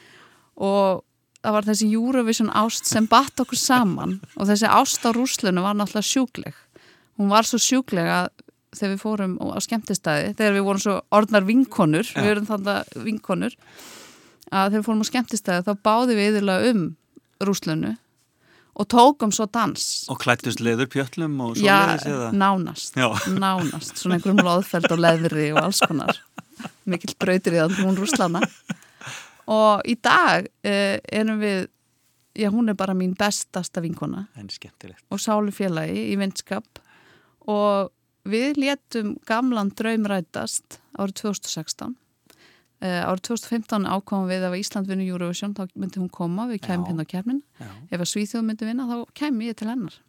og 0.57 1.03
það 1.45 1.55
var 1.55 1.66
þessi 1.69 1.87
Eurovision 1.95 2.49
ást 2.59 2.88
sem 2.90 3.05
batt 3.07 3.38
okkur 3.38 3.59
saman. 3.61 4.16
Og 4.35 4.49
þessi 4.49 4.66
ást 4.66 5.05
á 5.07 5.14
rúslunu 5.14 5.62
var 5.62 5.77
náttúrulega 5.79 6.09
sjúkleg. 6.09 6.57
Hún 7.21 7.31
var 7.31 7.47
svo 7.47 7.61
sjúkleg 7.62 8.09
að 8.11 8.27
þegar 8.74 8.94
við 8.94 9.02
fórum 9.02 9.37
á 9.40 9.59
skemmtistæði 9.64 10.33
þegar 10.38 10.57
við 10.57 10.66
vorum 10.66 10.83
svo 10.83 10.96
orðnar 11.14 11.46
vinkonur 11.46 12.11
við 12.16 12.31
erum 12.33 12.48
þannig 12.48 12.96
vinkonur 13.07 13.55
að 14.50 14.72
þegar 14.72 14.81
við 14.81 14.87
fórum 14.88 15.05
á 15.05 15.11
skemmtistæði 15.11 15.66
þá 15.68 15.72
báði 15.87 16.18
við 16.18 16.31
yfirlega 16.33 16.72
um 16.72 16.83
rúslunu 17.46 17.92
og 18.76 18.88
tókum 18.92 19.33
svo 19.33 19.46
dans. 19.48 19.85
Og 20.12 20.18
klættust 20.20 20.61
leður 20.61 20.90
pjöllum 20.92 21.38
og 21.40 21.55
svo 21.57 21.64
Já, 21.64 21.79
leiðis 21.88 22.09
eða? 22.11 22.26
nánast 22.37 22.98
Já. 22.98 23.07
nánast, 23.33 23.94
svona 23.96 24.18
einhverjum 24.18 24.42
loðfeld 24.44 24.90
og 24.92 25.00
leðri 25.00 25.46
og 25.55 25.62
alls 25.62 25.81
konar. 25.81 26.18
Mikill 26.88 27.14
brautir 27.20 27.57
í 27.57 27.62
þann 27.62 27.79
hún 27.81 27.96
rúslana 27.96 28.42
og 29.46 29.87
í 29.88 29.94
dag 30.02 30.48
eh, 30.66 30.98
erum 31.12 31.40
við 31.40 31.66
já, 32.37 32.50
hún 32.52 32.68
er 32.68 32.76
bara 32.76 32.94
mín 32.94 33.14
bestasta 33.16 33.81
vinkona. 33.81 34.26
Og 35.11 35.20
sálufélagi 35.22 36.11
í 36.12 36.16
vinskap. 36.20 36.81
Og 37.48 37.92
við 38.30 38.60
létum 38.62 39.14
gamlan 39.28 39.72
draum 39.78 40.08
rætast 40.10 40.80
árið 40.96 41.20
2016 41.22 41.94
uh, 42.82 43.02
árið 43.10 43.22
2015 43.30 43.86
ákomum 43.90 44.30
við 44.30 44.48
að 44.48 44.58
Ísland 44.60 44.90
vinni 44.90 45.08
Eurovision 45.10 45.54
þá 45.56 45.66
myndi 45.74 46.02
hún 46.02 46.12
koma, 46.12 46.48
við 46.50 46.64
kemum 46.68 46.88
hérna 46.88 47.06
á 47.06 47.12
kemmin 47.12 47.42
Já. 47.60 47.70
ef 47.90 48.00
að 48.00 48.10
Svíþjóð 48.12 48.48
myndi 48.48 48.68
vinna 48.68 48.88
þá 48.90 48.98
kem 49.16 49.40
ég 49.46 49.58
til 49.58 49.70
hennar 49.70 50.00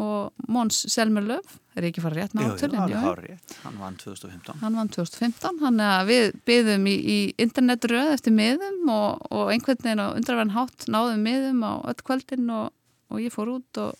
og 0.00 0.46
Mons 0.50 0.80
Selmerlöf 0.90 1.58
er 1.78 1.86
ekki 1.86 2.02
fara 2.02 2.18
rétt 2.18 2.34
með 2.34 2.44
Jú, 2.44 2.48
jú, 2.48 2.54
átölin 2.56 2.80
alveg 2.82 3.04
hárið. 3.04 3.52
Hann 3.62 3.76
vann 3.78 3.98
2015. 4.00 4.56
hann 4.62 4.78
vann 4.78 4.90
2015 4.90 5.60
hann 5.62 5.82
að 5.86 6.10
við 6.10 6.24
byðum 6.50 6.88
í, 6.90 6.94
í 6.98 7.18
internetröð 7.44 8.14
eftir 8.16 8.34
miðum 8.34 8.90
og, 8.90 9.22
og 9.30 9.52
einhvern 9.54 9.82
veginn 9.84 10.02
á 10.02 10.08
undrarverðin 10.10 10.56
hátt 10.56 10.88
náðum 10.90 11.22
miðum 11.28 11.62
á 11.62 11.72
öll 11.92 12.02
kvöldin 12.02 12.50
og, 12.54 12.74
og 13.10 13.22
ég 13.22 13.34
fór 13.34 13.54
út 13.54 13.82
og 13.84 13.94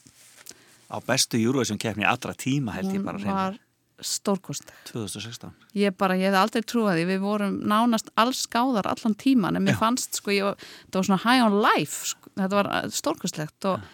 Á 0.91 0.97
bestu 1.05 1.41
Eurovision 1.41 1.81
keppni 1.81 2.07
allra 2.09 2.35
tíma 2.37 2.75
held 2.77 2.93
ég 2.93 3.01
hún 3.01 3.07
bara 3.07 3.19
var 3.23 3.55
reyna. 3.55 3.61
stórkostleg. 4.05 4.77
2016. 4.91 5.53
ég 5.75 5.97
bara, 5.97 6.17
ég 6.19 6.29
hef 6.29 6.39
aldrei 6.39 6.63
trúið 6.67 7.05
við 7.09 7.21
vorum 7.23 7.61
nánast 7.65 8.11
alls 8.21 8.45
skáðar 8.45 8.89
allan 8.91 9.15
tíman 9.15 9.57
en 9.57 9.65
mér 9.65 9.79
fannst, 9.81 10.19
sko, 10.19 10.33
ég 10.35 10.45
var, 10.45 10.57
það 10.91 10.99
var 10.99 11.09
svona 11.09 11.23
high 11.25 11.45
on 11.47 11.61
life, 11.63 12.11
sko, 12.13 12.33
þetta 12.35 12.59
var 12.59 12.71
stórkostlegt 12.93 13.69
og, 13.71 13.87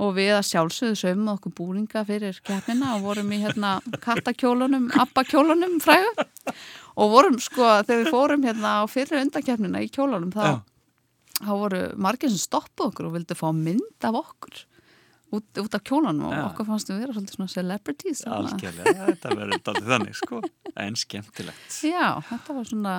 og 0.00 0.14
við 0.16 0.32
að 0.38 0.48
sjálfsögðu 0.50 0.98
sögum 0.98 1.32
okkur 1.36 1.56
búringa 1.60 2.04
fyrir 2.08 2.40
keppnina 2.42 2.96
og 2.96 3.06
vorum 3.06 3.30
í 3.36 3.40
hérna 3.44 3.76
kattakjólunum 4.02 4.90
abbakjólunum 5.04 5.78
frægu 5.84 6.26
og 6.96 7.14
vorum, 7.14 7.38
sko, 7.38 7.82
þegar 7.84 8.02
við 8.02 8.14
fórum 8.16 8.46
hérna 8.48 8.78
á 8.80 8.82
fyrir 8.90 9.22
undakeppnina 9.22 9.84
í 9.84 9.90
kjólunum 9.92 10.34
þá, 10.34 10.64
þá 11.44 11.52
voru 11.52 11.88
margir 12.00 12.32
sem 12.32 12.42
stoppuð 12.42 12.90
okkur 12.90 13.10
og 13.10 13.18
vildu 13.20 13.38
fá 13.38 13.50
mynd 13.54 14.08
af 14.08 14.24
okkur 14.24 14.64
út, 15.34 15.60
út 15.64 15.76
af 15.76 15.82
kjólunum 15.86 16.28
og 16.28 16.36
Já. 16.36 16.42
okkur 16.48 16.68
fannst 16.68 16.90
við 16.92 17.02
vera 17.02 17.16
svolítið 17.16 17.38
svona 17.38 17.52
celebrities. 17.54 18.22
Algjörlega, 18.26 19.10
þetta 19.10 19.36
verður 19.40 19.62
daldið 19.68 19.92
þannig 19.92 20.18
sko. 20.20 20.40
En 20.84 20.96
skemmtilegt. 20.98 21.78
Já, 21.86 22.06
þetta 22.30 22.56
var 22.56 22.70
svona 22.70 22.94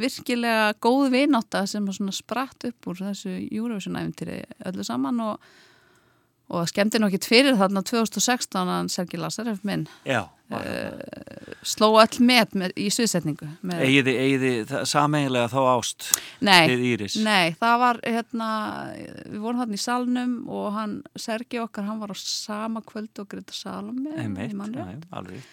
virkilega 0.00 0.74
góð 0.82 1.08
vinátta 1.14 1.64
sem 1.68 1.86
spratt 2.14 2.68
upp 2.68 2.90
úr 2.90 3.00
þessu 3.02 3.32
Eurovision-æfintýri 3.50 4.40
öllu 4.70 4.86
saman 4.86 5.22
og, 5.24 5.48
og 6.50 6.68
skemmti 6.70 7.00
nú 7.00 7.10
ekki 7.10 7.32
fyrir 7.34 7.58
þarna 7.58 7.82
2016 7.86 8.60
að 8.76 8.92
Sergi 8.94 9.20
Lazarev 9.20 9.64
minn 9.66 9.88
Já, 10.06 10.28
Eh, 10.50 11.54
sló 11.62 11.92
öll 12.00 12.18
met 12.26 12.54
með, 12.58 12.72
í 12.74 12.88
sviðsetningu 12.90 13.46
með, 13.62 13.82
Egiði, 13.86 14.14
egiði 14.24 14.80
sameiginlega 14.90 15.50
þá 15.52 15.58
ást 15.76 16.06
nei, 16.42 16.66
nei, 17.22 17.52
það 17.60 17.76
var 17.84 18.00
hérna, 18.02 18.48
við 19.30 19.38
vorum 19.44 19.60
þarna 19.62 19.78
í 19.78 19.82
salnum 19.84 20.32
og 20.50 20.66
hann, 20.74 20.96
Sergi 21.14 21.60
okkar, 21.62 21.86
hann 21.86 22.00
var 22.02 22.10
á 22.10 22.18
sama 22.18 22.82
kvöld 22.82 23.22
og 23.22 23.28
Greta 23.30 23.54
Salome 23.54 24.10
Einmitt, 24.18 24.56
já, 24.74 24.88
alveg 25.14 25.44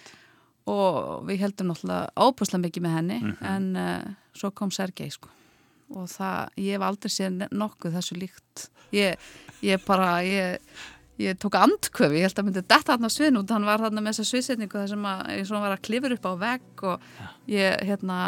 og 0.68 1.24
við 1.30 1.44
heldum 1.46 1.70
náttúrulega 1.72 2.10
óbúslega 2.26 2.64
mikið 2.66 2.84
með 2.88 2.96
henni 2.98 3.20
Mhm. 3.22 3.38
en 3.54 3.68
uh, 3.80 4.14
svo 4.36 4.50
kom 4.52 4.72
Sergei 4.72 5.10
sko. 5.14 5.30
Og 5.96 6.10
það, 6.12 6.50
ég 6.60 6.74
hef 6.76 6.82
aldrei 6.84 7.10
séð 7.14 7.46
nokkuð 7.56 7.94
þessu 7.96 8.18
líkt. 8.20 8.66
Ég, 8.92 9.16
ég 9.64 9.80
bara, 9.86 10.18
ég 10.28 10.58
ég 11.22 11.40
tók 11.42 11.58
andköfi, 11.58 12.20
ég 12.20 12.28
held 12.28 12.42
að 12.42 12.48
myndi 12.48 12.64
detta 12.64 12.96
hann 12.96 13.08
á 13.08 13.12
svinn 13.12 13.40
út, 13.40 13.50
hann 13.54 13.66
var 13.68 13.82
þarna 13.82 14.04
með 14.04 14.14
þessa 14.18 14.32
sviðsetningu 14.32 14.78
þar 14.78 14.92
sem 14.94 15.08
að, 15.10 15.24
ég 15.40 15.52
var 15.56 15.74
að 15.74 15.84
klifur 15.88 16.16
upp 16.18 16.28
á 16.30 16.34
vegg 16.44 16.84
og 16.92 17.08
ég, 17.50 17.80
hérna 17.90 18.20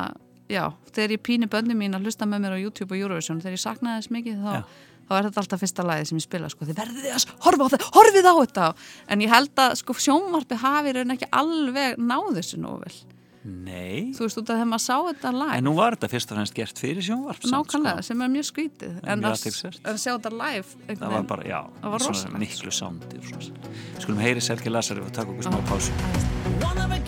já, 0.49 0.63
þegar 0.93 1.15
ég 1.15 1.23
píni 1.25 1.49
bönni 1.49 1.77
mín 1.77 1.97
að 1.97 2.07
hlusta 2.07 2.27
með 2.29 2.45
mér 2.45 2.57
á 2.57 2.63
YouTube 2.63 2.95
og 2.95 3.03
Eurovision, 3.03 3.41
þegar 3.43 3.57
ég 3.57 3.63
saknaði 3.63 4.01
þess 4.01 4.13
mikið 4.15 4.41
þá, 4.41 4.49
Já. 4.55 4.63
þá 5.05 5.13
er 5.17 5.27
þetta 5.29 5.43
alltaf 5.43 5.63
fyrsta 5.63 5.85
lagi 5.85 6.09
sem 6.09 6.19
ég 6.19 6.25
spila 6.25 6.49
sko, 6.49 6.67
þið 6.69 6.81
verðið 6.81 7.13
að 7.13 7.35
horfa 7.45 7.69
á 7.69 7.71
það, 7.73 7.85
horfið 7.99 8.29
á 8.29 8.33
þetta. 8.39 8.67
En 9.13 9.23
ég 9.25 9.33
held 9.33 9.63
að 9.65 9.77
sko 9.83 9.97
sjónvarpi 10.07 10.59
hafi 10.63 10.95
raun 10.97 11.15
ekki 11.15 11.31
alveg 11.43 12.01
náð 12.01 12.33
þessu 12.39 12.61
nógu 12.63 12.83
vel 12.87 12.97
Nei, 13.45 14.11
þú 14.11 14.25
veist 14.25 14.37
út 14.41 14.49
af 14.51 14.57
þegar 14.57 14.67
maður 14.67 14.83
sá 14.83 14.95
þetta 15.07 15.29
lag 15.31 15.53
en 15.55 15.63
nú 15.63 15.73
var 15.77 15.95
þetta 15.95 16.09
fyrst 16.11 16.31
og 16.33 16.37
fremst 16.39 16.53
gert 16.57 16.81
fyrir 16.81 17.01
sjónvarp. 17.05 17.39
nákvæmlega, 17.47 17.93
Sko. 18.01 18.07
sem 18.09 18.21
er 18.21 18.27
mjög 18.33 18.47
skrítið 18.51 18.97
en 19.03 19.19
mjög 19.19 19.29
að, 19.29 19.37
athyglisvert. 19.39 19.79
að 19.87 19.95
sjá 20.03 20.11
þetta 20.17 20.31
live 20.35 20.65
einhvern 20.89 20.99
Það 20.99 21.15
var 21.15 21.23
bara, 21.23 21.43
já, 21.47 21.61
Það 21.81 21.91
var 21.95 21.99
rosalegt. 21.99 22.39
miklu 22.39 22.71
sándi. 22.71 23.17
og 23.17 23.23
svona. 23.23 23.73
Skulum 23.99 24.19
heyri 24.19 24.41
Sergi 24.41 24.69
Lasari 24.69 24.99
og 25.01 25.11
taka 25.13 25.31
okkur 25.31 25.43
smá 25.47 25.61
pásu. 25.71 26.98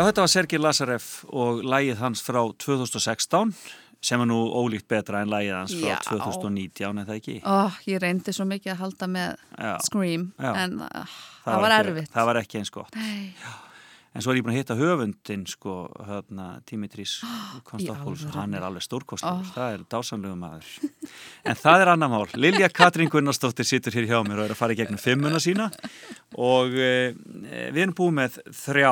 Já, 0.00 0.06
þetta 0.06 0.22
var 0.24 0.30
Sergei 0.32 0.56
Lazarev 0.56 1.06
og 1.36 1.58
lægið 1.60 1.98
hans 2.00 2.22
frá 2.24 2.38
2016 2.64 3.50
sem 4.00 4.22
er 4.24 4.28
nú 4.30 4.38
ólíkt 4.56 4.86
betra 4.88 5.20
en 5.20 5.28
lægið 5.28 5.52
hans 5.58 5.74
frá 5.76 5.90
Já. 5.90 5.96
2019, 6.06 7.00
er 7.02 7.08
það 7.10 7.18
ekki? 7.18 7.34
Ó, 7.44 7.68
ég 7.84 8.00
reyndi 8.00 8.32
svo 8.32 8.46
mikið 8.48 8.72
að 8.72 8.80
halda 8.80 9.08
með 9.12 9.42
Já. 9.58 9.74
Scream, 9.84 10.24
Já. 10.40 10.54
en 10.62 10.78
uh, 10.86 11.18
það, 11.44 11.58
var 11.66 11.74
ekki, 11.74 11.90
erfitt. 11.90 12.12
Það 12.14 12.30
var 12.30 12.40
ekki 12.40 12.62
eins 12.62 12.72
gott. 12.78 12.96
Nei, 12.96 13.34
En 14.10 14.24
svo 14.24 14.32
er 14.32 14.40
ég 14.40 14.42
búin 14.42 14.56
að 14.56 14.58
hitta 14.64 14.74
höfundin, 14.74 15.44
sko, 15.46 15.74
hérna, 16.08 16.46
Dimitris 16.66 17.20
Konstantopoulos, 17.68 18.24
alvöru? 18.26 18.34
hann 18.40 18.56
er 18.58 18.64
alveg 18.66 18.82
stórkostur, 18.82 19.38
Ó. 19.38 19.52
það 19.54 19.74
er 19.76 19.84
dásamlegu 19.94 20.34
maður. 20.40 20.70
En 21.46 21.54
það 21.60 21.84
er 21.84 21.90
annar 21.92 22.10
mál. 22.10 22.24
Lilja 22.34 22.68
Katrín 22.74 23.10
Gunnarsdóttir 23.12 23.68
situr 23.68 23.94
hér 23.94 24.08
hjá 24.10 24.18
mér 24.26 24.40
og 24.42 24.48
er 24.48 24.54
að 24.56 24.58
fara 24.58 24.74
í 24.74 24.80
gegnum 24.80 24.98
fimmuna 25.00 25.38
sína 25.42 25.68
og 26.38 26.74
e, 26.74 26.90
við 27.70 27.80
erum 27.84 27.94
búið 28.00 28.16
með 28.18 28.40
þrjá 28.64 28.90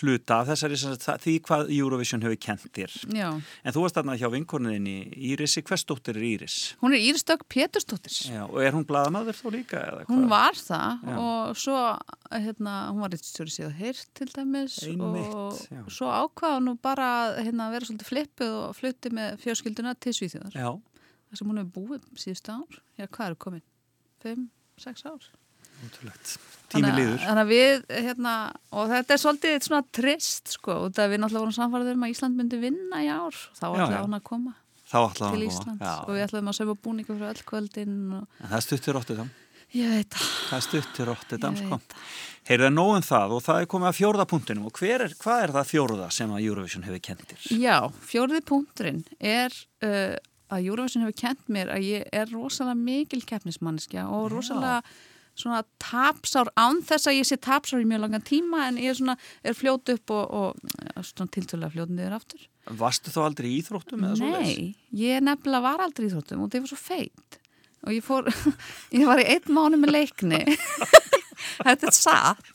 hluta 0.00 0.38
af 0.44 0.48
þessari 0.52 0.78
því 1.26 1.34
hvað 1.50 1.74
Eurovision 1.74 2.22
hefur 2.24 2.40
kent 2.46 2.64
þér. 2.74 2.94
já. 3.14 3.28
En 3.66 3.74
þú 3.74 3.84
varst 3.84 3.98
þarna 3.98 4.16
hjá 4.22 4.28
vinkorniðinni 4.32 4.96
Írisi, 5.32 5.62
hvers 5.66 5.84
dóttir 5.90 6.18
er 6.18 6.26
Íris? 6.30 6.56
Hún 6.82 6.94
er 6.94 7.02
Írisdögg 7.10 7.42
Pétursdóttir. 7.50 8.16
Já, 8.30 8.46
og 8.46 8.58
er 8.62 8.74
hún 8.78 8.86
blaðamaður 8.88 9.38
þá 9.42 9.46
líka? 9.54 9.82
Hún 10.10 10.28
var 10.30 10.54
það 10.58 11.04
Já. 11.10 11.16
og 11.18 11.58
svo, 11.58 11.78
hérna, 12.30 12.74
hún 12.92 13.00
var 13.02 13.10
eitthvað 13.16 13.50
síðan 13.50 13.74
heyrt 13.80 14.06
til 14.14 14.28
dæmis 14.30 14.76
Einmitt, 14.86 15.64
já. 15.70 15.80
og 15.82 15.90
svo 15.90 16.06
ákvaða 16.14 16.60
hún 16.60 16.78
bara 16.82 17.08
að 17.24 17.40
hérna, 17.48 17.70
vera 17.74 17.84
svolítið 17.88 18.10
flippuð 18.12 18.54
og 18.68 18.76
flutti 18.78 19.10
með 19.10 19.40
fjölskylduna 19.42 19.94
til 19.98 20.12
Svíþjóðar. 20.14 20.54
Já, 20.54 20.70
Það 21.30 21.38
sem 21.38 21.46
hún 21.50 21.58
hefur 21.60 21.74
búið 21.76 22.06
síðustu 22.18 22.50
ár. 22.54 22.78
Já, 22.98 23.06
hvað 23.06 23.26
eru 23.28 23.36
komin? 23.38 23.62
Fimm, 24.22 24.48
sex 24.78 25.04
ár? 25.06 25.28
útrúlegt. 25.80 26.32
Tími 26.68 26.82
Þannig 26.84 26.90
að- 26.90 26.98
líður. 27.00 27.20
Þannig 27.24 27.42
að 27.44 27.50
við, 27.50 27.84
hérna, 28.04 28.32
og 28.72 28.88
þetta 28.90 29.14
er 29.14 29.20
svolítið 29.22 29.62
svona 29.64 29.84
trist, 29.92 30.48
sko, 30.52 30.72
og 30.84 30.92
það 30.92 31.08
við 31.14 31.18
náttúrulega 31.22 31.44
vorum 31.44 31.56
samfærið 31.56 31.92
um 31.94 32.02
að 32.04 32.10
Ísland 32.14 32.36
myndi 32.36 32.58
vinna 32.60 32.96
í 33.00 33.08
ár. 33.08 33.32
Þá 33.56 33.64
Já, 33.64 33.70
ætlaði 33.70 33.96
já. 33.96 34.02
hún 34.04 34.18
að 34.18 34.22
koma 34.22 34.54
til 34.90 34.98
að 34.98 35.54
koma. 35.64 36.04
og 36.04 36.10
við 36.10 36.24
ætlaðum 36.26 36.50
að 36.50 36.58
sögja 36.58 36.76
búninga 36.82 37.06
fyrir 37.14 37.30
öll 37.30 37.42
kvöldin 37.46 37.94
og 38.18 38.28
En 38.42 38.48
það 38.50 38.62
stuttir 38.66 38.98
óttið 38.98 39.16
þá. 39.22 39.26
Ég 39.76 39.92
veit 39.94 40.16
það, 40.16 40.30
Það 40.50 40.64
stuttir 40.66 41.12
óttið 41.12 41.36
ég 41.36 41.44
þá, 41.44 41.60
sko. 41.60 41.78
veit 41.80 41.94
það. 41.94 42.08
Heyrðu 42.50 42.66
það 42.66 42.74
nóg 42.74 42.90
um 42.96 43.04
það 43.06 43.34
og 43.36 43.44
það 43.44 43.60
er 43.60 43.68
komið 43.70 43.90
að 43.90 43.98
fjórða 44.00 44.26
punktinum 44.30 44.66
og 44.66 44.80
hver 44.80 45.04
er, 45.04 45.14
hvað 45.20 45.44
er 45.44 45.52
það 45.54 45.68
fjórða 45.70 46.08
sem 46.16 46.32
að 46.34 46.46
Eurovision 46.48 46.86
hefur 46.88 47.02
kentir? 47.10 47.46
Já, 47.60 47.76
fjórði 48.10 48.40
punkturinn 48.48 49.04
er 49.20 49.54
uh, 49.86 50.16
að 50.50 50.66
Eurovision 50.66 51.04
hefur 51.06 51.18
kent 51.20 51.46
mér 51.52 51.70
að 51.76 51.86
ég 51.86 52.10
er 52.10 52.32
rosalega 52.32 52.80
mikil 52.80 53.22
keppnismanneskja 53.28 54.08
og 54.10 54.30
rosalega 54.34 54.80
svona 55.40 55.62
tapsár 55.80 56.50
án 56.58 56.80
þess 56.84 57.08
að 57.08 57.20
ég 57.20 57.28
sé 57.28 57.38
tapsár 57.40 57.82
í 57.82 57.88
mjög 57.88 58.02
langan 58.04 58.24
tíma 58.26 58.66
en 58.68 58.80
ég 58.82 58.92
er 58.92 58.98
svona, 58.98 59.16
er 59.46 59.56
fljót 59.56 59.92
upp 59.94 60.12
og, 60.16 60.24
og 60.34 60.80
ja, 60.90 61.04
svona 61.06 61.32
tiltölulega 61.36 61.74
fljót 61.76 61.94
niður 61.94 62.16
aftur. 62.18 62.48
Varstu 62.80 63.12
þá 63.14 63.20
aldrei 63.24 63.50
í 63.50 63.58
íþróttum 63.60 64.04
Nei, 64.20 64.74
ég 64.96 65.22
nefnilega 65.24 65.64
var 65.64 65.84
aldrei 65.86 66.08
í 66.08 66.12
þróttum 66.12 66.44
og 66.44 66.52
það 66.52 66.66
var 66.66 66.72
svo 66.74 66.80
feitt 66.82 67.39
og 67.86 67.94
ég 67.94 68.04
fór, 68.04 68.28
ég 68.96 69.06
var 69.08 69.22
í 69.22 69.26
einn 69.36 69.54
mánu 69.56 69.80
með 69.80 69.94
leikni. 69.96 70.42
Þetta 71.64 71.88
er 71.88 71.94
satt. 71.96 72.50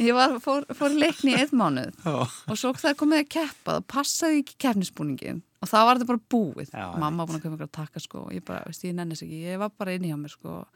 Ég 0.00 0.12
var, 0.16 0.34
fór, 0.44 0.64
fór 0.76 0.92
í 0.94 1.00
leikni 1.02 1.32
í 1.34 1.38
einn 1.40 1.54
mánuð 1.56 1.92
já. 2.04 2.14
og 2.24 2.58
svo 2.60 2.72
það 2.76 2.96
komið 3.00 3.22
að 3.22 3.30
keppa 3.34 3.76
það 3.78 3.86
passaði 3.94 4.42
ekki 4.42 4.56
keppnisbúningin 4.64 5.40
og 5.64 5.70
þá 5.70 5.76
var 5.88 5.98
þetta 5.98 6.08
bara 6.12 6.22
búið. 6.34 6.68
Já, 6.72 6.86
mamma 7.00 7.24
var 7.24 7.30
búin 7.32 7.40
að 7.40 7.44
köpa 7.46 7.56
ykkur 7.58 7.68
að 7.68 7.76
taka 7.80 8.02
sko 8.04 8.22
og 8.26 8.34
ég 8.36 8.44
bara, 8.46 8.62
veist, 8.68 8.84
ég 8.86 8.94
nennis 8.96 9.24
ekki, 9.24 9.40
ég 9.48 9.60
var 9.60 9.72
bara 9.80 9.96
inni 9.96 10.12
hjá 10.12 10.18
mér 10.20 10.32
sko 10.36 10.58
l- 10.62 10.66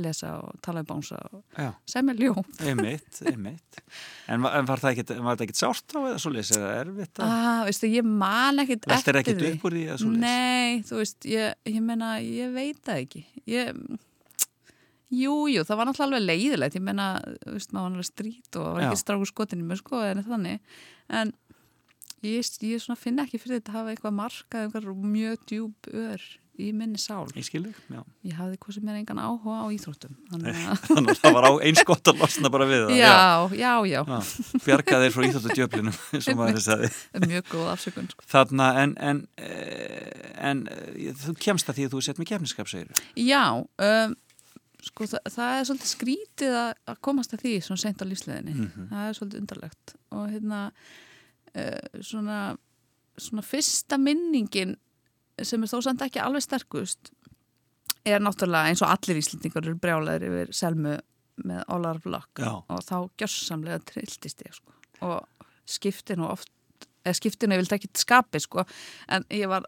lesa 0.00 0.32
og 0.40 0.58
tala 0.64 0.82
um 0.84 0.88
bánsa 0.88 1.18
og 1.30 1.42
Já, 1.56 1.70
semja 1.88 2.14
ljóm 2.18 2.44
einmitt, 2.66 3.20
einmitt. 3.26 3.80
En, 4.26 4.44
en 4.44 4.68
var 4.68 4.82
það 4.82 5.44
ekkit 5.46 5.60
sárt 5.60 5.86
þá 5.90 5.98
eða 6.02 6.20
svo 6.22 6.32
leys 6.34 6.52
eða 6.56 6.70
erfitt 6.82 7.20
að 7.22 7.34
ah, 7.34 7.64
veistu, 7.68 7.90
ég 7.90 8.06
man 8.06 8.60
veltir 8.62 8.94
eftir 8.94 9.20
því 9.40 9.50
upp 9.54 9.66
úr 9.68 9.76
því 9.76 9.82
eða 9.88 9.98
svo 10.02 10.12
leys? 10.12 10.22
Nei, 10.24 10.84
þú 10.88 11.00
veist, 11.00 11.28
ég, 11.30 11.58
ég 11.70 11.82
meina, 11.84 12.12
ég 12.24 12.54
veit 12.54 12.80
það 12.86 13.02
ekki. 13.04 13.22
Ég, 13.50 13.82
jú, 15.20 15.36
jú, 15.50 15.66
það 15.66 15.80
var 15.80 15.90
náttúrulega 15.90 16.08
alveg 16.10 16.26
leiðilegt. 16.28 16.78
Ég 16.78 16.86
meina, 16.86 17.10
þú 17.44 17.54
veist, 17.56 17.74
maður 17.74 17.86
var 17.86 17.94
alveg 17.94 18.10
strít 18.10 18.60
og 18.60 18.68
var 18.68 18.88
ekki 18.88 19.02
strákur 19.02 19.30
skotinni 19.30 19.66
með 19.66 19.82
sko, 19.82 20.02
en 20.06 20.24
þannig. 20.26 20.76
En 21.20 21.34
ég, 22.26 22.52
ég 22.70 23.00
finna 23.00 23.26
ekki 23.26 23.42
fyrir 23.42 23.60
þetta 23.60 23.74
að 23.74 23.80
hafa 23.80 23.94
eitthvað 23.94 24.16
markað, 24.20 24.68
eitthvað 24.68 25.10
mjög 25.16 25.50
djúb 25.50 25.90
ör 26.06 26.30
í 26.60 26.70
minni 26.76 27.00
sál. 27.00 27.24
Ég 27.36 27.46
skilur, 27.46 27.74
já. 27.90 28.00
Ég 28.28 28.36
hafði 28.38 28.58
hvað 28.62 28.76
sem 28.76 28.88
er 28.92 28.98
engan 29.00 29.20
áhuga 29.22 29.56
á 29.60 29.66
íþróttum. 29.74 30.14
Þannig 30.30 30.60
að, 30.60 30.80
Þannig 30.90 31.12
að 31.14 31.20
það 31.24 31.36
var 31.36 31.48
eins 31.68 31.82
gott 31.90 32.10
að 32.12 32.22
losna 32.22 32.52
bara 32.54 32.68
við 32.70 32.82
það. 32.86 32.94
já, 33.00 33.12
já, 33.60 33.72
já, 33.90 34.00
Já, 34.10 34.58
bjarga 34.66 35.02
þeir 35.04 35.14
frá 35.16 35.28
maður 36.40 36.64
sagði. 36.64 36.90
mjög 37.32 37.52
góð 37.52 37.68
afsökun. 37.74 38.10
Sko. 38.14 38.26
Þarna, 38.34 38.70
en, 38.84 38.96
en, 39.10 39.22
eh, 39.40 40.32
en 40.50 40.64
eh, 40.72 41.12
þú 41.24 41.36
kemst 41.46 41.70
að 41.72 41.80
því 41.80 41.86
að 41.88 41.94
þú 41.96 42.02
sett 42.08 42.20
með 42.22 42.30
kefniskap, 42.32 42.70
segir 42.70 42.90
Já, 43.18 43.42
um, 43.60 44.16
sko 44.86 45.08
það, 45.10 45.30
það 45.36 45.54
er 45.58 45.68
svolítið 45.68 45.90
skrítið 45.94 46.58
að, 46.62 46.70
að 46.92 47.00
komast 47.08 47.34
að 47.36 47.44
því 47.44 47.54
svona 47.66 47.82
seint 47.84 48.00
á 48.02 48.10
lífsleðinni. 48.10 48.54
Mhm. 48.56 48.88
Það 48.92 49.08
er 49.10 49.18
svolítið 49.18 49.42
undarlegt 49.44 49.94
og 50.16 50.26
hérna 50.32 50.60
uh, 50.70 52.00
svona, 52.12 52.38
svona 53.20 53.44
fyrsta 53.46 53.98
minningin 54.00 54.76
sem 55.46 55.62
er 55.62 55.70
þó 55.70 55.80
samt 55.84 56.02
ekki 56.06 56.22
alveg 56.22 56.44
sterkust 56.44 57.12
er 58.08 58.22
náttúrulega 58.22 58.70
eins 58.70 58.82
og 58.84 58.92
allir 58.92 59.20
íslendingar 59.20 59.66
eru 59.66 59.78
brjálæðir 59.80 60.28
yfir 60.28 60.54
selmu 60.56 60.96
með 61.46 62.04
Luck 62.04 62.40
Já. 62.40 62.52
og 62.68 62.80
þá 62.84 62.96
gjörsamlega 63.20 63.80
trilltist 63.88 64.42
ég 64.44 64.54
sko. 64.56 64.72
og 65.00 65.46
skipti 65.64 66.16
nú 66.16 66.28
oft 66.28 66.50
eða 67.04 67.16
skipti 67.16 67.46
nú, 67.48 67.56
ég 67.56 67.62
vildi 67.62 67.76
ekki 67.78 67.92
skapi 67.96 68.40
sko, 68.40 68.64
en 69.08 69.24
ég 69.32 69.48
var, 69.48 69.64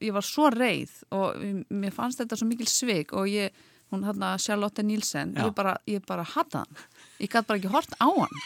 ég 0.00 0.12
var 0.14 0.22
svo 0.22 0.50
reið 0.54 0.92
og 1.10 1.40
mér 1.70 1.94
fannst 1.94 2.22
þetta 2.22 2.38
svo 2.38 2.46
mikil 2.46 2.68
svik 2.70 3.12
og 3.16 3.26
ég, 3.30 3.50
hún 3.90 4.04
hann 4.06 4.22
Charlotte 4.38 4.82
Nielsen, 4.82 5.34
Já. 5.34 5.46
ég 5.46 5.54
bara, 5.54 5.76
ég 5.86 6.06
bara 6.06 6.22
hata 6.22 6.62
hann, 6.62 6.86
ég 7.18 7.30
gæti 7.30 7.46
bara 7.46 7.58
ekki 7.58 7.74
hort 7.74 7.98
á 7.98 8.06
hann 8.06 8.38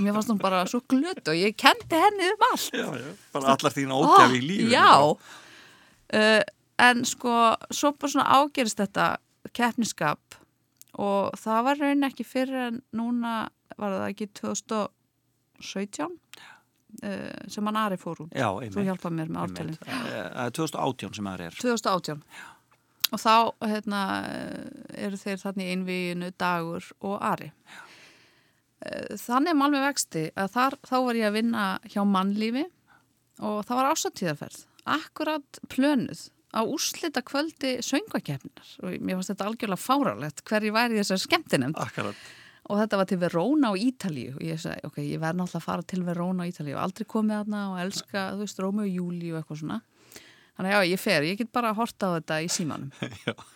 mér 0.00 0.16
fannst 0.16 0.30
hún 0.34 0.42
bara 0.42 0.64
svo 0.66 0.82
glötu 0.90 1.30
og 1.30 1.38
ég 1.38 1.54
kendi 1.54 2.02
henni 2.02 2.32
um 2.34 2.46
allt 2.50 2.74
Já, 2.74 2.90
já. 2.98 3.14
Bara 3.32 3.54
allar 3.54 3.74
þín 3.74 3.94
ógæfi 3.94 4.38
í 4.40 4.46
lífinu. 4.48 4.74
Já 4.74 4.90
uh, 6.14 6.42
En 6.82 7.04
sko, 7.06 7.54
svo 7.70 7.92
bara 7.94 8.10
svona 8.10 8.26
ágerist 8.34 8.80
þetta 8.80 9.04
keppniskap 9.54 10.38
og 10.98 11.34
það 11.38 11.60
var 11.68 11.78
raunin 11.80 12.06
ekki 12.08 12.24
fyrir 12.26 12.58
en 12.68 12.80
núna 12.94 13.34
var 13.78 13.94
það 13.94 14.08
ekki 14.08 14.26
2017 14.40 16.08
uh, 16.10 17.30
sem 17.50 17.70
hann 17.70 17.78
Ari 17.78 17.98
fór 17.98 18.24
út. 18.26 18.34
Já, 18.34 18.48
Þú 18.74 18.86
hjálpaði 18.88 19.20
mér 19.20 19.30
með 19.30 19.40
ártælinn. 19.44 19.78
Eh, 19.86 19.94
Það 20.34 20.44
er 20.46 20.52
2018 20.58 21.16
sem 21.18 21.30
það 21.30 21.46
er. 21.46 21.52
2018 21.62 22.26
og 23.14 23.20
þá 23.20 23.34
hérna, 23.70 24.02
eru 24.98 25.16
þeir 25.20 25.42
þannig 25.42 25.72
einvíinu 25.74 26.30
dagur 26.40 26.86
og 27.04 27.16
Ari. 27.22 27.50
Eh, 28.82 29.14
þannig 29.20 29.54
með 29.60 29.80
vexti 29.86 30.24
að 30.34 30.54
þar, 30.56 30.78
þá 30.82 30.96
var 31.06 31.14
ég 31.20 31.28
að 31.30 31.36
vinna 31.38 31.64
hjá 31.86 32.02
mannlífi 32.02 32.64
og 33.44 33.62
það 33.66 33.76
var 33.78 33.90
ásatíðarferð 33.94 34.64
akkurat 34.84 35.60
plönuð 35.72 36.28
á 36.54 36.62
úrslita 36.62 37.22
kvöldi 37.26 37.78
söngvakefninar 37.82 38.74
og 38.84 38.94
mér 39.02 39.18
fannst 39.18 39.32
þetta 39.32 39.48
algjörlega 39.48 39.80
fáralegt 39.80 40.42
hverju 40.46 40.74
væri 40.74 41.00
þessar 41.00 41.22
skemmtinemnd. 41.24 41.78
Akkurat. 41.82 42.18
og 42.70 42.78
þetta 42.80 43.00
var 43.00 43.08
til 43.08 43.18
Verona 43.20 43.72
á 43.72 43.74
Ítalíu. 43.76 44.36
Og 44.38 44.44
ég 44.46 44.60
sagði, 44.60 44.84
ok, 44.88 45.00
ég 45.04 45.20
verð 45.20 45.40
náttúrulega 45.40 45.60
að 45.60 45.66
fara 45.66 45.88
til 45.90 46.04
Verona 46.06 46.46
á 46.46 46.48
Ítalíu. 46.48 46.76
Og 46.78 46.84
aldrei 46.84 47.08
komið 47.10 47.40
þarna 47.40 47.64
og 47.72 47.80
elska, 47.82 48.22
þú 48.32 48.44
veist, 48.44 48.62
Rómi 48.62 48.84
og 48.86 48.94
Júli 48.94 49.32
og 49.32 49.40
eitthvað 49.40 49.60
svona. 49.60 49.80
Þannig 50.54 50.70
að 50.70 50.76
já, 50.76 50.92
ég 50.92 51.02
fer, 51.02 51.26
ég 51.26 51.40
get 51.40 51.50
bara 51.52 51.72
að 51.74 51.80
horta 51.82 52.08
á 52.08 52.14
þetta 52.14 52.38
í 52.40 52.48
símanum. 52.54 52.94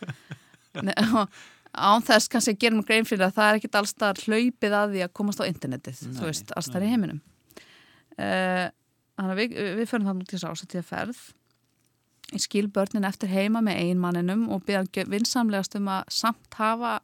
Nei, 0.89 0.95
og 1.15 1.39
án 1.79 2.05
þess 2.05 2.33
kannski 2.33 2.57
að 2.57 2.61
gera 2.65 2.77
mig 2.77 2.89
grein 2.89 3.09
fyrir 3.09 3.29
að 3.29 3.37
það 3.39 3.51
er 3.51 3.61
ekkit 3.61 3.79
allstar 3.81 4.21
hlaupið 4.27 4.77
að 4.81 4.95
því 4.97 5.05
að 5.07 5.15
komast 5.21 5.41
á 5.41 5.49
internetið, 5.49 6.03
þú 6.19 6.27
veist, 6.27 6.53
allstar 6.59 6.85
í 6.85 6.91
heiminum. 6.91 7.23
Uh, 8.19 8.67
að 8.67 8.75
við, 9.19 9.59
við 9.81 9.91
förum 9.91 10.09
þannig 10.13 10.29
til 10.31 10.39
þess 10.39 10.47
að 10.49 10.57
ásættíða 10.57 10.89
ferð 10.93 11.21
ég 12.29 12.45
skil 12.45 12.69
börnin 12.69 13.09
eftir 13.09 13.31
heima 13.33 13.63
með 13.65 13.81
einmanninum 13.87 14.49
og 14.53 14.65
byrja 14.69 15.07
vinsamlegast 15.09 15.79
um 15.79 15.89
að 15.89 16.11
samt 16.13 16.59
hafa 16.59 16.99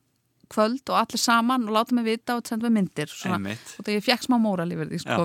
kvöld 0.53 0.91
og 0.93 0.99
allir 1.01 1.21
saman 1.21 1.65
og 1.65 1.73
láta 1.75 1.97
mig 1.97 2.05
vita 2.05 2.37
og 2.37 2.47
senda 2.47 2.69
mig 2.69 2.83
myndir 2.85 3.09
svona, 3.11 3.55
og 3.55 3.87
það 3.87 3.95
ég 3.97 4.05
fekk 4.05 4.27
smá 4.27 4.37
móral 4.39 4.71
yfir 4.75 4.91
því 4.91 5.01
sko 5.01 5.25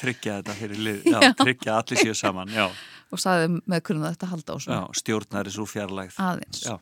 Tryggja 0.00 0.40
þetta 0.40 0.56
fyrir 0.58 0.82
lið. 0.86 1.00
Já, 1.14 1.18
Já. 1.22 1.32
tryggja 1.38 1.76
allir 1.78 2.02
séu 2.02 2.14
saman. 2.18 2.50
Já, 2.54 2.66
og 3.12 3.22
sagði 3.22 3.60
með 3.62 3.82
hvernig 3.86 4.06
þetta 4.10 4.30
halda 4.32 4.54
á 4.54 4.56
svona 4.64 5.00
Stjórnari 5.00 5.54
svo 5.54 5.66
fjarlægð. 5.70 6.18
aðeins 6.18 6.64
Já. 6.66 6.74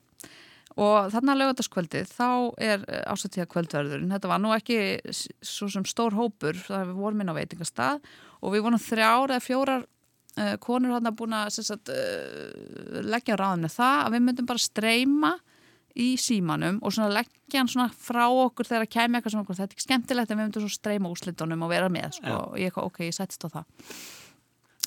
og 0.78 1.10
þannig 1.12 1.34
að 1.34 1.40
lögataskvöldið 1.42 2.14
þá 2.14 2.28
er 2.70 2.88
ásættíða 3.12 3.48
kvöldverðurinn 3.52 4.16
þetta 4.16 4.32
var 4.32 4.42
nú 4.42 4.54
ekki 4.56 4.80
svo 5.44 5.68
sem 5.72 5.84
stór 5.88 6.16
hópur 6.16 6.56
það 6.56 6.92
við 6.92 7.02
vorum 7.04 7.24
inn 7.24 7.32
á 7.32 7.38
veitingastað 7.38 8.00
og 8.40 8.54
við 8.54 8.64
vorum 8.66 8.82
þrjár 8.82 9.34
eða 9.34 9.44
fjórar 9.44 9.84
uh, 9.84 10.54
konur 10.62 10.96
hann 10.96 11.10
að 11.10 11.18
búin 11.20 11.36
að 11.36 11.52
sagt, 11.58 11.92
uh, 11.92 13.02
leggja 13.06 13.38
ráðinu 13.38 13.70
það 13.72 14.02
að 14.04 14.16
við 14.16 14.26
myndum 14.28 14.50
bara 14.50 14.64
streyma 14.64 15.32
í 15.98 16.12
símanum 16.20 16.78
og 16.86 16.94
leggja 17.10 17.62
hann 17.62 17.70
svona 17.70 17.88
frá 17.90 18.26
okkur 18.28 18.68
þegar 18.68 18.86
að 18.86 18.94
kæmi 18.94 19.18
eitthvað 19.18 19.34
sem 19.34 19.42
okkur, 19.42 19.58
þetta 19.58 19.74
er 19.74 19.78
ekki 19.78 19.86
skemmtilegt 19.86 20.30
en 20.30 20.38
við 20.38 20.46
myndum 20.46 20.70
streyma 20.72 21.10
úrslitunum 21.10 21.66
og 21.66 21.72
vera 21.72 21.90
með 21.92 22.18
sko. 22.20 22.38
og 22.38 22.58
ég 22.60 22.70
eitthvað, 22.70 22.90
ok, 22.92 23.00
ég 23.08 23.16
sættist 23.16 23.46
á 23.46 23.48
það. 23.58 23.92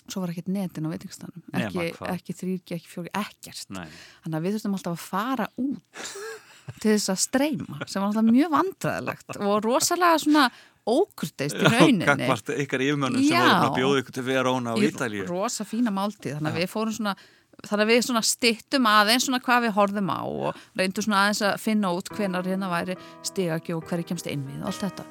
Svo 0.08 0.24
var 0.24 0.32
ekkert 0.34 0.50
netin 0.52 0.88
á 0.88 0.90
veitingstanum 0.92 1.44
ekki, 1.56 1.90
ekki 2.10 2.36
þrýrki, 2.36 2.78
ekki 2.78 2.90
fjóri, 2.90 3.12
ekkert. 3.16 3.68
Nei. 3.76 3.88
þannig 4.24 4.38
að 4.38 4.46
við 4.46 4.56
þurftum 4.56 4.78
alltaf 4.78 4.96
að 4.96 5.04
fara 5.12 5.50
út 5.62 6.06
til 6.82 6.94
þess 6.94 7.12
að 7.12 7.22
streyma 7.26 7.88
sem 7.90 8.02
var 8.02 8.10
alltaf 8.10 8.28
mjög 8.28 8.52
vandræðilegt 8.56 9.38
og 9.38 9.56
rosalega 9.66 10.20
svona 10.22 10.48
ókurteist 10.88 11.58
í 11.58 11.68
rauninni. 11.68 12.08
Gagvart 12.08 12.52
ykkar 12.56 12.86
yfirmönnum 12.88 13.28
sem 13.28 13.38
voru 13.38 13.68
að 13.68 13.78
bjóða 13.78 14.02
ykkur 14.02 14.18
til 14.18 14.26
Verona 14.26 14.74
og 14.74 14.82
í 14.82 14.90
Ítalíu. 14.90 15.28
rosa 15.30 15.68
fína 15.68 15.94
máltíð 15.94 16.40
þannig 16.40 16.52
að 16.52 16.60
við 16.62 16.74
fórum 16.74 16.98
svona 16.98 17.16
þannig 17.62 17.86
að 17.86 17.92
við 17.92 18.04
svona 18.08 18.24
stittum 18.26 18.90
aðeins 18.90 19.28
svona 19.28 19.42
hvað 19.46 19.66
við 19.68 19.76
horfðum 19.78 20.10
á 20.10 20.22
og 20.26 20.62
reyndum 20.80 21.06
svona 21.06 21.24
aðeins 21.26 21.44
að 21.46 21.58
finna 21.62 21.94
út 21.94 22.14
hvenar 22.16 22.48
hérna 22.48 22.72
væri 22.72 22.98
stigagjú 23.28 23.78
og 23.78 23.90
hverju 23.90 24.08
kemst 24.12 24.30
inn 24.32 24.46
við 24.48 24.64
og 24.64 24.72
allt 24.72 24.86
þetta. 24.88 25.10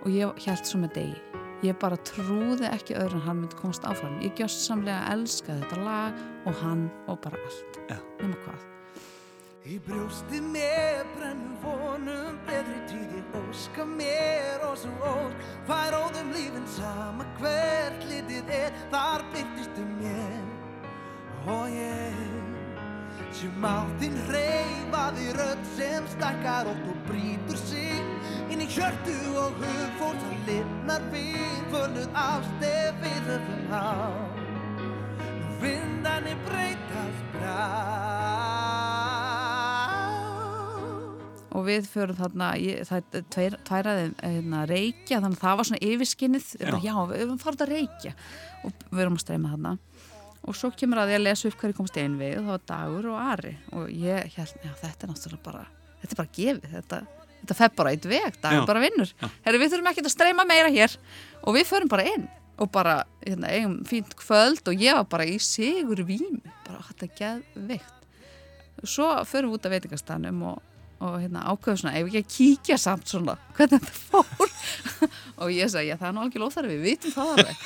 Og 0.00 0.14
ég 0.16 0.46
held 0.46 0.66
svo 0.66 0.80
með 0.82 0.96
degi 0.98 1.18
ég 1.66 1.76
bara 1.80 1.98
trúði 2.08 2.68
ekki 2.70 2.96
öðru 2.96 3.20
en 3.20 3.26
hann 3.26 3.40
myndi 3.42 3.60
komast 3.60 3.84
áfram. 3.88 4.18
Ég 4.24 4.34
gjössamlega 4.38 5.12
elskaði 5.14 5.66
þetta 5.66 5.84
lag 5.84 6.26
og 6.48 6.60
hann 6.64 6.88
og 7.06 7.20
bara 7.24 7.40
allt. 7.44 7.80
Já. 7.90 7.98
nema 8.22 8.36
hvað 8.46 8.69
Í 9.60 9.74
brjósti 9.84 10.38
mér 10.40 11.02
brennum 11.18 11.56
vonum 11.60 12.36
betri 12.46 12.78
tíðir 12.88 13.34
óska 13.36 13.84
mér 13.84 14.62
og 14.64 14.78
svo 14.80 14.92
ósk 15.04 15.42
Hvað 15.66 15.90
róðum 15.92 16.30
lífin 16.32 16.64
sama 16.72 17.26
hvert 17.36 18.06
litið 18.08 18.48
er 18.56 18.78
þar 18.94 19.24
byrtistu 19.34 19.84
mér. 19.98 20.38
Og 21.44 21.76
ég 21.76 22.22
sem 23.36 23.68
á 23.68 23.84
þín 24.00 24.16
reyfaði 24.30 25.28
rödd 25.36 25.68
sem 25.74 26.08
stakkar 26.14 26.70
ótt 26.72 26.88
og 26.94 27.04
brýtur 27.10 27.60
sig 27.60 28.00
inn 28.48 28.64
í 28.64 28.70
hjörtu 28.72 29.18
og 29.44 29.60
hug 29.60 29.92
fólk 30.00 30.24
það 30.24 30.48
lifnar 30.48 31.04
við 31.12 31.68
fölnuð 31.74 32.18
ástef 32.24 33.04
við 33.04 33.28
höfum 33.28 33.76
á 33.76 33.92
Nú 35.20 35.52
vindanir 35.60 36.40
breytast 36.48 37.28
brá 37.36 38.59
og 41.50 41.66
við 41.66 41.88
förum 41.90 42.18
þarna 42.18 42.52
ég, 42.60 42.84
það 42.88 43.02
er 43.18 43.24
tveir, 43.34 43.56
tværaði 43.66 44.06
hérna, 44.20 44.62
reykja 44.70 45.18
þannig 45.20 45.38
að 45.38 45.44
það 45.44 45.58
var 45.60 45.68
svona 45.70 45.82
yfirskinnið. 45.90 46.48
Já, 46.60 46.76
já 46.84 46.94
við 47.10 47.24
höfum 47.24 47.40
farið 47.42 47.64
að 47.66 47.72
reykja. 47.74 48.14
Og 48.62 48.86
við 48.90 49.04
erum 49.04 49.18
að 49.18 49.24
streyma 49.24 49.52
þarna. 49.54 49.74
Og 50.40 50.56
svo 50.56 50.70
kemur 50.72 51.02
að 51.02 51.12
ég 51.12 51.20
að 51.20 51.26
lesa 51.26 51.50
upp 51.50 51.58
hverju 51.60 51.76
komst 51.76 51.98
einn 52.00 52.16
við 52.20 52.38
og 52.38 52.46
það 52.46 52.54
var 52.54 52.64
Dagur 52.70 53.10
og 53.12 53.20
Ari. 53.20 53.54
Og 53.76 53.90
ég 53.92 54.32
held, 54.38 54.56
já 54.64 54.72
þetta 54.80 55.06
er 55.06 55.12
náttúrulega 55.12 55.44
bara 55.44 55.66
þetta 56.00 56.14
er 56.14 56.20
bara 56.20 56.34
gefið, 56.36 56.74
þetta, 56.74 57.00
þetta 57.42 57.56
fer 57.58 57.72
bara 57.76 57.94
eitt 57.94 58.08
veg 58.08 58.38
Dagur 58.40 58.62
Já. 58.62 58.68
bara 58.70 58.82
vinnur, 58.84 59.14
herri 59.44 59.60
við 59.60 59.74
þurfum 59.74 59.90
ekki 59.92 60.04
að 60.04 60.14
streyma 60.14 60.46
meira 60.48 60.72
hér. 60.72 60.96
Og 61.44 61.56
við 61.58 61.68
förum 61.68 61.92
bara 61.92 62.06
inn 62.08 62.26
og 62.60 62.68
bara, 62.72 62.96
hérna, 63.24 63.52
eigum 63.52 63.78
fínt 63.88 64.16
kvöld 64.20 64.66
og 64.68 64.82
ég 64.82 64.96
var 64.96 65.06
bara 65.12 65.28
í 65.28 65.38
sigur 65.40 66.02
vími 66.04 66.42
bara 66.66 66.82
þetta 66.88 67.06
er 67.06 67.14
geðveikt. 67.20 67.96
Svo 68.84 69.08
förum 69.28 69.52
við 69.52 69.58
út 69.58 69.68
af 69.68 69.74
veitingastanum 69.76 70.42
og, 70.50 70.60
og 71.00 71.14
hérna, 71.22 71.42
ákveðum 71.48 71.78
svona, 71.80 71.94
ef 71.96 72.08
ekki 72.10 72.20
að 72.20 72.32
kíkja 72.34 72.76
samt 72.80 73.08
svona, 73.08 73.34
hvernig 73.56 73.80
þetta 73.80 74.00
fór? 74.12 74.50
Og 75.40 75.52
ég 75.54 75.70
sagði, 75.72 75.88
já 75.88 75.96
það 75.96 76.08
er 76.10 76.16
nú 76.16 76.22
algjör 76.26 76.44
óþarfi 76.44 76.74
við 76.76 76.82
vitum 76.84 77.14
það 77.14 77.30
alveg. 77.34 77.62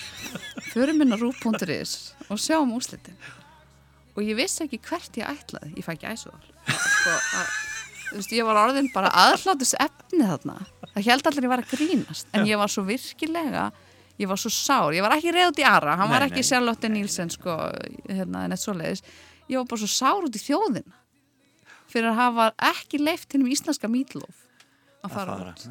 Förum 0.70 1.02
inn 1.02 1.14
á 1.14 1.18
rúf.is 1.18 1.94
og 2.30 2.38
sjáum 2.38 2.74
úrslitin. 2.76 3.16
Og 4.14 4.22
ég 4.22 4.38
vissi 4.38 4.62
ekki 4.62 4.78
hvert 4.86 5.18
ég 5.18 5.26
ætlaði 5.26 5.72
ég 5.74 5.82
fæ 5.86 5.90
ekki 5.96 6.12
æsuðal 6.14 6.38
sko, 6.70 7.16
þú 8.12 8.20
veist, 8.20 8.34
ég 8.38 8.46
var 8.46 8.60
orðin 8.62 8.92
bara 8.94 9.10
aðhlátus 9.24 9.74
efni 9.82 10.22
þarna. 10.30 10.60
Það 10.94 11.08
held 11.10 11.28
allir 11.32 11.48
ég 11.48 11.52
var 11.56 11.64
að 11.64 11.74
grínast 11.74 12.30
en 12.30 12.46
ég 12.46 12.60
var 12.62 12.70
svo 12.70 12.86
virkilega 12.86 13.64
ég 14.22 14.30
var 14.30 14.38
svo 14.38 14.52
sár, 14.54 14.94
ég 14.94 15.02
var 15.02 15.16
ekki 15.16 15.34
reyð 15.34 15.50
út 15.50 15.58
í 15.58 15.66
Ara 15.66 15.96
hann 15.98 16.12
var 16.12 16.22
Nei, 16.22 16.30
ekki 16.30 16.44
nei. 16.44 16.46
Charlotte 16.46 16.90
Nielsen 16.94 17.34
sko, 17.34 17.56
hérna, 18.06 18.46
neitt 18.46 18.62
svoleiðis. 18.62 19.02
Ég 19.50 19.58
var 19.58 19.66
bara 19.72 19.82
svo 19.82 19.90
sár 19.90 20.28
út 20.28 20.38
í 20.38 20.44
þjóðina 20.46 21.02
fyrir 21.94 22.10
að 22.10 22.20
hafa 22.20 22.50
ekki 22.72 23.00
leift 23.02 23.32
hennum 23.34 23.52
íslenska 23.54 23.90
mítlof 23.90 24.44
að 25.04 25.16
fara 25.16 25.38
út. 25.40 25.64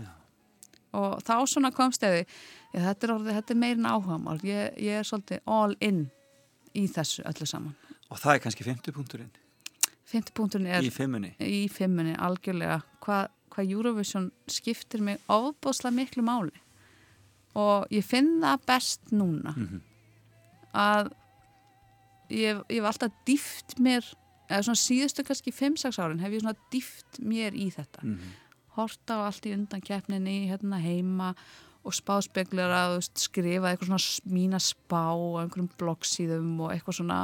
og 0.97 1.21
þá 1.25 1.35
svona 1.49 1.73
komst 1.75 2.03
eða 2.07 2.25
þetta 2.73 3.07
er, 3.07 3.15
þetta 3.29 3.53
er 3.53 3.61
meirin 3.61 3.89
áhugamál. 3.89 4.39
Ég, 4.47 4.73
ég 4.81 4.99
er 5.01 5.07
svolítið 5.07 5.43
all 5.45 5.77
in 5.83 6.07
í 6.73 6.87
þessu 6.89 7.25
öllu 7.29 7.47
saman. 7.49 7.77
Og 8.09 8.19
það 8.21 8.35
er 8.35 8.43
kannski 8.47 8.67
50 8.67 8.95
punkturinn 8.95 9.31
Fymti 10.13 10.33
punkturinn 10.35 10.67
er 10.69 10.85
í 10.85 10.91
fimmunni. 10.93 11.31
í 11.41 11.63
fimmunni 11.71 12.13
algjörlega. 12.21 12.83
Hvað 13.01 13.31
hva 13.53 13.65
Eurovision 13.65 14.31
skiptir 14.49 15.03
mig 15.05 15.21
ofbóðslega 15.31 15.95
miklu 15.95 16.25
máli. 16.25 16.53
Og 17.59 17.89
ég 17.93 18.05
finn 18.05 18.39
það 18.41 18.65
best 18.69 19.13
núna. 19.13 19.53
Að 20.73 21.11
ég, 22.33 22.63
ég 22.69 22.79
hef 22.79 22.89
alltaf 22.89 23.17
dýft 23.27 23.77
mér 23.77 24.07
eða 24.49 24.63
svona 24.67 24.81
síðustu 24.81 25.25
kannski 25.27 25.53
5-6 25.55 25.99
árin 26.03 26.23
hef 26.23 26.35
ég 26.35 26.43
svona 26.43 26.69
dýft 26.73 27.19
mér 27.23 27.55
í 27.55 27.69
þetta. 27.73 28.03
Mhm. 28.03 28.39
horta 28.73 29.21
á 29.21 29.29
allt 29.29 29.45
í 29.45 29.53
undan 29.53 29.83
keppninni 29.85 30.49
hérna 30.49 30.79
heima 30.81 31.35
og 31.85 31.93
spáspeglar 31.93 32.71
að 32.73 32.95
skrifa 33.13 33.69
eitthvað 33.69 33.91
svona 33.91 34.33
mína 34.33 34.59
spá 34.63 35.13
á 35.13 35.43
einhverjum 35.43 35.69
bloggsíðum 35.77 36.55
og 36.63 36.71
eitthvað 36.73 36.97
svona 36.97 37.19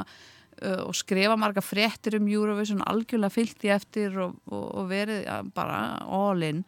uh, 0.62 0.82
og 0.86 0.94
skrifa 0.94 1.36
marga 1.40 1.64
fréttir 1.64 2.20
um 2.20 2.28
Eurovision 2.28 2.84
algjörlega 2.86 3.34
fyllt 3.34 3.64
í 3.66 3.72
eftir 3.74 4.18
og, 4.20 4.36
og, 4.46 4.66
og 4.78 4.90
verið 4.92 5.24
ja, 5.24 5.40
bara 5.42 5.80
all 6.06 6.44
in. 6.46 6.62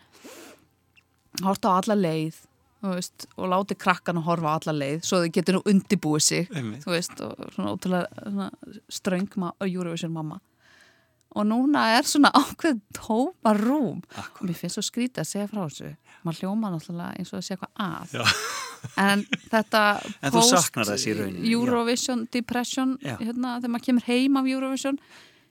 Horta 1.45 1.77
á 1.77 1.79
alla 1.79 1.99
leið 2.01 2.43
veist, 2.83 3.26
og 3.37 3.51
láti 3.53 3.76
krakkan 3.78 4.18
að 4.18 4.26
horfa 4.26 4.55
alla 4.59 4.74
leið 4.74 5.05
svo 5.07 5.20
þau 5.22 5.33
getur 5.37 5.59
nú 5.59 5.62
undibúið 5.70 6.24
sig 6.26 6.49
veist, 6.87 7.20
og 7.22 7.45
svona 7.55 7.74
ótrúlega 7.74 8.24
svona 8.26 8.49
ströng 8.91 9.28
Eurovision 9.68 10.12
mamma. 10.12 10.41
Og 11.33 11.47
núna 11.49 11.87
er 11.97 12.05
svona 12.05 12.30
ákveð 12.43 12.80
tóma 12.97 13.55
rúm. 13.57 14.03
Og 14.18 14.43
mér 14.45 14.59
finnst 14.59 14.76
svo 14.76 14.85
skrítið 14.85 15.22
að 15.22 15.30
segja 15.30 15.49
frá 15.49 15.62
þessu. 15.64 15.93
Maður 16.26 16.43
hljóma 16.43 16.72
náttúrulega 16.74 17.18
eins 17.18 17.33
og 17.33 17.41
að 17.41 17.47
segja 17.47 17.59
eitthvað 17.59 17.87
að. 17.87 18.43
En 18.99 19.20
þetta 19.47 19.83
En 20.18 20.35
í 20.35 21.12
rauninni, 21.14 21.45
já. 21.47 21.53
Eurovision 21.55 22.24
depression 22.35 22.97
hérna, 23.03 23.57
þegar 23.61 23.72
maður 23.72 23.87
kemur 23.87 24.09
heim 24.09 24.41
af 24.41 24.49
Eurovision. 24.51 24.99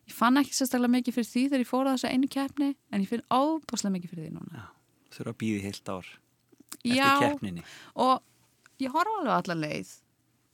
Ég 0.10 0.18
fann 0.18 0.40
ekki 0.42 0.58
sérstaklega 0.58 0.98
mikið 0.98 1.18
fyrir 1.18 1.30
því 1.30 1.46
þegar 1.48 1.64
ég 1.64 1.70
fór 1.70 1.88
að 1.88 1.96
þessa 1.96 2.12
einu 2.12 2.30
keppni 2.32 2.74
en 2.92 3.06
ég 3.06 3.08
finn 3.08 3.24
ábúslega 3.32 3.96
mikið 3.96 4.14
fyrir 4.14 4.28
því 4.28 4.34
núna. 4.36 4.66
Þurfa 5.16 5.34
að 5.34 5.40
býði 5.40 5.64
heilt 5.66 5.92
ár 5.96 6.12
eftir 6.80 7.26
keppninni. 7.28 7.64
og 7.96 8.22
ég 8.82 8.92
horfa 8.94 9.18
alveg 9.20 9.34
allar 9.38 9.62
leið 9.62 9.96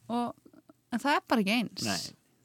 og, 0.09 0.33
en 0.91 1.03
það 1.03 1.15
er 1.15 1.27
bara 1.27 1.43
ekki 1.45 1.57
eins 1.61 1.89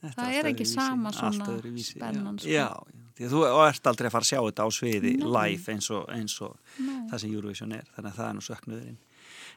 Nei, 0.03 0.11
Það 0.17 0.33
er 0.35 0.47
ekki 0.51 0.65
sama 0.67 1.13
svona 1.15 1.45
öðruvísi, 1.47 1.93
spennan, 1.95 2.39
Já, 2.43 2.67
sko. 2.75 2.91
já, 2.91 2.97
já 2.97 3.03
því 3.23 3.29
þú 3.31 3.43
ert 3.69 3.87
aldrei 3.87 4.09
að 4.09 4.15
fara 4.17 4.27
að 4.27 4.31
sjá 4.33 4.39
þetta 4.43 4.65
á 4.67 4.69
sviði 4.75 5.13
Nei. 5.21 5.27
live 5.37 5.75
eins 5.77 5.89
og, 5.95 6.09
eins 6.11 6.35
og 6.43 6.57
það 7.11 7.19
sem 7.23 7.35
Eurovision 7.37 7.75
er, 7.77 7.85
þannig 7.95 8.11
að 8.11 8.17
það 8.19 8.29
er 8.29 8.35
nú 8.39 8.45
söknuðurinn. 8.47 8.97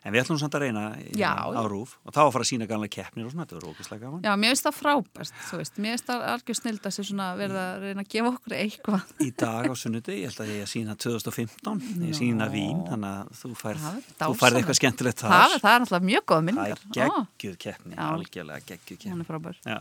En 0.05 0.13
við 0.13 0.21
ætlum 0.21 0.37
samt 0.37 0.53
að 0.53 0.61
reyna 0.67 0.81
Já, 1.17 1.31
á 1.33 1.49
já. 1.49 1.61
rúf 1.65 1.95
og 2.05 2.13
þá 2.13 2.19
að 2.21 2.31
fara 2.35 2.45
að 2.45 2.49
sína 2.51 2.67
gamla 2.69 2.87
keppnir 2.93 3.25
og 3.25 3.31
svona, 3.33 3.45
þetta 3.47 3.55
verður 3.57 3.71
ógeðslega 3.73 4.01
gaman. 4.05 4.21
Já, 4.21 4.33
mér 4.37 4.51
finnst 4.53 4.65
það 4.67 4.75
frábært, 4.77 5.31
þú 5.49 5.57
veist, 5.57 5.79
mér 5.81 5.95
finnst 5.95 6.05
það 6.11 6.25
algjör 6.29 6.57
snild 6.59 6.85
að 6.85 6.93
sé 6.93 7.05
svona 7.09 7.29
verið 7.39 7.57
að 7.63 7.85
reyna 7.87 8.03
að 8.05 8.11
gefa 8.13 8.29
okkur 8.35 8.55
eitthvað. 8.59 9.01
Í 9.25 9.29
dag 9.41 9.65
á 9.65 9.73
sunnundi, 9.81 10.17
ég 10.21 10.29
held 10.29 10.43
að 10.45 10.51
ég 10.53 10.61
að 10.61 10.71
sína 10.75 10.95
2015, 11.01 11.81
ég 12.05 12.13
sína 12.21 12.49
Vín, 12.53 12.85
þannig 12.85 13.09
að 13.09 13.33
þú 13.41 13.51
færð, 13.57 13.89
Það 14.21 14.37
færð 14.45 14.61
eitthvað 14.61 14.79
skemmtilegt 14.79 15.19
Það, 15.25 15.33
þar. 15.33 15.55
er- 15.57 15.63
það 15.65 15.73
er 15.75 15.79
náttúrulega 15.85 16.09
mjög 16.11 16.25
góð 16.29 16.37
Það 16.37 16.45
minningar. 16.45 16.79
er 16.85 17.01
geggjuð 17.01 17.57
keppni, 17.65 17.95
Já. 17.95 18.05
algjörlega 18.13 18.61
geggjuð 18.69 18.97
keppni. 19.01 19.11
Hún 19.11 19.25
er 19.25 19.29
frábær. 19.33 19.55
Já. 19.65 19.79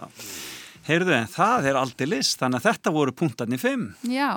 Heyrðu, 0.89 1.13
en 1.21 1.27
það 1.33 1.65
er 1.71 1.75
aldrei 1.81 2.07
list, 2.09 2.39
þannig 2.41 2.61
að 2.61 2.67
þetta 2.73 2.93
voru 2.93 3.13
punktarnir 3.13 3.61
fimm. 3.61 3.95
Já. 4.09 4.33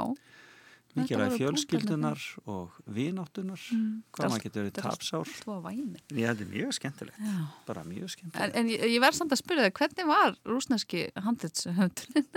Mikilvæg 0.97 1.35
fjölskyldunar 1.37 2.23
og 2.47 2.71
vináttunar, 2.97 3.61
hvað 4.13 4.31
maður 4.31 4.43
getur 4.47 4.63
verið 4.63 4.77
er 4.77 4.87
tapsár. 4.87 5.27
Já, 6.11 6.33
þetta 6.33 6.45
er 6.45 6.51
mjög 6.51 6.73
skemmtilegt, 6.77 7.19
Já. 7.19 7.37
bara 7.67 7.83
mjög 7.83 8.07
En, 8.07 8.13
skemmtilegt. 8.15 8.55
en 8.55 8.67
ég, 8.73 8.83
ég 8.95 9.01
verð 9.03 9.19
samt 9.21 9.31
að 9.35 9.41
spyrja 9.43 9.67
þig, 9.67 9.75
hvernig 9.81 10.07
var 10.07 10.35
rúsneski 10.45 11.03
handlitshöndurinn? 11.15 12.27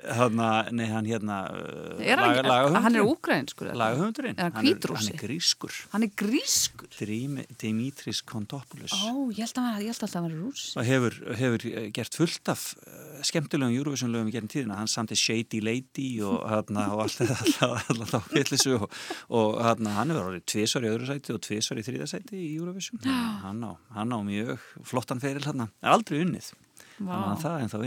Þannig 0.00 0.40
að, 0.46 0.70
nei, 0.72 0.86
hann 0.88 1.04
hérna, 1.04 1.38
uh, 1.52 2.00
Er 2.00 2.16
hann, 2.16 2.38
laga, 2.46 2.80
hann 2.80 2.96
er 2.96 3.04
úgrænskur? 3.04 3.68
lagahöfundurinn, 3.76 4.38
Er 4.38 4.48
hann 4.48 4.52
hann, 4.56 4.66
er- 4.66 5.12
er 5.12 5.18
grískur, 5.20 5.74
Hann 5.92 6.02
er 6.06 6.12
grískur? 6.16 6.88
Dimi- 6.96 7.44
Dimitris 7.60 8.22
Kontopoulos. 8.24 8.94
Ó, 8.96 9.28
ég 9.30 9.44
held 9.44 9.58
að 9.60 9.66
hann- 9.66 9.82
ég 9.82 9.90
held 9.92 10.00
alltaf 10.00 10.08
að 10.10 10.14
hann 10.14 10.30
var 10.30 10.38
rúss. 10.40 10.76
og 10.76 10.84
hefur, 10.88 11.12
hefur 11.36 11.66
eh, 11.68 11.90
gert 11.92 12.14
fullt 12.16 12.48
af 12.48 12.74
uh, 12.86 13.20
skemmtilegum 13.22 13.76
Eurovision-lögum 13.76 14.28
í 14.28 14.32
gerðin 14.32 14.48
tíðina 14.54 14.76
hann 14.80 14.88
samti 14.88 15.14
Shady 15.16 15.60
Lady 15.60 16.20
og, 16.22 16.40
og 16.48 17.00
allt 17.04 17.20
þetta 17.20 17.89
alltaf 17.96 18.28
fyllisu 18.30 18.76
og, 18.78 18.86
og 19.34 19.58
hana, 19.64 19.96
hann 19.98 20.12
hefur 20.14 20.30
orðið 20.30 20.46
tvisvar 20.52 20.86
í 20.86 20.90
öðru 20.92 21.10
sæti 21.10 21.34
og 21.34 21.42
tvisvar 21.46 21.80
í 21.82 21.84
þriða 21.88 22.08
sæti 22.10 22.38
í 22.38 22.48
Eurovision. 22.60 23.02
Hann 23.44 23.64
á, 23.66 23.72
hann 23.96 24.14
á 24.14 24.18
mjög 24.26 24.56
flottan 24.86 25.22
feril 25.22 25.44
hann, 25.48 25.66
aldrei 25.82 26.22
unnið. 26.24 26.52
Þannig 26.96 27.10
Vá, 27.10 27.20
að 27.34 27.44
það 27.44 27.52
er 27.56 27.66
ennþá 27.66 27.82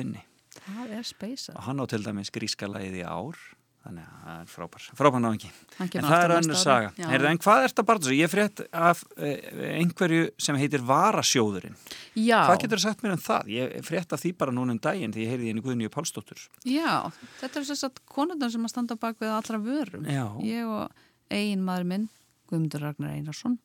er 0.97 1.03
speisa. 1.07 1.53
og 1.57 1.63
hann 1.67 1.81
á 1.81 1.85
til 1.89 2.03
dæmis 2.05 2.31
gríska 2.33 2.69
í 3.01 3.03
ár 3.05 3.37
þannig 3.83 4.05
að 4.07 4.23
það 4.23 4.39
er 4.39 4.51
frábær, 4.53 4.87
frábær 4.99 5.23
náðingi 5.23 5.49
Hann 5.77 5.89
en 5.99 6.07
það 6.07 6.23
er 6.23 6.33
önnur 6.37 6.59
saga. 6.59 6.91
Heyrðu, 6.97 7.29
en 7.29 7.41
hvað 7.43 7.63
er 7.63 7.73
þetta 7.73 7.95
þessu? 7.97 8.15
Ég 8.15 8.31
frétt 8.31 8.61
af 8.71 9.03
eh, 9.17 9.49
einhverju 9.81 10.29
sem 10.39 10.59
heitir 10.61 10.85
Varasjóðurinn 10.87 11.75
Já, 12.15 12.39
hvað 12.47 12.61
getur 12.63 12.79
þú 12.79 12.85
sagt 12.85 13.03
mér 13.03 13.15
um 13.17 13.23
það? 13.25 13.51
Ég 13.57 13.87
frétt 13.87 14.15
af 14.15 14.23
því 14.23 14.33
bara 14.39 14.55
núna 14.55 14.75
um 14.75 14.81
daginn 14.83 15.15
því 15.15 15.25
ég 15.25 15.33
heyrði 15.33 15.51
einu 15.51 15.65
Guðnýju 15.65 15.93
Pálsdóttur 15.93 16.45
já, 16.63 17.11
þetta 17.41 17.59
er 17.59 17.67
þess 17.69 17.87
að 17.89 18.01
konundar 18.13 18.53
sem 18.53 18.63
að 18.63 18.73
standa 18.73 18.97
bak 18.99 19.19
við 19.21 19.33
allra 19.33 19.59
vörum. 19.63 20.07
Já. 20.07 20.25
Ég 20.45 20.69
og 20.69 21.03
eigin 21.33 21.63
maður 21.65 21.89
minn, 21.89 22.09
Guðmundur 22.49 22.83
Ragnar 22.83 23.15
Einarsson, 23.17 23.57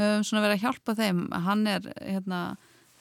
höfum 0.00 0.26
svona 0.26 0.44
verið 0.44 0.58
að 0.58 0.64
hjálpa 0.66 0.94
þeim. 0.98 1.22
Hann 1.46 1.66
er 1.70 1.88
hérna, 1.98 2.42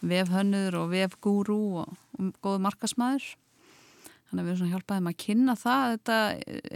vefhönnur 0.01 0.79
og 0.81 0.91
vefgúrú 0.95 1.59
og, 1.83 1.95
og 2.17 2.31
góð 2.43 2.61
markasmaður. 2.65 3.27
Þannig 4.31 4.41
að 4.41 4.47
við 4.47 4.51
erum 4.51 4.59
svona 4.61 4.73
hjálpað 4.73 4.99
þeim 4.99 5.11
að 5.11 5.21
kynna 5.25 5.55
það. 5.59 5.85
Þetta 5.93 6.17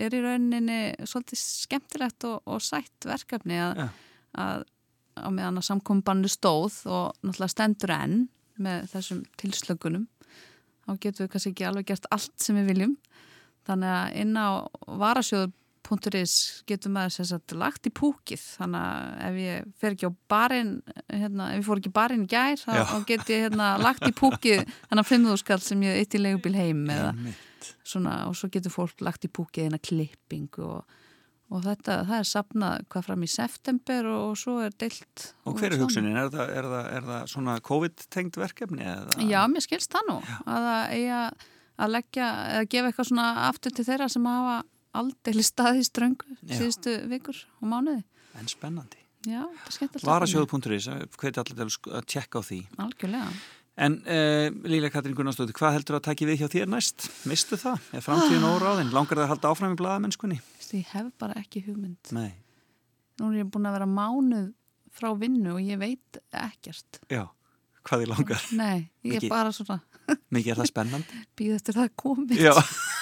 er 0.05 0.15
í 0.15 0.23
rauninni 0.25 0.79
svolítið 1.07 1.39
skemmtilegt 1.39 2.25
og, 2.27 2.39
og 2.51 2.63
sætt 2.63 3.07
verkefni 3.07 3.59
að, 3.63 3.79
Já. 3.79 3.85
að 4.43 4.65
á 5.15 5.27
meðan 5.31 5.59
að 5.61 5.67
samkombannu 5.69 6.31
stóð 6.31 6.81
og 6.91 7.05
náttúrulega 7.23 7.53
stendur 7.53 7.93
enn 7.95 8.17
með 8.61 8.89
þessum 8.91 9.21
tilslökunum 9.39 10.07
þá 10.85 10.91
getum 11.01 11.25
við 11.25 11.31
kannski 11.33 11.51
ekki 11.53 11.67
alveg 11.69 11.89
gert 11.91 12.09
allt 12.13 12.33
sem 12.41 12.57
við 12.59 12.71
viljum 12.71 12.95
þannig 13.67 13.93
að 13.95 14.17
inn 14.21 14.35
á 14.37 14.47
varasjóður.is 15.89 16.63
getum 16.67 16.93
maður 16.95 17.25
sagt 17.29 17.53
lagt 17.55 17.87
í 17.87 17.91
púkið 17.93 18.41
þannig 18.57 18.81
að 18.81 19.21
ef 19.27 19.37
ég 19.41 19.69
fer 19.79 19.95
ekki 19.95 20.09
á 20.09 20.13
barinn 20.31 20.71
hérna, 21.11 21.49
ef 21.53 21.59
ég 21.61 21.65
fór 21.67 21.81
ekki 21.81 21.93
barinn 21.93 22.25
í 22.25 22.29
gær 22.31 22.57
þá, 22.57 22.69
Já. 22.75 22.83
þá 22.89 22.97
get 23.11 23.29
ég 23.29 23.43
hérna 23.45 23.69
lagt 23.81 24.05
í 24.07 24.13
púkið 24.15 24.63
þannig 24.89 25.03
að 25.03 25.09
fimmðu 25.11 25.37
skall 25.41 25.61
sem 25.61 25.83
ég 25.85 25.99
eitt 26.01 26.15
í 26.17 26.21
leigubíl 26.21 26.55
heim 26.57 26.83
eða 26.89 27.13
svona 27.85 28.17
og 28.29 28.35
svo 28.37 28.49
getur 28.53 28.73
fólk 28.73 29.01
lagt 29.05 29.25
í 29.25 29.31
púkið 29.31 29.69
eina 29.69 29.79
klipping 29.81 30.49
og, 30.65 30.83
og 31.53 31.63
þetta, 31.65 31.99
það 32.09 32.19
er 32.19 32.29
sapnað 32.29 32.85
hvað 32.89 33.07
fram 33.09 33.25
í 33.25 33.31
september 33.31 34.09
og 34.11 34.37
svo 34.41 34.59
er 34.65 34.73
deilt 34.81 35.31
og 35.45 35.57
hver 35.59 35.73
er 35.75 35.81
hugsunin? 35.81 36.17
Er 36.17 36.29
það, 36.33 36.53
er 36.59 36.69
það, 36.73 36.85
er 36.99 37.09
það 37.09 37.27
svona 37.33 37.57
COVID-tengt 37.65 38.37
verkefni? 38.41 38.85
Eða? 38.85 39.19
Já, 39.29 39.41
mér 39.49 39.65
skilst 39.65 39.93
það 39.93 40.09
nú 40.11 40.17
að 40.45 40.69
það 40.69 40.95
eigi 40.97 41.11
að- 41.21 41.51
að 41.75 41.89
leggja 41.91 42.25
eða 42.55 42.67
gefa 42.71 42.87
eitthvað 42.89 43.07
svona 43.09 43.23
aftur 43.49 43.73
til 43.75 43.83
þeirra 43.83 44.05
sem 44.09 44.25
hafa 44.29 44.53
aldrei 45.01 45.43
staði 45.45 45.81
í 45.83 45.87
ströngu 45.87 46.37
síðustu 46.45 46.95
vikur 47.11 47.41
og 47.61 47.67
mánuði 47.73 48.03
en 48.39 48.49
spennandi 48.51 49.01
Já, 49.25 49.41
það 49.41 49.67
er 49.69 49.73
skemmtilegt 49.73 50.05
Varasjóður.is, 50.05 50.87
hveti 51.17 51.39
allir 51.41 51.55
til 51.57 51.93
að 51.97 52.03
tjekka 52.13 52.41
á 52.41 52.41
því 52.45 52.59
Algjörlega 52.83 53.29
En 53.75 53.95
uh, 54.07 54.45
Líla 54.71 54.87
Katrín 54.93 55.15
Gunnarsdóttir, 55.17 55.55
hvað 55.57 55.73
heldur 55.75 55.97
að 55.97 56.03
taki 56.05 56.27
við 56.29 56.37
hjá 56.43 56.47
þér 56.53 56.69
næst? 56.71 57.09
Mistu 57.27 57.57
það? 57.59 57.81
Er 57.97 58.03
framtíðin 58.05 58.45
óráðin? 58.47 58.93
Langar 58.95 59.17
það 59.19 59.25
að 59.25 59.31
halda 59.33 59.49
áfram 59.51 59.73
í 59.75 59.79
blaðamennskunni? 59.81 60.37
Veistu, 60.55 60.77
Ég 60.79 60.93
hef 60.93 61.09
bara 61.19 61.35
ekki 61.41 61.63
hugmynd 61.65 62.13
Nei. 62.15 62.29
Nú 63.19 63.33
er 63.33 63.41
ég 63.41 63.49
búin 63.51 63.67
að 63.67 63.75
vera 63.79 63.89
mánuð 63.89 64.45
frá 64.95 65.09
vinnu 65.19 65.57
og 65.57 65.59
ég 65.65 65.81
veit 65.81 66.21
ekkert 66.31 67.01
Já, 67.11 67.25
hvað 67.83 68.05
þið 68.05 68.11
langar? 68.13 68.45
Nei, 68.61 68.77
ég 69.03 69.17
Mikið- 69.17 69.27
er 69.27 69.33
bara 69.35 69.51
svona 69.57 69.81
Mikið 70.37 70.53
er 70.53 70.61
það 70.61 70.71
spennandi? 70.71 71.19
býð 71.41 71.57
eftir 71.57 71.79
það 71.81 71.91
komið 72.05 72.45
Já, 72.45 72.53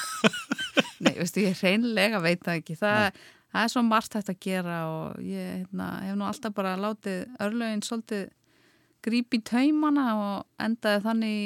Nei, 1.04 1.14
veistu, 1.18 1.44
ég 1.44 1.58
hreinlega 1.62 2.22
veit 2.24 2.44
það 2.46 2.62
ekki 2.62 2.78
það, 2.80 3.20
það 3.54 3.66
er 3.66 3.74
svo 3.74 3.84
margt 3.88 4.18
hægt 4.18 4.32
að 4.34 4.40
gera 4.44 4.78
og 4.90 5.20
ég 5.26 5.50
hérna, 5.64 5.90
hef 6.08 6.16
nú 6.20 6.30
alltaf 6.30 6.56
bara 6.56 6.78
látið 6.80 7.28
örlögin 7.44 7.84
svolítið 7.86 8.32
gríp 9.04 9.36
í 9.36 9.42
taumana 9.44 10.08
og 10.16 10.64
endaði 10.64 11.04
þannig 11.04 11.36
í, 11.36 11.46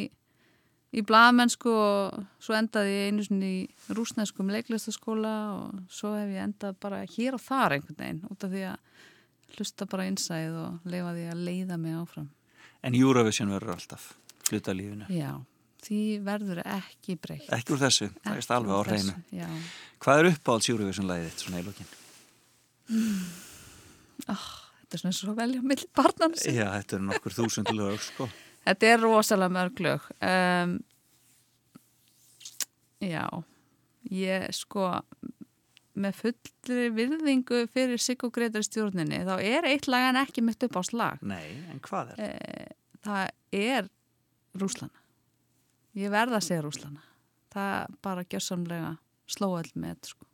í 0.98 1.04
blaðmennsku 1.08 1.74
og 1.74 2.22
svo 2.44 2.58
endaði 2.58 2.94
ég 2.94 3.12
einu 3.12 3.26
sinni 3.26 3.52
í 3.64 3.96
rúsneskum 3.98 4.52
leiklistaskóla 4.54 5.36
og 5.58 5.82
svo 5.92 6.14
hef 6.16 6.32
ég 6.32 6.46
endað 6.46 6.78
bara 6.84 7.04
hér 7.18 7.38
og 7.38 7.44
þar 7.44 7.78
einhvern 7.78 8.00
veginn 8.00 8.24
út 8.30 8.46
af 8.46 8.54
því 8.54 8.66
að 8.72 9.58
hlusta 9.58 9.88
bara 9.90 10.08
innsæð 10.08 10.58
og 10.62 10.90
leifa 10.92 11.14
því 11.16 11.28
að 11.32 11.44
leiða 11.50 11.78
mig 11.82 11.98
áfram. 11.98 12.30
en 12.84 12.96
Eurovision 12.96 13.50
verður 13.52 13.74
alltaf 13.74 14.12
hluta 14.50 14.72
af 14.72 14.78
lífinu. 14.78 15.08
Já, 15.10 15.32
því 15.88 16.02
verður 16.26 16.62
ekki 16.64 17.18
breytt. 17.22 17.50
Ekki 17.56 17.76
úr 17.76 17.82
þessu, 17.82 18.10
það 18.24 18.42
er 18.42 18.50
alveg 18.58 18.74
á 18.76 18.80
Ekki 18.82 18.92
hreinu. 18.92 19.14
Hvað 20.04 20.22
er 20.22 20.30
uppáhalds 20.34 20.70
Eurovision 20.74 21.10
lagið 21.10 21.30
þitt 21.32 21.46
svona 21.46 21.62
í 21.62 21.68
lókin? 21.68 21.94
Þetta 24.28 24.98
er 24.98 25.02
svona 25.04 25.34
að 25.34 25.40
velja 25.42 25.64
mill 25.72 25.88
barnan 25.98 26.36
Já, 26.38 26.68
þetta 26.78 26.98
eru 26.98 27.08
nokkur 27.10 27.38
þúsund 27.38 27.74
lög, 27.76 27.98
sko. 28.04 28.30
Þetta 28.68 28.92
er 28.92 29.02
rosalega 29.04 29.56
mörg 29.56 29.82
lög. 29.84 30.06
Um, 30.28 30.78
já, 33.04 33.24
ég 34.12 34.48
sko 34.56 34.92
með 35.98 36.20
fullri 36.22 36.88
virðingu 36.94 37.64
fyrir 37.74 38.02
Siggo 38.02 38.30
Gretar 38.34 38.66
stjórninni 38.66 39.24
þá 39.26 39.36
er 39.40 39.66
eitt 39.66 39.88
lag 39.90 40.12
en 40.12 40.20
ekki 40.22 40.44
mitt 40.46 40.62
upp 40.68 40.78
á 40.78 40.82
slag. 40.86 41.24
Nei, 41.26 41.58
en 41.72 41.82
hvað 41.84 42.14
er? 42.14 42.22
Eh, 42.28 43.00
það 43.08 43.24
er 43.58 43.90
Rúslana. 44.58 45.07
Ég 45.98 46.14
verða 46.14 46.38
að 46.38 46.46
segja 46.46 46.64
Rúslana. 46.66 47.04
Það 47.54 47.94
bara 48.06 48.26
gjörsamlega 48.30 48.90
sló 49.34 49.54
öll 49.58 49.72
með 49.74 49.96
þetta 49.96 50.12
sko. 50.14 50.28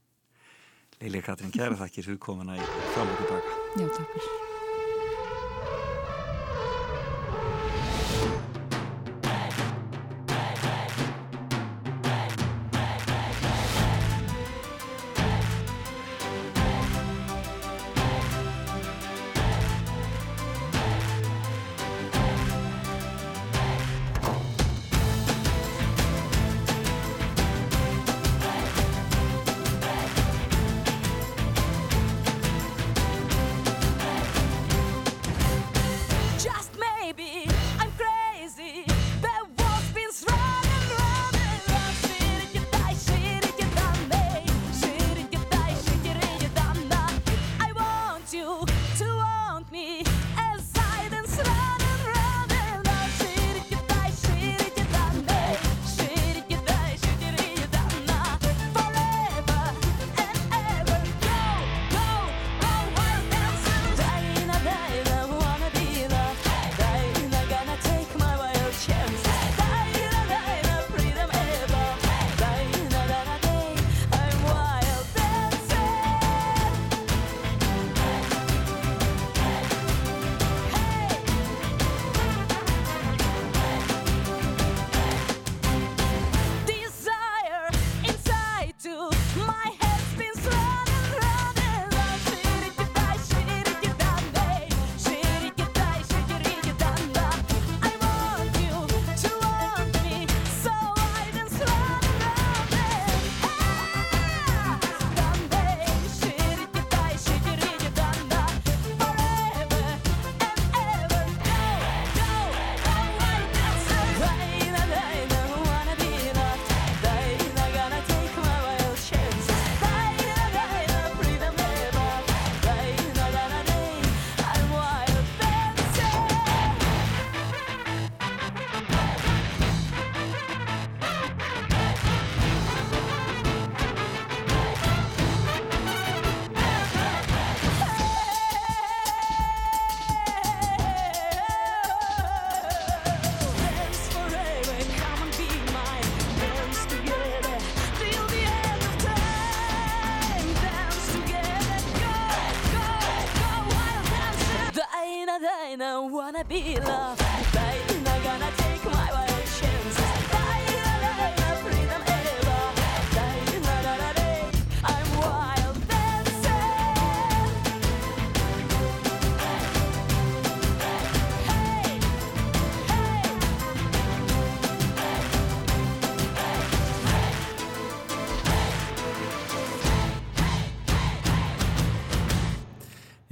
Lilja 1.03 1.23
Katrín, 1.25 1.53
kæra 1.55 1.77
þakkir 1.79 2.09
fyrir 2.09 2.23
komuna 2.23 2.57
í 2.59 2.71
fram 2.95 3.11
og 3.11 3.21
tilbaka. 3.21 3.61
Já, 3.79 3.87
takk 3.95 4.17
fyrir. 4.17 4.52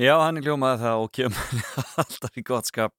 Já, 0.01 0.15
hann 0.17 0.39
er 0.39 0.47
ljómaði 0.47 0.81
það 0.81 0.99
og 1.03 1.11
kemur 1.13 1.65
alltaf 2.01 2.37
í 2.39 2.41
gott 2.41 2.69
skap. 2.71 2.95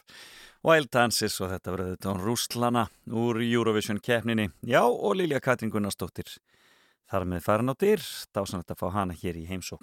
Wild 0.63 0.93
Dances 0.95 1.41
og 1.43 1.51
þetta 1.51 1.73
verður 1.75 1.97
þetta 1.97 2.13
án 2.13 2.21
Rúslana 2.23 2.85
úr 3.11 3.41
Eurovision 3.43 3.99
keppninni. 3.99 4.53
Já, 4.63 4.85
og 4.87 5.17
Lilja 5.19 5.41
Katrin 5.43 5.73
Gunnarsdóttir. 5.75 6.31
Þar 7.11 7.27
með 7.33 7.43
farin 7.49 7.75
á 7.75 7.77
dyr, 7.83 8.07
dásan 8.31 8.63
þetta 8.63 8.77
að 8.77 8.85
fá 8.85 8.95
hana 9.01 9.19
hér 9.19 9.43
í 9.43 9.49
heimsókn. 9.51 9.83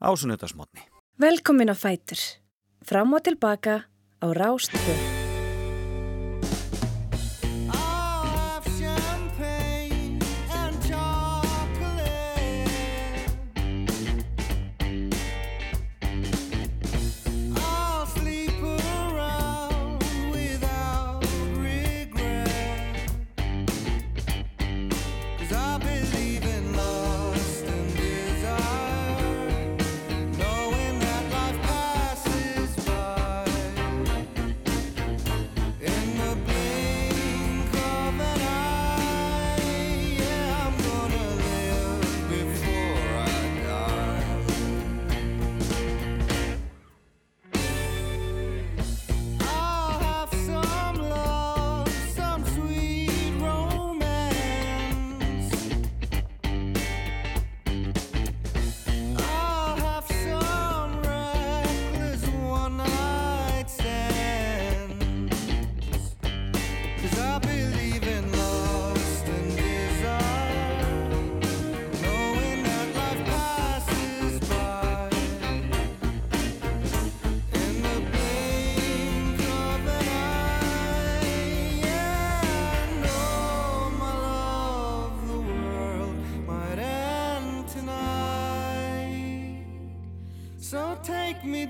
Ásunutasmotni. 0.00 0.88
Velkomin 1.20 1.68
á 1.68 1.76
Fætur. 1.76 2.24
Fram 2.80 3.12
og 3.12 3.26
tilbaka 3.28 3.82
á 4.24 4.26
Rástöðu. 4.32 5.17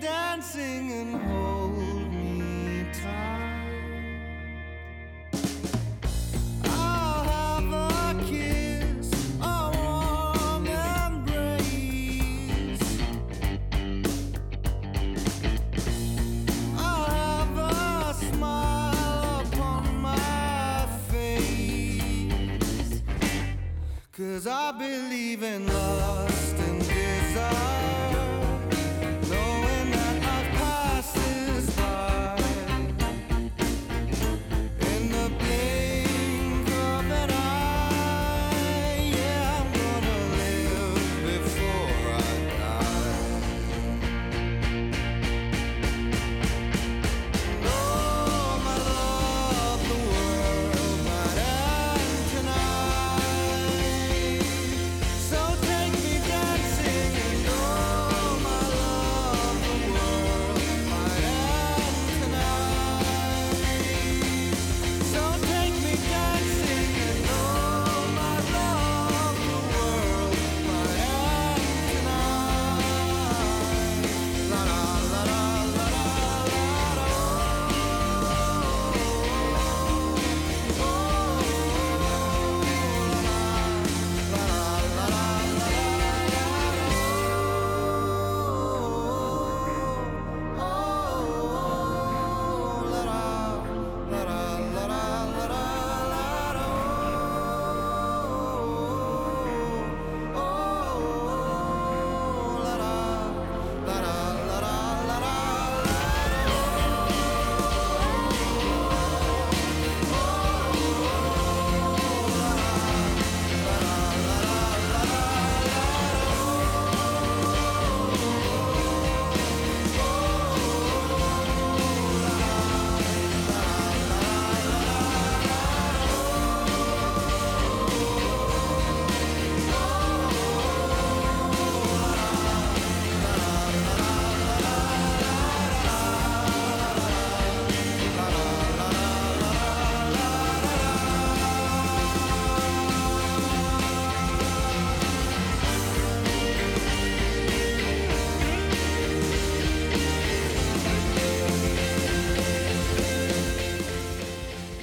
dancing 0.01 0.93
and 0.93 1.17
home. 1.17 1.58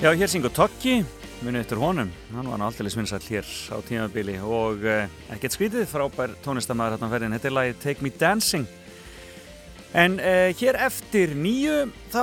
Já, 0.06 0.12
hér 0.14 0.30
syngur 0.30 0.52
Tokki, 0.54 1.00
munið 1.42 1.64
eftir 1.64 1.80
honum, 1.82 2.12
hann 2.30 2.50
var 2.52 2.60
náttúrulega 2.62 2.94
svinnsall 2.94 3.24
hér 3.26 3.48
á 3.74 3.82
tímabili 3.88 4.36
og 4.38 4.84
uh, 4.86 5.08
ekkert 5.34 5.56
skrítið 5.56 5.88
frábær 5.90 6.36
tónistamæður 6.46 6.94
hérna 6.94 7.10
færðin, 7.10 7.34
þetta 7.34 7.50
er 7.50 7.56
lagið 7.56 7.80
Take 7.82 8.06
Me 8.06 8.12
Dancing. 8.14 8.68
En 9.98 10.20
uh, 10.22 10.52
hér 10.60 10.78
eftir 10.86 11.34
nýju 11.34 11.88
þá 12.14 12.22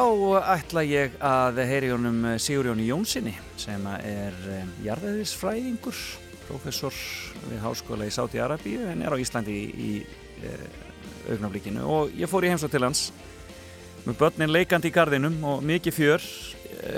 ætla 0.54 0.86
ég 0.86 1.16
að 1.26 1.58
heyri 1.72 1.90
honum 1.90 2.22
eh, 2.30 2.36
Sigur 2.38 2.70
Jóni 2.70 2.86
Jónssoni 2.86 3.34
sem 3.58 3.90
er 3.96 4.38
um, 4.60 4.70
jarðeðisfræðingur, 4.86 6.04
professor 6.44 7.02
við 7.48 7.64
háskóla 7.66 8.06
í 8.06 8.14
Sáti 8.14 8.44
Arabíu 8.46 8.86
en 8.94 9.02
er 9.02 9.10
á 9.10 9.18
Íslandi 9.18 9.58
í, 9.58 9.66
í 9.74 10.46
uh, 10.46 10.64
augnaflíkinu 11.34 11.82
og 11.82 12.14
ég 12.14 12.30
fór 12.30 12.46
í 12.46 12.54
heimsótt 12.54 12.78
til 12.78 12.86
hans 12.86 13.08
með 14.06 14.22
börnin 14.22 14.54
leikandi 14.54 14.94
í 14.94 14.94
gardinum 14.94 15.42
og 15.50 15.66
mikið 15.66 15.98
fjör 15.98 16.32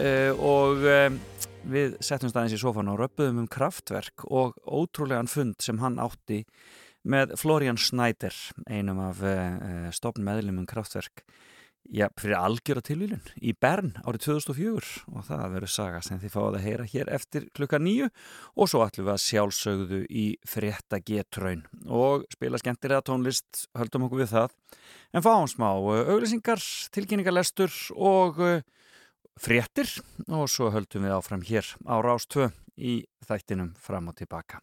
og 0.05 0.85
um, 0.85 1.19
við 1.65 1.97
settum 2.05 2.29
staðins 2.33 2.57
í 2.57 2.61
sofan 2.61 2.91
og 2.93 2.99
röppuðum 3.01 3.45
um 3.45 3.51
kraftverk 3.51 4.27
og 4.29 4.59
ótrúlegan 4.67 5.31
fund 5.31 5.57
sem 5.65 5.81
hann 5.81 6.01
átti 6.03 6.43
með 7.05 7.35
Florian 7.41 7.81
Schneider, 7.81 8.35
einum 8.69 9.01
af 9.05 9.21
uh, 9.25 9.89
stopn 9.93 10.25
meðlumum 10.25 10.69
kraftverk 10.69 11.25
já, 11.93 12.09
fyrir 12.21 12.37
algjöra 12.39 12.83
tilvílun 12.85 13.25
í 13.45 13.53
Bern 13.61 13.93
árið 14.05 14.27
2004 14.27 15.05
og 15.13 15.27
það 15.29 15.45
verður 15.57 15.73
saga 15.75 16.01
sem 16.05 16.21
þið 16.23 16.33
fáið 16.33 16.59
að 16.59 16.65
heyra 16.65 16.87
hér 16.95 17.11
eftir 17.19 17.49
klukka 17.57 17.81
nýju 17.83 18.09
og 18.55 18.71
svo 18.71 18.85
ætlum 18.85 19.09
við 19.09 19.15
að 19.15 19.25
sjálfsögðu 19.25 20.01
í 20.09 20.27
frétta 20.49 21.01
getraun 21.05 21.65
og 21.85 22.25
spila 22.33 22.61
skemmtilega 22.61 23.05
tónlist, 23.05 23.67
höldum 23.77 24.09
okkur 24.09 24.25
við 24.25 24.33
það. 24.33 24.57
En 25.15 25.25
fáum 25.25 25.51
smá 25.51 25.69
auglýsingar, 25.73 26.63
tilkynningarlestur 26.97 27.73
og 27.95 28.41
fréttir 29.41 29.91
og 30.29 30.49
svo 30.51 30.71
höldum 30.75 31.07
við 31.07 31.17
áfram 31.17 31.43
hér 31.47 31.67
á 31.87 31.95
Rás 32.05 32.29
2 32.31 32.51
í 32.79 33.03
þættinum 33.27 33.75
fram 33.81 34.11
og 34.11 34.19
tilbaka 34.19 34.63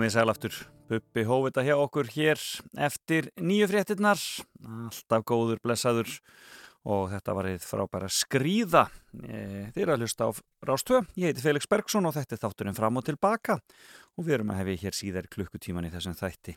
komið 0.00 0.14
sæl 0.14 0.30
aftur. 0.32 0.54
Bubbi 0.88 1.22
hófið 1.28 1.50
þetta 1.50 1.62
hjá 1.66 1.74
okkur 1.76 2.08
hér 2.14 2.42
eftir 2.86 3.26
nýju 3.36 3.66
fréttinnar. 3.68 4.20
Alltaf 4.64 5.24
góður, 5.28 5.58
blessaður 5.60 6.08
og 6.88 7.10
þetta 7.12 7.34
var 7.36 7.48
eitt 7.50 7.66
frábæra 7.68 8.08
skrýða. 8.08 8.86
E, 9.20 9.66
þið 9.74 9.82
eru 9.82 9.92
að 9.92 10.04
hlusta 10.06 10.24
á 10.24 10.30
Rástvö. 10.64 11.02
Ég 11.20 11.34
heiti 11.34 11.44
Felix 11.44 11.68
Bergsson 11.68 12.08
og 12.08 12.14
þetta 12.16 12.32
er 12.32 12.40
þátturinn 12.46 12.78
fram 12.78 12.96
og 12.96 13.04
tilbaka 13.10 13.58
og 14.16 14.24
við 14.24 14.38
erum 14.38 14.54
að 14.54 14.62
hefja 14.62 14.82
hér 14.86 14.96
síðar 14.96 15.28
klukkutíman 15.34 15.84
í 15.84 15.92
þessum 15.92 16.16
þætti. 16.16 16.56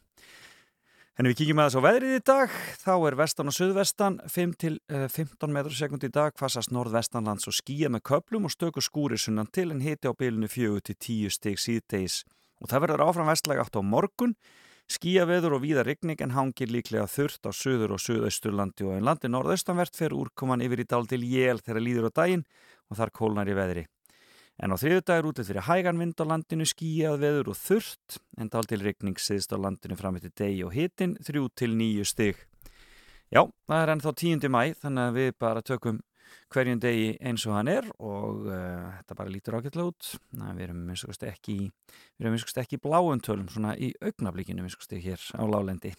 En 1.20 1.28
við 1.28 1.42
kíkjum 1.42 1.60
að 1.60 1.68
þess 1.68 1.84
á 1.84 1.88
veðrið 1.90 2.16
í 2.16 2.22
dag, 2.32 2.54
þá 2.80 2.94
er 2.96 3.18
vestan 3.20 3.52
og 3.52 3.58
suðvestan 3.58 4.16
5 4.32 4.54
til 4.64 4.78
eh, 4.88 5.10
15 5.12 5.52
metrur 5.52 5.76
sekund 5.76 6.08
í 6.08 6.10
dag, 6.16 6.32
hvassast 6.40 6.72
norðvestanlands 6.72 7.52
og 7.52 7.58
skýja 7.60 7.92
með 7.92 8.06
köplum 8.08 8.48
og 8.48 8.56
stöku 8.56 8.82
skúri 8.82 9.20
sunnan 9.20 9.52
til 9.52 9.76
en 9.76 9.84
hiti 9.84 10.08
á 10.08 10.16
bylunu 10.16 10.48
4 10.48 10.80
til 10.88 10.96
10 10.96 11.36
stig 11.36 11.60
síðdeis. 11.60 12.24
Og 12.64 12.72
það 12.72 12.86
verður 12.86 13.06
áfram 13.06 13.28
vestlega 13.28 13.66
átt 13.66 13.76
á 13.76 13.84
morgun, 13.84 14.36
skýja 14.92 15.26
veður 15.28 15.58
og 15.58 15.64
víða 15.66 15.84
rigning 15.84 16.22
en 16.24 16.36
hangir 16.36 16.72
líklega 16.72 17.10
þurft 17.12 17.44
á 17.48 17.52
suður 17.52 17.96
og 17.96 18.04
suðausturlandi 18.04 18.88
og 18.88 18.96
en 18.98 19.08
landi 19.08 19.32
norðaustanvert 19.32 19.96
fer 20.00 20.16
úrkoman 20.16 20.64
yfir 20.64 20.84
í 20.84 20.88
dál 20.88 21.04
til 21.08 21.24
jél 21.24 21.60
þegar 21.60 21.84
líður 21.84 22.08
á 22.08 22.12
daginn 22.24 22.46
og 22.90 23.00
þar 23.00 23.14
kólnar 23.20 23.52
í 23.52 23.58
veðri. 23.58 23.86
En 24.62 24.70
á 24.70 24.78
þriðu 24.78 25.02
dag 25.02 25.20
er 25.20 25.28
útlið 25.28 25.50
fyrir 25.50 25.66
hægan 25.66 26.00
vind 26.00 26.20
á 26.22 26.26
landinu 26.30 26.66
skýjað 26.70 27.20
veður 27.24 27.52
og 27.52 27.58
þurft 27.58 28.20
en 28.38 28.52
dál 28.54 28.68
til 28.70 28.84
rigning 28.84 29.18
siðst 29.18 29.56
á 29.56 29.58
landinu 29.58 29.98
fram 29.98 30.20
eftir 30.20 30.36
degi 30.38 30.64
og 30.68 30.76
hitin 30.76 31.18
3 31.18 31.48
til 31.58 31.74
9 31.80 32.06
stig. 32.06 32.38
Já, 33.34 33.48
það 33.66 33.80
er 33.82 33.92
ennþá 33.96 34.14
10. 34.22 34.52
mæ 34.54 34.62
þannig 34.78 35.08
að 35.10 35.18
við 35.18 35.32
bara 35.42 35.66
tökum 35.66 36.04
hverjum 36.54 36.82
degi 36.84 37.14
eins 37.22 37.46
og 37.48 37.58
hann 37.58 37.72
er 37.72 37.88
og 37.98 38.48
uh, 38.48 38.90
þetta 39.00 39.18
bara 39.20 39.34
lítur 39.34 39.58
ágætlega 39.60 39.92
út. 39.92 40.10
Við 40.34 40.64
erum 40.68 40.84
minnst 40.88 41.28
ekki, 41.28 41.58
við 42.18 42.26
erum 42.26 42.36
minnst 42.38 42.62
ekki 42.64 42.80
í 42.80 42.84
bláum 42.84 43.22
tölum 43.24 43.50
svona 43.52 43.76
í 43.78 43.94
augnablíkinu 44.02 44.66
minnst 44.66 44.94
hér 44.94 45.22
á 45.38 45.44
lálendi. 45.50 45.94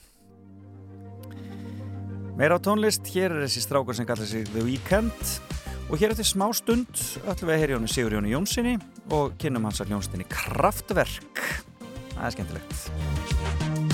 Meira 2.35 2.59
á 2.59 2.61
tónlist, 2.63 3.07
hér 3.15 3.31
er 3.31 3.45
þessi 3.45 3.63
strákar 3.63 3.95
sem 3.95 4.07
kallar 4.09 4.27
sig 4.27 4.49
The 4.51 4.65
Weeknd 4.67 5.29
og 5.87 6.01
hér 6.01 6.15
eftir 6.15 6.27
smá 6.27 6.49
stund 6.57 6.91
ætlum 7.29 7.51
við 7.51 7.55
að 7.55 7.61
heyra 7.63 7.77
Jónu 7.77 7.91
Sigur 7.93 8.17
Jónu 8.17 8.33
Jónssoni 8.33 8.75
og 9.15 9.37
kynnum 9.39 9.69
hans 9.69 9.83
að 9.85 9.95
hljónstinni 9.95 10.27
Kraftverk. 10.33 11.45
Það 12.17 12.27
er 12.27 12.35
skemmtilegt. 12.39 13.94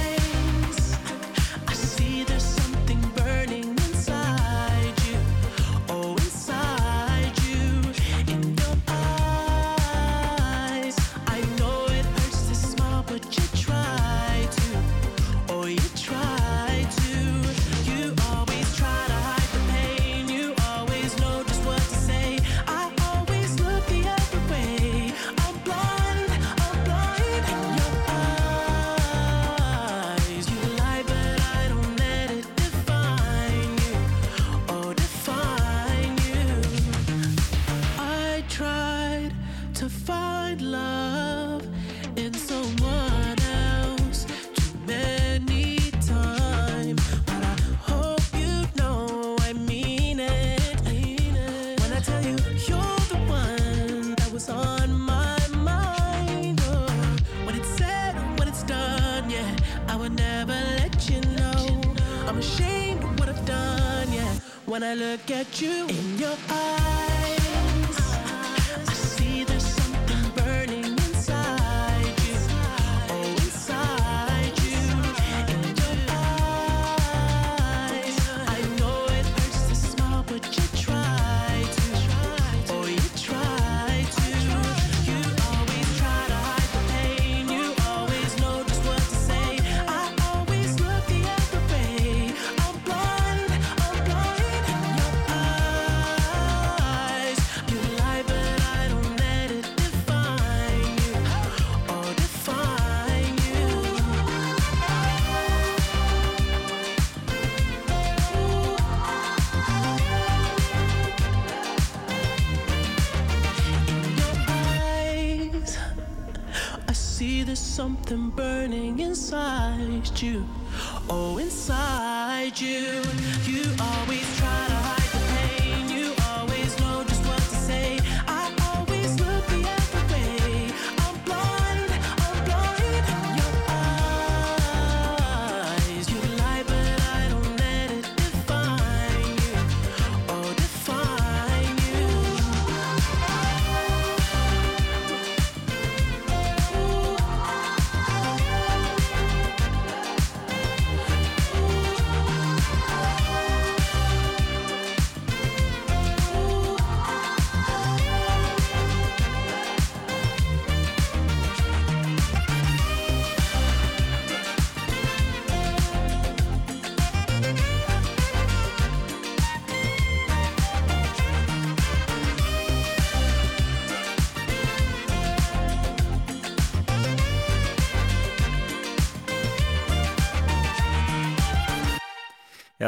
you. 120.21 120.60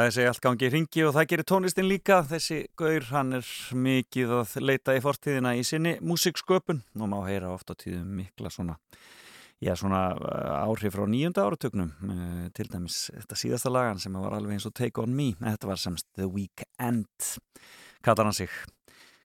Já, 0.04 0.10
þessi 0.10 0.24
allt 0.28 0.41
gangi 0.43 0.66
í 0.68 0.70
ringi 0.74 1.04
og 1.08 1.14
það 1.16 1.28
gerir 1.32 1.45
tónlistin 1.47 1.86
líka. 1.88 2.18
Þessi 2.28 2.58
gaur, 2.76 3.06
hann 3.14 3.38
er 3.38 3.51
mikið 3.86 4.34
að 4.36 4.56
leita 4.60 4.95
í 4.97 4.99
fortíðina 4.99 5.54
í 5.56 5.62
sinni 5.64 5.93
músiksköpun 6.04 6.82
og 6.99 7.08
má 7.08 7.16
heyra 7.24 7.54
ofta 7.54 7.72
tíðum 7.80 8.10
mikla 8.18 8.51
svona, 8.51 8.76
já, 9.64 9.72
svona 9.80 10.04
uh, 10.12 10.68
áhrif 10.68 10.97
frá 10.97 11.08
nýjunda 11.08 11.47
áratögnum. 11.47 11.95
Uh, 12.04 12.43
til 12.51 12.68
dæmis 12.74 12.99
þetta 13.14 13.39
síðasta 13.45 13.72
lagan 13.72 14.04
sem 14.04 14.20
var 14.20 14.36
alveg 14.36 14.58
eins 14.58 14.68
og 14.68 14.76
Take 14.76 14.99
On 14.99 15.16
Me. 15.16 15.32
Þetta 15.39 15.72
var 15.72 15.84
semst 15.88 16.12
The 16.20 16.28
Weekend, 16.28 17.32
kallar 18.04 18.28
hann 18.28 18.41
sig. 18.43 18.64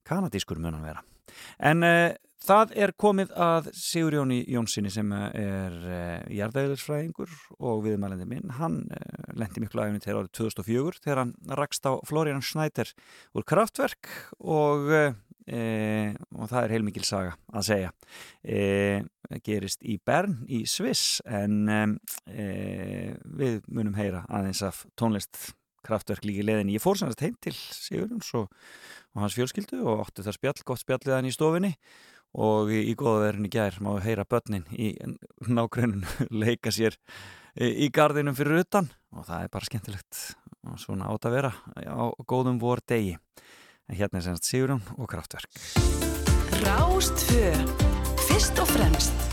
Kanadískur 0.06 0.62
mun 0.62 0.78
hann 0.78 0.92
vera. 0.92 1.02
En 1.58 1.84
uh, 1.86 2.14
það 2.44 2.72
er 2.84 2.94
komið 3.00 3.34
að 3.36 3.70
Sigurjóni 3.76 4.40
Jónssoni 4.48 4.92
sem 4.92 5.12
er 5.16 5.76
uh, 5.78 6.24
jarðæðilisfræðingur 6.34 7.34
og 7.58 7.84
viðmælandi 7.86 8.28
minn. 8.30 8.54
Hann 8.58 8.80
uh, 8.88 9.30
lendi 9.38 9.64
miklu 9.64 9.84
æfni 9.84 10.02
til 10.04 10.16
árið 10.16 10.32
2004 10.40 11.02
þegar 11.04 11.22
hann 11.24 11.34
rakst 11.60 11.88
á 11.88 11.92
Florian 12.08 12.44
Schneider 12.44 12.92
úr 13.36 13.46
kraftverk 13.48 14.10
og, 14.38 14.90
og 15.48 16.50
það 16.50 16.58
er 16.60 16.72
heilmikil 16.74 17.04
saga 17.08 17.36
að 17.52 17.68
segja. 17.70 17.92
Uh, 18.44 19.06
gerist 19.44 19.84
í 19.84 19.98
Bern 20.00 20.42
í 20.48 20.62
Sviss 20.68 21.20
en 21.28 21.68
við 22.24 23.58
munum 23.68 23.96
heyra 23.98 24.22
aðeins 24.32 24.62
af 24.64 24.86
tónlist 24.96 25.50
kraftverk 25.88 26.26
líki 26.26 26.44
leðin. 26.44 26.72
Ég 26.74 26.82
fór 26.82 26.98
sannast 26.98 27.22
heim 27.24 27.36
til 27.42 27.54
Sigurjóns 27.54 28.30
og 28.38 28.48
og 29.18 29.24
hans 29.26 29.34
fjölskyldu 29.34 29.82
og 29.82 30.04
óttu 30.06 30.22
það 30.22 30.36
spjall, 30.38 30.60
gott 30.70 30.82
spjallið 30.84 31.16
hann 31.16 31.28
í 31.28 31.34
stofinni 31.34 31.72
og 32.38 32.70
í, 32.70 32.84
í 32.92 32.94
góðaverðinu 32.98 33.50
gær 33.50 33.78
má 33.82 33.90
við 33.96 34.06
heyra 34.06 34.26
börnin 34.28 34.66
í 34.70 34.92
nágrunum 35.48 36.04
leika 36.44 36.72
sér 36.74 36.96
í 37.58 37.90
gardinum 37.90 38.36
fyrir 38.38 38.62
utan. 38.62 38.90
Og 39.16 39.26
það 39.26 39.46
er 39.46 39.54
bara 39.54 39.68
skemmtilegt 39.70 40.20
og 40.68 40.78
svona 40.82 41.08
átt 41.10 41.26
að 41.26 41.38
vera 41.38 41.52
á 41.74 42.06
góðum 42.28 42.60
vor 42.62 42.82
degi 42.86 43.16
en 43.88 43.96
hérna 43.96 44.20
er 44.20 44.28
semst 44.28 44.50
Sigurðun 44.50 44.84
og 44.98 45.08
Kraftverk. 45.10 45.50
Rástfö 46.62 47.54
Fyrst 48.28 48.60
og 48.60 48.70
fremst 48.76 49.27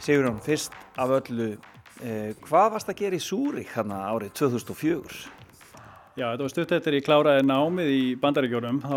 Sigurðun, 0.00 0.40
fyrst 0.44 0.76
af 1.00 1.12
öllu 1.20 1.50
eh, 2.00 2.32
hvað 2.46 2.72
varst 2.76 2.88
að 2.92 3.02
gera 3.02 3.18
í 3.18 3.22
Súrik 3.24 3.74
hann 3.76 3.92
árið 3.92 4.32
2004? 4.40 5.20
Já, 6.18 6.24
þetta 6.26 6.42
var 6.42 6.50
stutt 6.52 6.72
eftir 6.74 6.96
ég 6.98 7.04
kláraði 7.06 7.44
námið 7.46 7.90
í 7.94 8.00
bandaríkjónum 8.20 8.80
þá 8.82 8.96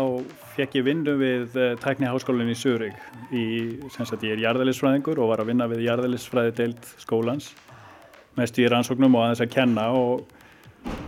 fekk 0.56 0.74
ég 0.80 0.86
vinnu 0.88 1.14
við 1.20 1.54
uh, 1.56 1.68
tækni 1.80 2.08
háskólinni 2.10 2.56
í 3.30 3.44
sagt 4.10 4.24
ég 4.26 4.34
er 4.34 4.42
jarðælisfræðingur 4.42 5.20
og 5.22 5.30
var 5.30 5.44
að 5.44 5.52
vinna 5.52 5.68
við 5.70 5.84
jarðælisfræði 5.86 6.56
deild 6.58 6.90
skólans 7.00 7.52
mest 8.36 8.58
í 8.58 8.66
rannsóknum 8.66 9.14
og 9.14 9.28
aðeins 9.28 9.44
að 9.44 9.54
kenna 9.54 9.86
og, 9.94 10.24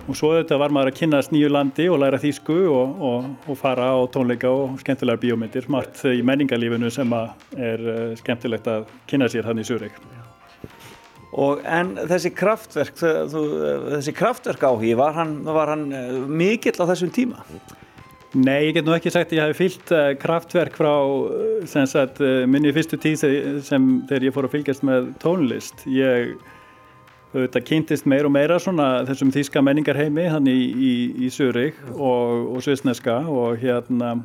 og 0.07 0.15
svo 0.15 0.33
þetta 0.37 0.59
var 0.61 0.75
maður 0.75 0.93
að 0.93 0.99
kynast 1.01 1.33
nýju 1.35 1.49
landi 1.51 1.87
og 1.91 1.99
læra 2.03 2.21
þýsku 2.23 2.57
og, 2.71 3.01
og, 3.09 3.31
og 3.51 3.59
fara 3.59 3.89
á 3.91 3.99
tónleika 4.15 4.51
og 4.53 4.77
skemmtilegar 4.83 5.21
bíómyndir 5.23 5.67
margt 5.73 6.05
í 6.07 6.21
menningarlífinu 6.27 6.91
sem 6.95 7.15
er 7.17 7.83
uh, 7.83 8.13
skemmtilegt 8.21 8.69
að 8.71 8.87
kynna 9.11 9.31
sér 9.33 9.49
þannig 9.49 9.67
í 9.67 9.71
Surik 9.73 9.99
Og 11.37 11.65
en 11.69 11.97
þessi 12.09 12.31
kraftverk, 12.33 12.95
þú, 12.97 13.41
þessi 13.91 14.15
kraftverk 14.17 14.63
áhugi, 14.65 14.95
var 14.97 15.13
hann, 15.19 15.35
var 15.45 15.69
hann 15.75 15.83
eh, 15.93 16.15
mikill 16.33 16.79
á 16.81 16.89
þessum 16.89 17.11
tíma? 17.13 17.43
Nei, 18.33 18.71
ég 18.71 18.79
get 18.79 18.87
nú 18.87 18.95
ekki 18.95 19.13
sagt 19.13 19.35
að 19.35 19.37
ég 19.37 19.45
hafi 19.45 19.59
fyllt 19.59 19.93
uh, 19.93 20.07
kraftverk 20.23 20.79
frá 20.79 20.95
sem 21.69 21.85
sagt, 21.91 22.23
minni 22.49 22.73
fyrstu 22.73 22.97
tíð 23.03 23.27
sem 23.67 23.91
þegar 24.09 24.29
ég 24.31 24.37
fór 24.37 24.49
að 24.49 24.55
fylgjast 24.55 24.87
með 24.87 25.11
tónlist. 25.21 25.85
Ég 25.93 26.39
auðvitað 27.37 27.67
kynntist 27.69 28.09
meir 28.09 28.27
og 28.27 28.33
meira 28.33 28.57
svona 28.63 29.05
þessum 29.09 29.31
þýska 29.35 29.63
menningarheimi 29.65 30.27
hann 30.33 30.49
í, 30.49 30.57
í, 30.73 30.93
í 31.27 31.31
Zurich 31.33 31.79
og, 31.93 32.57
og 32.57 32.65
Svisneska 32.65 33.21
og 33.29 33.61
hérna 33.61 34.17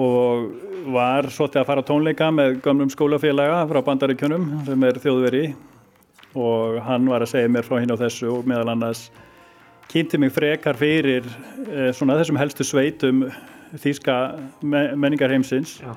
og 0.00 0.52
var 0.94 1.28
svolítið 1.34 1.62
að 1.62 1.66
fara 1.68 1.82
á 1.82 1.88
tónleika 1.88 2.30
með 2.32 2.60
gömlum 2.64 2.92
skólafélaga 2.92 3.64
frá 3.68 3.80
bandaríkjunum 3.88 4.46
sem 4.68 4.86
er 4.86 5.00
þjóðveri 5.02 5.44
og 6.38 6.78
hann 6.86 7.10
var 7.10 7.24
að 7.26 7.32
segja 7.34 7.50
mér 7.50 7.66
frá 7.66 7.80
hinn 7.82 7.92
á 7.92 7.98
þessu 8.00 8.30
og 8.36 8.46
meðal 8.48 8.70
annars 8.76 9.08
kynnti 9.90 10.20
mig 10.22 10.30
frekar 10.32 10.78
fyrir 10.78 11.26
eh, 11.66 11.90
svona 11.96 12.16
þessum 12.20 12.38
helstu 12.38 12.66
sveitum 12.66 13.26
þýska 13.78 14.16
me 14.62 14.86
menningarheimsins. 14.98 15.78
Já. 15.82 15.94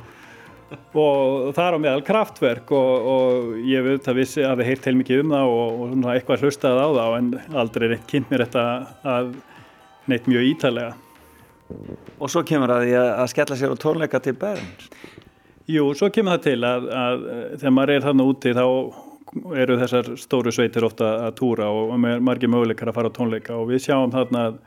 Og 0.94 1.54
það 1.56 1.66
er 1.66 1.78
á 1.78 1.84
meðal 1.86 2.04
kraftverk 2.08 2.74
og, 2.76 3.08
og 3.14 3.56
ég 3.68 3.86
veit 3.86 4.10
að 4.10 4.20
vissi 4.20 4.44
að 4.44 4.60
það 4.62 4.70
heilt 4.72 4.90
heilmikið 4.90 5.24
um 5.24 5.34
það 5.36 5.54
og, 5.54 5.64
og 5.78 5.94
svona 5.94 6.18
eitthvað 6.18 6.46
hlustaði 6.46 6.84
á 6.84 6.90
það 6.98 7.18
en 7.20 7.32
aldrei 7.64 7.88
neitt 7.94 8.06
kynnt 8.10 8.34
mér 8.34 8.46
þetta 8.46 8.68
að 9.14 9.34
neitt 10.12 10.30
mjög 10.30 10.52
ítalega 10.52 10.94
Og 12.20 12.30
svo 12.32 12.44
kemur 12.48 12.72
að 12.72 12.88
því 12.88 12.94
að, 13.00 13.24
skella 13.32 13.58
sér 13.60 13.74
á 13.74 13.78
tónleika 13.80 14.20
til 14.24 14.36
Bern. 14.40 14.68
Jú, 15.70 15.90
svo 15.98 16.10
kemur 16.14 16.38
það 16.38 16.46
til 16.46 16.68
að, 16.68 16.88
að 17.00 17.26
þegar 17.60 17.76
maður 17.76 17.94
er 17.94 18.06
þarna 18.08 18.28
úti 18.30 18.54
þá 18.56 18.66
eru 19.64 19.78
þessar 19.82 20.10
stóru 20.20 20.54
sveitir 20.54 20.86
ofta 20.86 21.14
að 21.26 21.38
túra 21.40 21.70
og 21.74 21.94
margir 21.98 22.52
möguleikar 22.52 22.92
að 22.92 22.98
fara 23.00 23.10
á 23.10 23.18
tónleika 23.18 23.56
og 23.58 23.72
við 23.72 23.86
sjáum 23.88 24.14
þarna 24.14 24.44
að, 24.50 24.60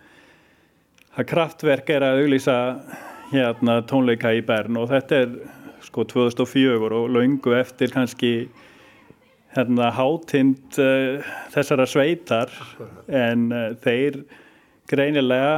að 1.15 1.29
kraftverk 1.33 1.93
er 1.95 2.07
að 2.07 2.23
auglýsa 2.25 2.57
hérna 3.31 3.79
tónleika 3.87 4.33
í 4.35 4.43
Bern 4.47 4.81
og 4.81 4.89
þetta 4.91 5.21
er 5.23 5.37
sko 5.87 6.07
2004 6.13 6.77
og 6.87 7.11
laungu 7.15 7.55
eftir 7.57 7.93
kannski 7.95 8.33
hérna 9.57 9.93
hátind 9.97 10.81
uh, 10.83 11.23
þessara 11.55 11.87
sveitar 11.89 12.53
en 13.09 13.49
uh, 13.53 13.71
þeir 13.85 14.25
greinilega 14.87 15.55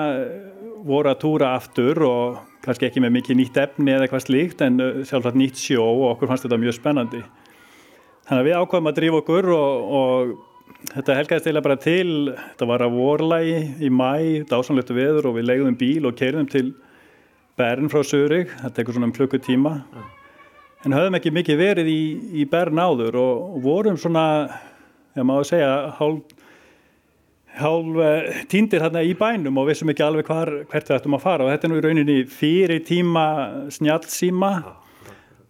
voru 0.88 1.10
að 1.10 1.20
túra 1.24 1.54
aftur 1.58 2.00
og 2.06 2.38
kannski 2.64 2.88
ekki 2.88 3.02
með 3.04 3.18
mikið 3.18 3.40
nýtt 3.40 3.58
efni 3.60 3.92
eða 3.92 4.06
eitthvað 4.06 4.24
slíkt 4.24 4.62
en 4.64 4.80
sjálfsagt 5.08 5.36
nýtt 5.38 5.60
sjó 5.60 5.84
og 5.84 6.12
okkur 6.14 6.30
fannst 6.30 6.46
þetta 6.46 6.60
mjög 6.60 6.76
spennandi. 6.78 7.20
Þannig 8.28 8.42
að 8.42 8.48
við 8.48 8.58
ákvæmum 8.60 8.90
að 8.90 8.96
drífa 8.98 9.20
okkur 9.22 9.46
og, 9.56 9.92
og 9.98 10.32
þetta 10.92 11.16
helgaðist 11.18 11.48
eða 11.50 11.62
bara 11.64 11.78
til, 11.80 12.10
þetta 12.34 12.68
var 12.68 12.84
að 12.84 12.98
vorlægi 12.98 13.60
í 13.84 13.90
mæ, 13.92 14.12
dásanlöftu 14.50 14.96
veður 14.96 15.30
og 15.30 15.38
við 15.38 15.48
legðum 15.48 15.78
bíl 15.80 16.08
og 16.08 16.18
keirðum 16.18 16.50
til 16.52 16.68
Bern 17.58 17.90
frá 17.90 18.04
Sörig, 18.06 18.52
er 18.60 18.68
eitthvað 18.70 18.98
svona 18.98 19.08
um 19.08 19.14
klukkutíma. 19.16 19.72
En 20.88 20.96
höfum 20.96 21.18
ekki 21.18 21.32
mikið 21.34 21.60
verið 21.60 21.88
í, 21.92 22.02
í 22.40 22.48
Bern 22.48 22.80
áður 22.80 23.18
og, 23.20 23.56
vorum 23.64 23.98
svona, 24.00 24.24
ég 25.18 25.26
má 25.28 25.34
að 25.36 25.48
segja, 25.50 25.70
hálf, 25.98 26.34
hálf 27.58 27.98
eh, 28.04 28.42
týndir 28.48 28.84
hérna 28.86 29.02
í 29.04 29.12
bænum 29.18 29.60
og 29.60 29.68
vissum 29.68 29.92
ekki 29.92 30.06
alveg 30.06 30.30
hvar, 30.30 30.52
hvert 30.70 30.88
við 30.88 30.96
ættum 30.96 31.18
að 31.18 31.24
fara. 31.26 31.44
Og 31.44 31.52
þetta 31.52 31.68
er 31.68 31.72
nú 31.72 31.80
í 31.80 31.84
rauninni 31.84 32.18
fyrir 32.32 32.84
tíma 32.88 33.26
snjallsíma. 33.76 34.52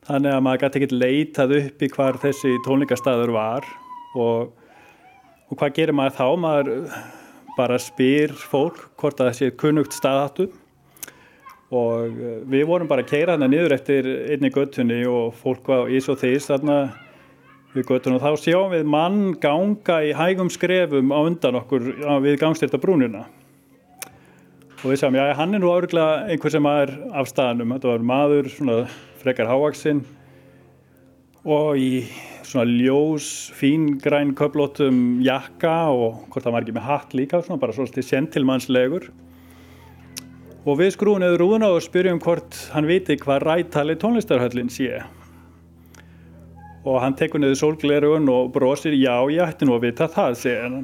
Þannig 0.09 0.35
að 0.35 0.45
maður 0.47 0.63
gæti 0.65 0.81
ekkert 0.81 0.97
leitað 0.97 1.57
upp 1.59 1.85
í 1.85 1.91
hvar 1.95 2.21
þessi 2.25 2.55
tónleikastaður 2.67 3.35
var. 3.37 3.69
Og, 4.19 4.71
og 5.47 5.61
hvað 5.61 5.77
gerir 5.79 5.99
maður 5.99 6.19
þá? 6.19 6.29
Maður 6.47 6.73
bara 7.59 7.79
spyr 7.83 8.35
fólk 8.39 8.89
hvort 8.99 9.21
að 9.21 9.31
það 9.31 9.39
sé 9.39 9.53
kunnugt 9.61 9.95
staðhattum 9.95 10.51
og 11.69 12.15
eh, 12.17 12.39
við 12.49 12.65
vorum 12.69 12.89
bara 12.89 13.05
að 13.05 13.11
keira 13.13 13.35
þarna 13.35 13.51
niður 13.53 13.77
eftir 13.77 14.09
einni 14.33 14.53
göttunni 14.55 15.03
og 15.09 15.37
fólk 15.37 15.69
var 15.69 15.93
ís 15.93 16.09
og 16.09 16.21
þís 16.23 16.49
þarna 16.49 16.79
við 17.75 17.91
göttunum 17.91 18.17
og 18.17 18.25
þá 18.25 18.45
sjáum 18.45 18.73
við 18.73 18.87
mann 18.89 19.19
ganga 19.43 19.99
í 20.07 20.15
hægum 20.17 20.49
skrefum 20.53 21.13
á 21.13 21.21
undan 21.21 21.59
okkur 21.61 21.91
við 22.25 22.39
gangstyrta 22.41 22.81
brúnina 22.81 23.27
og 24.79 24.87
við 24.93 25.01
sjáum, 25.03 25.19
já, 25.19 25.35
hann 25.37 25.57
er 25.57 25.63
nú 25.63 25.75
áruglega 25.75 26.31
einhver 26.31 26.55
sem 26.55 26.71
er 26.71 26.95
af 27.19 27.29
staðnum, 27.29 27.75
þetta 27.75 27.93
var 27.93 28.09
maður 28.15 28.49
svona 28.55 28.79
frekar 29.21 29.51
hávaksinn 29.51 30.05
og 31.49 31.79
í 31.81 32.07
svona 32.47 32.65
ljós, 32.71 33.51
fíngræn 33.59 34.33
köflótum 34.39 35.19
jakka 35.27 35.91
og 35.93 36.29
hvort 36.31 36.47
það 36.47 36.55
var 36.55 36.65
ekki 36.65 36.77
með 36.79 36.89
hatt 36.89 37.17
líka, 37.19 37.43
svona 37.45 37.61
bara 37.61 37.77
svolítið 37.77 38.07
sentilmannslegur 38.09 39.11
og 40.67 40.79
við 40.81 40.95
skrúum 40.95 41.23
eða 41.23 41.39
rúðuna 41.41 41.71
og 41.75 41.85
spyrjum 41.85 42.21
hvort 42.23 42.57
hann 42.75 42.89
viti 42.89 43.17
hvað 43.21 43.45
rættali 43.47 43.97
tónlistarhöllin 44.01 44.73
sé. 44.73 45.03
Og 46.89 47.01
hann 47.03 47.17
tekur 47.19 47.43
niður 47.43 47.61
sólglerugun 47.63 48.29
og 48.33 48.51
brosir 48.55 48.97
já, 48.97 49.15
ég 49.31 49.45
ætti 49.45 49.69
nú 49.69 49.77
að 49.77 49.89
vita 49.89 50.09
það, 50.11 50.37
segir 50.41 50.67
hann. 50.67 50.83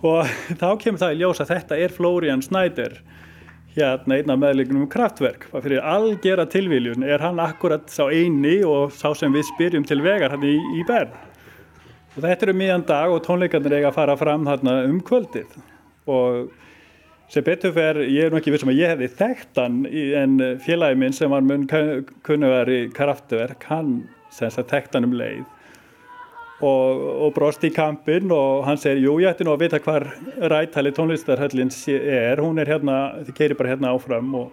Og 0.00 0.26
þá 0.60 0.68
kemur 0.80 1.02
það 1.02 1.16
í 1.16 1.22
ljós 1.22 1.42
að 1.44 1.54
þetta 1.54 1.80
er 1.84 1.96
Florian 1.96 2.44
Snyder 2.44 3.00
hérna 3.76 4.16
einn 4.18 4.32
af 4.32 4.38
meðleikunum 4.42 4.84
um 4.84 4.90
kraftverk 4.90 5.44
og 5.52 5.62
fyrir 5.62 5.84
algjera 5.86 6.46
tilviljun 6.50 7.04
er 7.06 7.22
hann 7.22 7.38
akkurat 7.38 7.84
sá 7.92 8.08
eini 8.10 8.56
og 8.66 8.90
sá 8.96 9.12
sem 9.14 9.30
við 9.30 9.46
spyrjum 9.52 9.84
til 9.86 10.00
vegar 10.02 10.34
hann 10.34 10.46
í, 10.46 10.56
í 10.58 10.86
Bern. 10.88 11.12
Og 12.16 12.24
þetta 12.24 12.46
er 12.46 12.52
um 12.52 12.58
miðan 12.58 12.86
dag 12.88 13.12
og 13.14 13.22
tónleikarnir 13.22 13.76
eiga 13.78 13.92
að 13.92 14.00
fara 14.00 14.16
fram 14.18 14.48
þarna 14.48 14.80
um 14.88 14.98
kvöldið. 15.06 15.52
Og 16.10 16.50
sem 17.30 17.44
betur 17.46 17.72
fer, 17.76 18.00
ég 18.10 18.26
er 18.26 18.32
nú 18.34 18.40
ekki 18.40 18.50
vissum 18.54 18.72
að 18.72 18.80
ég 18.80 18.90
hefði 18.94 19.08
þekkt 19.20 19.60
hann 19.62 19.80
í- 19.86 20.10
en 20.18 20.36
félagi 20.64 20.98
minn 20.98 21.14
sem 21.14 21.30
var 21.30 21.44
mun 21.46 21.66
kunnugar 22.26 22.70
í 22.74 22.80
kraftverk 22.94 23.68
hann 23.70 23.92
sem 24.34 24.50
sagt 24.50 24.70
þekkt 24.74 24.96
hann 24.98 25.06
um 25.06 25.14
leið 25.18 25.44
og, 26.60 27.04
og 27.24 27.30
brost 27.36 27.62
í 27.64 27.70
kampinn 27.72 28.32
og 28.34 28.64
hann 28.66 28.76
segir, 28.82 29.04
jú, 29.06 29.14
ég 29.22 29.30
ætti 29.30 29.46
nú 29.46 29.54
að 29.54 29.62
vita 29.62 29.78
hvar 29.80 30.04
rættali 30.52 30.90
tónlistarhöllin 30.96 31.70
sé- 31.72 32.02
er, 32.02 32.42
hún 32.42 32.58
er 32.60 32.68
hérna, 32.74 32.96
þið 33.28 33.38
keiri 33.38 33.56
bara 33.56 33.70
hérna 33.76 33.94
áfram 33.94 34.34
og, 34.42 34.50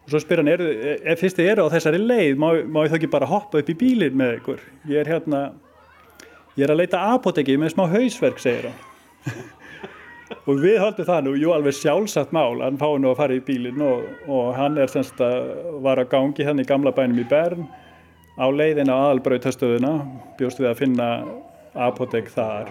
og 0.00 0.08
svo 0.10 0.18
spyr 0.24 0.40
hann, 0.42 0.50
er, 0.56 0.64
er 1.04 1.20
fyrst 1.20 1.38
þið 1.38 1.52
eru 1.52 1.68
á 1.68 1.72
þessari 1.76 2.00
leið, 2.02 2.34
má, 2.40 2.48
má 2.64 2.82
ég 2.86 2.90
þá 2.90 2.98
ekki 2.98 3.12
bara 3.12 3.28
hoppa 3.30 3.60
upp 3.62 3.70
í 3.70 3.76
bílinn 3.84 4.16
með 4.18 4.38
ykkur? 4.40 4.64
Ég 4.90 5.04
er 5.04 5.12
hérna, 5.14 5.44
ég 6.56 6.64
er 6.66 6.72
að 6.74 6.80
leita 6.82 7.04
apoteki 7.12 7.60
með 7.60 7.76
smá 7.76 7.86
hausverk, 7.92 8.40
segir 8.42 8.72
hann. 8.72 9.46
Og 10.46 10.60
við 10.62 10.78
höldum 10.80 11.08
það 11.08 11.22
nú, 11.26 11.34
jú, 11.38 11.52
alveg 11.54 11.76
sjálfsagt 11.78 12.34
mál, 12.34 12.60
hann 12.62 12.78
fái 12.80 12.98
nú 13.02 13.12
að 13.12 13.20
fara 13.20 13.38
í 13.38 13.44
bílinn 13.44 13.82
og, 13.84 14.04
og 14.30 14.52
hann 14.58 14.78
er 14.80 14.90
semst 14.92 15.20
að 15.24 15.80
var 15.84 16.02
að 16.02 16.10
gangi 16.14 16.46
hann 16.46 16.62
í 16.62 16.66
gamla 16.68 16.92
bænum 16.96 17.22
í 17.22 17.26
Bern 17.30 17.66
á 18.40 18.46
leiðin 18.48 18.92
á 18.92 18.96
aðalbrautastöðuna 18.96 19.94
bjóst 20.38 20.62
við 20.62 20.70
að 20.70 20.78
finna 20.84 21.08
apotek 21.74 22.30
þar. 22.32 22.70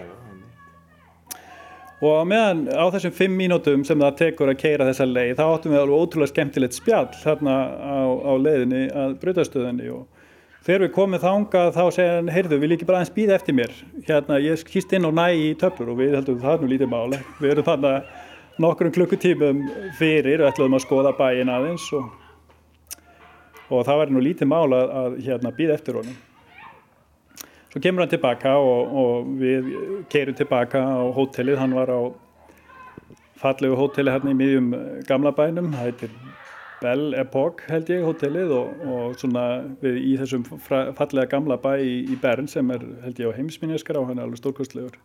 Og 2.00 2.22
meðan 2.24 2.64
á 2.72 2.88
þessum 2.94 3.12
fimm 3.12 3.34
mínútum 3.36 3.82
sem 3.84 4.00
það 4.00 4.16
tekur 4.22 4.50
að 4.50 4.60
keira 4.62 4.86
þessa 4.88 5.06
leið 5.08 5.34
þá 5.36 5.44
áttum 5.44 5.74
við 5.74 5.82
alveg 5.82 6.00
ótrúlega 6.00 6.32
skemmtilegt 6.32 6.76
spjall 6.78 7.10
þarna 7.20 7.56
á, 7.76 8.00
á 8.08 8.32
leiðinni 8.40 8.86
að 8.96 9.18
brautastöðunni 9.20 9.90
og 9.92 10.06
þegar 10.66 10.84
við 10.86 10.94
komum 10.96 11.22
þangað 11.22 11.70
þá 11.76 11.84
segja 11.96 12.16
hann, 12.18 12.32
heyrðu, 12.32 12.60
vil 12.62 12.72
ekki 12.76 12.88
bara 12.88 13.00
aðeins 13.00 13.14
býða 13.16 13.36
eftir 13.38 13.56
mér? 13.56 13.76
Hérna, 14.06 14.40
ég 14.44 14.64
kýst 14.68 14.92
inn 14.96 15.08
og 15.08 15.14
næ 15.16 15.26
í 15.34 15.52
töflur 15.60 15.92
og 15.94 16.00
við 16.00 16.16
heldum 16.18 16.40
það 16.42 16.56
er 16.56 16.64
nú 16.64 16.72
lítið 16.72 16.92
máli 16.92 17.20
við 17.40 17.54
erum 17.54 17.68
þarna 17.70 17.94
nokkrum 18.60 18.92
klukkutímum 18.94 19.62
fyrir 19.98 20.42
og 20.42 20.50
ætlaðum 20.50 20.76
að 20.76 20.84
skoða 20.84 21.14
bæin 21.16 21.52
aðeins 21.52 21.86
og 21.96 22.10
og 23.70 23.86
það 23.86 24.00
var 24.00 24.12
nú 24.12 24.22
lítið 24.24 24.50
mál 24.50 24.74
að, 24.74 24.92
að 25.00 25.16
hérna, 25.26 25.52
býða 25.54 25.76
eftir 25.78 26.00
honum. 26.00 26.16
Svo 27.70 27.82
kemur 27.82 28.02
hann 28.02 28.10
tilbaka 28.10 28.56
og, 28.58 28.96
og 29.02 29.28
við 29.38 29.68
keirum 30.10 30.34
tilbaka 30.38 30.82
á 30.82 31.06
hótelið, 31.14 31.60
hann 31.60 31.76
var 31.78 31.92
á 31.94 32.00
fallegu 33.40 33.78
hótelið 33.78 34.16
hérna 34.16 34.34
í 34.34 34.40
miðjum 34.40 34.72
gamla 35.06 35.32
bænum, 35.36 35.70
það 35.76 35.86
heitir 35.86 36.16
Bell 36.80 37.14
Epoch 37.20 37.64
held 37.68 37.90
ég 37.92 38.04
hótelið 38.06 38.52
og, 38.56 38.84
og 38.88 39.16
svona 39.20 39.46
við 39.82 39.98
í 40.00 40.12
þessum 40.20 40.46
fallega 40.64 41.26
gamla 41.30 41.58
bæ 41.60 41.74
í, 41.84 41.96
í 42.08 42.16
Bern 42.20 42.48
sem 42.48 42.70
er 42.72 42.86
held 43.04 43.20
ég 43.20 43.32
á 43.32 43.36
heimsminjaskar 43.36 44.00
á 44.00 44.02
hann 44.02 44.16
er 44.18 44.24
alveg 44.24 44.40
stórkostlegur. 44.40 44.96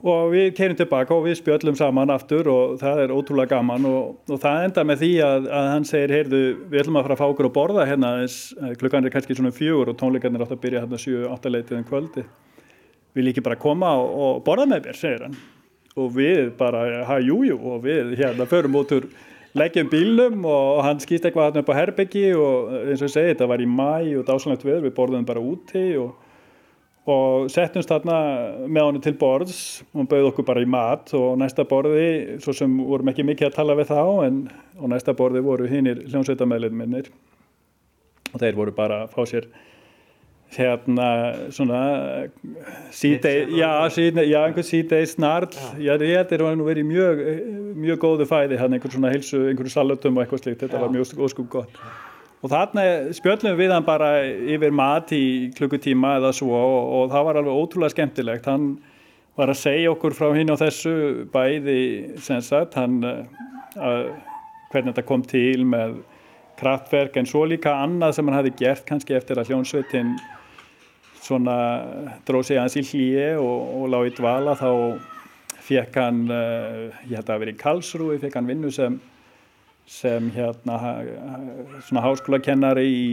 Og 0.00 0.30
við 0.32 0.54
keirum 0.56 0.76
tilbaka 0.78 1.12
og 1.12 1.26
við 1.26 1.38
spjöllum 1.42 1.76
saman 1.76 2.12
aftur 2.12 2.48
og 2.48 2.78
það 2.80 3.02
er 3.02 3.12
ótrúlega 3.12 3.56
gaman 3.56 3.88
og, 3.88 4.14
og 4.32 4.40
það 4.40 4.66
enda 4.68 4.84
með 4.88 5.02
því 5.02 5.10
að, 5.26 5.48
að 5.58 5.66
hann 5.74 5.88
segir 5.88 6.14
heyrðu, 6.16 6.44
við 6.72 6.84
ætlum 6.84 7.00
að 7.00 7.08
fara 7.08 7.16
að 7.18 7.20
fá 7.20 7.26
okkur 7.26 7.48
að 7.50 7.56
borða 7.58 7.88
hérna 7.88 8.12
eh, 8.24 8.76
klukkan 8.80 9.04
er 9.04 9.12
kannski 9.12 9.36
svona 9.36 9.52
fjögur 9.52 9.92
og 9.92 9.98
tónleikarnir 10.00 10.46
átt 10.46 10.54
að 10.56 10.62
byrja 10.62 10.84
hérna 10.86 11.00
7-8 11.04 11.52
leitið 11.52 11.80
en 11.80 11.88
kvöldi 11.88 12.24
vil 13.14 13.30
ekki 13.30 13.44
bara 13.44 13.58
koma 13.60 13.94
og, 13.98 14.10
og 14.10 14.44
borða 14.46 14.68
með 14.70 14.88
mér, 14.88 14.98
segir 14.98 15.26
hann. 15.26 15.36
Og 15.98 16.12
við 16.14 16.52
bara, 16.58 16.84
ha, 17.08 17.18
jú, 17.22 17.40
jú. 17.48 17.56
Og 17.72 17.82
við 17.84 18.14
hérna 18.20 18.46
förum 18.48 18.78
út 18.78 18.94
úr 18.94 19.08
leggjum 19.58 19.90
bílnum 19.90 20.44
og 20.46 20.82
hann 20.86 21.00
skýst 21.02 21.26
eitthvað 21.26 21.50
hérna 21.50 21.64
upp 21.64 21.70
á 21.74 21.80
herbyggi 21.80 22.26
og 22.38 22.74
eins 22.84 23.00
og 23.02 23.08
ég 23.08 23.14
segi, 23.14 23.32
þetta 23.32 23.48
var 23.50 23.62
í 23.62 23.68
mæ 23.68 24.18
og 24.20 24.26
dásanlegt 24.28 24.66
veður, 24.66 24.84
við 24.86 24.98
borðum 24.98 25.26
bara 25.28 25.42
úti 25.42 25.86
og 26.00 26.18
og 27.08 27.48
settumst 27.52 27.90
þarna 27.90 28.16
með 28.68 28.86
honum 28.86 29.04
til 29.04 29.14
borðs. 29.18 29.60
Og 29.94 30.08
bauð 30.10 30.30
okkur 30.30 30.46
bara 30.50 30.62
í 30.64 30.68
mat 30.68 31.12
og 31.16 31.32
næsta 31.40 31.64
borði, 31.68 32.38
svo 32.44 32.54
sem 32.56 32.76
vorum 32.84 33.10
ekki 33.12 33.26
mikið 33.26 33.50
að 33.50 33.56
tala 33.56 33.76
við 33.78 33.90
þá 33.92 34.02
en 34.26 34.40
næsta 34.90 35.14
borði 35.16 35.42
voru 35.44 35.68
hinnir 35.70 36.04
hljómsveitamæðlinn 36.10 36.76
minnir 36.76 37.10
og 38.30 38.38
þeir 38.42 38.58
voru 38.58 38.74
bara 38.76 39.04
að 39.04 39.14
fá 39.16 39.22
sér 39.26 39.48
hérna 40.56 41.06
svona 41.54 41.80
síðdei, 42.94 43.46
já, 43.54 43.70
já, 44.26 44.38
einhver 44.42 44.66
síðdei 44.66 45.04
snarl, 45.06 45.52
já, 45.78 45.92
ég 45.94 46.16
held 46.16 46.32
þeir 46.32 46.44
var 46.46 46.56
nú 46.58 46.66
verið 46.66 46.88
mjög, 46.88 47.24
mjög 47.78 48.00
góðu 48.02 48.26
fæði, 48.26 48.58
hann 48.58 48.74
einhver 48.74 48.94
svona 48.94 49.12
heilsu, 49.14 49.44
einhverju 49.50 49.74
salatum 49.76 50.18
og 50.18 50.24
eitthvað 50.24 50.42
slíkt, 50.44 50.64
þetta 50.64 50.80
var 50.82 50.94
mjög 50.94 51.22
óskum 51.22 51.50
gott. 51.52 51.82
Og 52.40 52.48
þarna 52.48 52.84
spjöllum 53.12 53.58
við 53.58 53.74
hann 53.74 53.84
bara 53.84 54.14
yfir 54.24 54.72
mat 54.72 55.12
í 55.12 55.50
klukkutíma 55.58 56.16
eða 56.18 56.32
svo 56.34 56.54
og, 56.56 56.78
og 56.96 57.10
það 57.12 57.26
var 57.26 57.38
alveg 57.40 57.58
ótrúlega 57.60 57.92
skemmtilegt. 57.92 58.48
Hann 58.48 58.70
var 59.36 59.52
að 59.52 59.60
segja 59.60 59.92
okkur 59.92 60.16
frá 60.16 60.30
hinn 60.34 60.52
á 60.52 60.56
þessu 60.56 60.94
bæði 61.32 61.80
sem 62.24 62.40
sagt 62.44 62.78
hann 62.80 63.02
uh, 63.04 64.08
hvernig 64.72 64.94
þetta 64.94 65.06
kom 65.06 65.24
til 65.28 65.66
með 65.68 66.00
kraftverk 66.60 67.16
en 67.20 67.28
svo 67.28 67.44
líka 67.48 67.76
annað 67.84 68.16
sem 68.16 68.28
hann 68.28 68.38
hafi 68.40 68.54
gert 68.56 68.86
kannski 68.88 69.16
eftir 69.16 69.40
að 69.40 69.52
hljónsveitin 69.52 70.16
svona 71.20 71.56
dróð 72.28 72.48
sig 72.48 72.60
hans 72.60 72.76
í 72.80 72.84
hlýje 72.84 73.30
og, 73.40 73.70
og 73.80 73.88
lág 73.92 74.10
í 74.10 74.14
dvala 74.16 74.56
þá 74.58 74.70
fekk 75.70 75.98
hann 76.00 76.24
uh, 76.32 76.90
ég 77.06 77.16
held 77.18 77.24
að 77.24 77.32
það 77.32 77.42
verið 77.44 77.54
í 77.54 77.60
Karlsrúi 77.60 78.20
fekk 78.22 78.38
hann 78.40 78.50
vinnu 78.50 78.72
sem 78.74 79.00
sem 79.90 80.28
hérna 80.30 80.76
svona 81.82 82.02
háskólakennari 82.04 82.84
í 82.86 83.06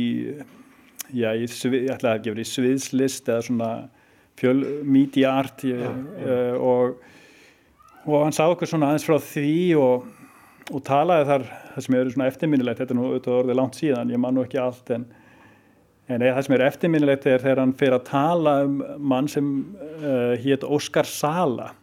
já, 1.09 1.31
ég, 1.33 1.49
ég 1.49 1.87
ætla 1.95 2.15
að 2.15 2.27
gefa 2.27 2.43
í 2.43 2.47
sviðslist 2.47 3.29
eða 3.31 3.45
svona 3.47 3.69
fjöl, 4.37 4.59
media 4.85 5.33
art 5.39 5.63
ég, 5.65 5.81
uh, 5.81 6.55
og, 6.61 6.99
og 8.05 8.27
hann 8.27 8.35
sá 8.35 8.45
okkur 8.45 8.69
svona 8.69 8.91
aðeins 8.91 9.07
frá 9.07 9.17
því 9.23 9.55
og, 9.81 10.05
og 10.69 10.83
talaði 10.85 11.29
þar 11.31 11.47
það 11.73 11.85
sem 11.85 11.97
eru 11.99 12.13
svona 12.13 12.27
eftirminnilegt, 12.31 12.81
þetta 12.81 12.93
er 12.93 12.99
nú 12.99 13.07
auðvitað 13.07 13.39
orðið 13.41 13.59
langt 13.59 13.79
síðan, 13.79 14.13
ég 14.13 14.21
man 14.21 14.37
nú 14.37 14.45
ekki 14.45 14.61
allt 14.61 14.93
en, 14.95 15.07
en 16.07 16.23
það 16.23 16.39
sem 16.45 16.55
er 16.55 16.63
eftirminnilegt 16.67 17.27
er 17.27 17.43
þegar 17.43 17.61
hann 17.63 17.75
fer 17.79 17.95
að 17.97 18.05
tala 18.07 18.53
um 18.65 18.77
mann 19.11 19.27
sem 19.31 19.49
uh, 19.99 20.35
hétt 20.39 20.63
Óskar 20.63 21.09
Sala. 21.09 21.73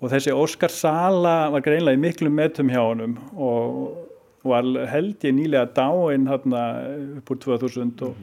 Og 0.00 0.12
þessi 0.12 0.32
Óskar 0.32 0.72
Sala 0.72 1.50
var 1.52 1.64
greinlega 1.64 1.98
í 1.98 2.00
miklum 2.00 2.38
metum 2.38 2.70
hjá 2.72 2.80
honum 2.80 3.18
og 3.34 4.06
var 4.46 4.64
held 4.88 5.26
ég 5.26 5.34
nýlega 5.36 5.66
dáinn 5.76 6.28
hérna 6.30 6.62
upp 7.18 7.34
úr 7.34 7.40
2000 7.42 8.06
og, 8.06 8.14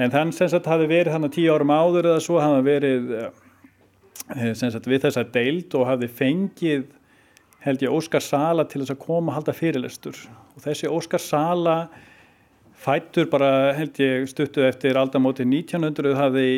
en 0.00 0.10
þann 0.10 0.32
sem 0.34 0.50
sagt 0.50 0.66
hafi 0.66 0.88
verið 0.90 1.14
hann 1.14 1.28
að 1.28 1.36
tíu 1.36 1.52
árum 1.52 1.70
áður 1.70 2.08
eða 2.10 2.24
svo 2.24 2.40
hafa 2.42 2.64
verið 2.66 3.12
sem 4.58 4.72
sagt 4.72 4.88
við 4.90 5.04
þessa 5.04 5.22
deild 5.34 5.74
og 5.78 5.86
hafi 5.86 6.08
fengið 6.10 6.88
held 7.62 7.84
ég 7.84 7.94
Óskar 7.94 8.24
Sala 8.24 8.64
til 8.66 8.82
þess 8.82 8.96
að 8.96 9.04
koma 9.04 9.32
að 9.32 9.38
halda 9.38 9.54
fyrirlestur. 9.54 10.16
Og 10.56 10.64
þessi 10.64 10.90
Óskar 10.90 11.22
Sala 11.22 11.76
fættur 12.82 13.28
bara 13.30 13.72
held 13.76 13.98
ég 14.02 14.28
stuttu 14.30 14.64
eftir 14.66 14.98
aldamóti 14.98 15.46
1900 15.46 16.16
hafði, 16.18 16.48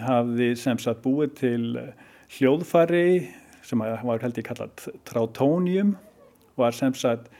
hafði 0.00 0.50
sem 0.60 0.80
sagt 0.80 1.02
búið 1.04 1.36
til 1.40 1.62
eh, 1.80 2.08
hljóðfæri 2.36 3.04
sem 3.66 3.80
var 3.80 4.22
held 4.24 4.40
ég 4.40 4.46
kallað 4.46 4.88
trautónium 5.08 5.94
var 6.60 6.76
sem 6.76 6.92
sagt 6.96 7.30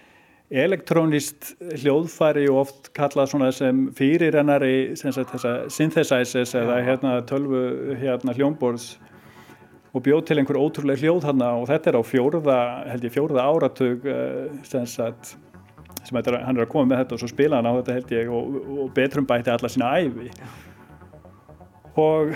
elektrónist 0.51 1.53
hljóðfæri 1.61 2.49
og 2.51 2.65
oft 2.65 2.91
kallað 2.97 3.31
svona 3.31 3.51
sem 3.55 3.85
fyrirrennari 3.95 4.97
sem 4.99 5.13
sagt 5.15 5.35
þessa 5.37 5.55
synthesizers 5.71 6.57
eða 6.59 6.81
hérna 6.87 7.21
tölvu 7.29 7.95
hérna 8.01 8.35
hljómborðs 8.35 8.97
og 9.95 10.03
bjóð 10.07 10.25
til 10.27 10.41
einhver 10.41 10.59
ótrúlega 10.59 11.05
hljóð 11.05 11.29
hana 11.29 11.53
og 11.59 11.69
þetta 11.71 11.93
er 11.93 11.99
á 11.99 12.03
fjórða, 12.07 12.59
held 12.91 13.07
ég 13.07 13.15
fjórða 13.15 13.47
áratug 13.47 14.07
uh, 14.07 14.51
sem 14.67 14.87
sagt 14.91 15.37
sem 16.05 16.17
er- 16.21 16.41
hann 16.47 16.57
er 16.57 16.65
að 16.67 16.73
koma 16.73 16.91
með 16.95 17.03
þetta 17.05 17.17
og 17.17 17.23
svo 17.25 17.29
spila 17.33 17.61
hann 17.61 17.69
á 17.71 17.75
þetta 17.81 17.97
held 17.99 18.13
ég 18.17 18.31
og, 18.33 18.61
og 18.85 18.93
betrum 18.97 19.27
bætti 19.29 19.53
alla 19.53 19.69
sína 19.73 19.93
æfi 20.01 20.31
og 22.01 22.35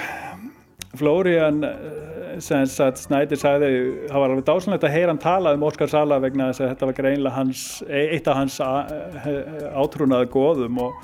Flórian 0.95 1.65
eh, 1.67 2.37
sem 2.43 2.67
sagt 2.71 2.99
Snædir 3.03 3.39
sagði 3.39 3.69
það 4.11 4.21
var 4.21 4.31
alveg 4.35 4.47
dásanlegt 4.49 4.87
að 4.87 4.95
heyra 4.95 5.13
hann 5.13 5.23
tala 5.23 5.55
um 5.57 5.65
Óskar 5.67 5.91
Sala 5.91 6.21
vegna 6.23 6.51
þess 6.51 6.63
að 6.65 6.71
þetta 6.73 6.89
var 6.91 6.97
greinlega 6.99 7.35
hans, 7.39 7.65
e- 7.89 8.09
eitt 8.17 8.29
af 8.31 8.39
hans 8.41 8.59
átrúnaði 8.63 10.29
góðum 10.35 10.79
og, 10.85 11.01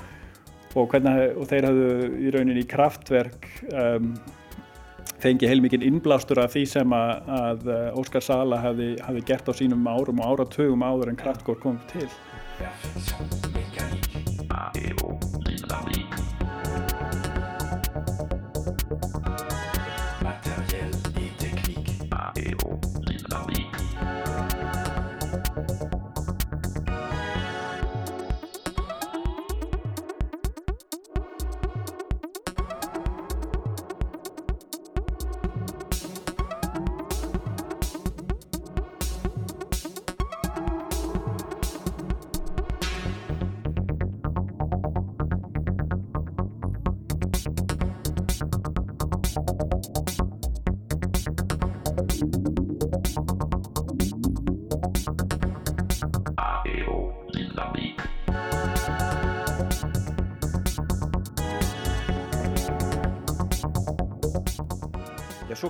og, 0.75 0.85
hvernig, 0.91 1.33
og 1.39 1.47
þeir 1.51 1.67
hafðu 1.69 1.89
í 2.27 2.33
rauninni 2.35 2.63
í 2.63 2.69
kraftverk 2.71 3.47
um, 3.71 4.13
fengi 5.21 5.47
heilmikinn 5.49 5.83
innblástur 5.85 6.39
af 6.41 6.55
því 6.55 6.63
sem 6.71 6.95
að, 6.97 7.31
að 7.39 7.67
eh, 7.75 7.99
Óskar 7.99 8.23
Sala 8.25 8.59
hafði, 8.63 8.93
hafði 9.05 9.25
gert 9.27 9.51
á 9.51 9.53
sínum 9.53 9.87
árum 9.91 10.23
og 10.23 10.31
áratugum 10.35 10.83
áður 10.87 11.11
en 11.11 11.19
kraftkór 11.19 11.59
kom 11.61 11.77
til. 11.91 12.07
perfection 12.61 13.17
mécanique. 13.53 14.47
A, 14.49 14.71
E, 14.75 14.93
O, 15.03 15.19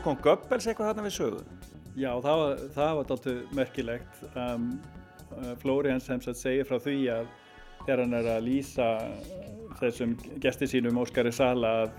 svo 0.02 0.16
kom 0.16 0.22
Goebbels 0.24 0.66
eitthvað 0.66 0.88
þarna 0.90 1.04
við 1.06 1.14
sögu. 1.14 1.42
Já, 2.00 2.10
það 2.24 2.40
var, 2.40 2.62
það 2.74 2.96
var 2.98 3.08
dálítið 3.10 3.40
merkilegt. 3.58 4.22
Um, 4.34 4.68
uh, 5.36 5.52
Flórian 5.62 6.02
sem 6.02 6.22
sagt 6.24 6.40
segir 6.40 6.66
frá 6.66 6.80
því 6.82 6.96
að 7.14 7.28
þegar 7.84 8.02
hann 8.02 8.16
er 8.18 8.30
að 8.34 8.48
lýsa 8.48 8.88
uh, 9.04 9.76
þessum 9.82 10.16
gesti 10.42 10.70
sínum 10.72 10.98
Óskari 11.02 11.34
Sala 11.36 11.74
að 11.84 11.94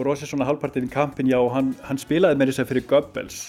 brosið 0.00 0.32
svona 0.32 0.48
halvpartinn 0.48 0.90
kampin, 0.90 1.30
já, 1.30 1.38
hann, 1.54 1.74
hann 1.86 2.00
spilaði 2.00 2.40
með 2.40 2.50
þess 2.50 2.64
að 2.64 2.72
fyrir 2.72 2.88
Goebbels 2.90 3.40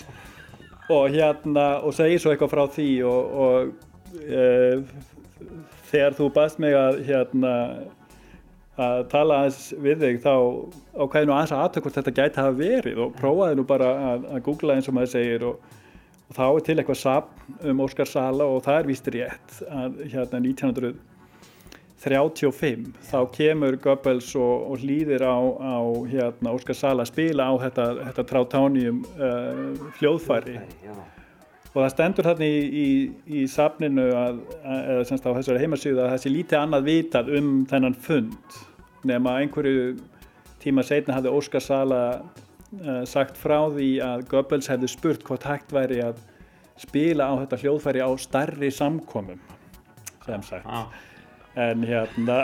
og 0.92 1.14
hérna, 1.14 1.66
og 1.88 1.96
segir 1.96 2.20
svo 2.20 2.34
eitthvað 2.34 2.52
frá 2.52 2.64
því 2.76 2.88
og, 3.08 3.36
og 3.46 4.18
e, 4.20 4.42
þegar 5.88 6.18
þú 6.18 6.28
baðst 6.36 6.60
mig 6.60 6.76
að 6.76 6.98
hérna 7.08 7.54
að 8.82 9.04
tala 9.12 9.42
aðeins 9.42 9.60
við 9.84 10.06
þig 10.06 10.18
þá 10.24 10.34
ákvæði 10.96 11.28
nú 11.28 11.36
aðeins 11.36 11.54
að 11.56 11.64
aðtökk 11.66 11.86
hvort 11.86 12.00
þetta 12.00 12.16
gæti 12.18 12.42
hafa 12.42 12.58
verið 12.58 13.04
og 13.06 13.14
prófaði 13.18 13.60
nú 13.60 13.68
bara 13.68 13.92
að, 14.12 14.20
að 14.32 14.44
googla 14.48 14.78
eins 14.78 14.90
og 14.90 14.98
maður 14.98 15.14
segir 15.14 15.42
og, 15.50 15.56
og 16.30 16.38
þá 16.38 16.44
er 16.48 16.66
til 16.68 16.78
eitthvað 16.78 17.02
sapn 17.04 17.56
um 17.72 17.86
Óskar 17.86 18.10
Sala 18.10 18.48
og 18.48 18.64
það 18.66 18.80
er 18.80 18.90
víst 18.90 19.12
rétt 19.16 19.62
að 19.68 20.02
hérna 20.14 20.42
1935 22.02 22.92
þá 23.12 23.20
kemur 23.36 23.78
Goebbels 23.84 24.30
og, 24.40 24.68
og 24.72 24.76
hlýðir 24.82 25.28
á, 25.28 25.38
á 25.38 25.78
hérna 26.10 26.56
Óskar 26.56 26.78
Sala 26.78 27.06
að 27.06 27.14
spila 27.14 27.52
á 27.52 27.54
þetta, 27.68 27.90
þetta 28.10 28.30
Trautánium 28.34 28.98
uh, 29.20 29.90
hljóðfæri. 30.00 30.58
Og 31.72 31.78
það 31.80 31.92
stendur 31.94 32.28
þarna 32.28 32.48
í, 32.52 32.64
í, 32.68 32.88
í 33.32 33.42
safninu 33.48 34.10
að, 34.12 34.42
að, 34.60 34.80
eða 34.92 35.04
semst 35.08 35.24
á 35.24 35.32
þessari 35.38 35.62
heimasíðu 35.62 36.02
að 36.02 36.10
það 36.10 36.24
sé 36.24 36.32
lítið 36.34 36.58
annað 36.60 36.90
vitað 36.90 37.30
um 37.38 37.54
þennan 37.70 37.96
fund 37.96 38.58
nema 39.08 39.38
einhverju 39.42 39.96
tíma 40.62 40.84
setna 40.86 41.18
hafði 41.18 41.34
Óskar 41.34 41.64
Sala 41.66 42.02
uh, 42.22 43.04
sagt 43.10 43.40
frá 43.40 43.60
því 43.74 43.92
að 44.06 44.26
Goebbels 44.32 44.70
hefði 44.72 44.92
spurt 44.92 45.24
hvort 45.28 45.48
hægt 45.50 45.74
væri 45.74 46.02
að 46.06 46.20
spila 46.82 47.30
á 47.30 47.34
þetta 47.44 47.62
hljóðfæri 47.64 48.04
á 48.06 48.10
starri 48.22 48.72
samkomum 48.74 49.42
sem 50.26 50.44
sagt 50.46 50.70
en 51.60 51.84
hérna 51.84 52.38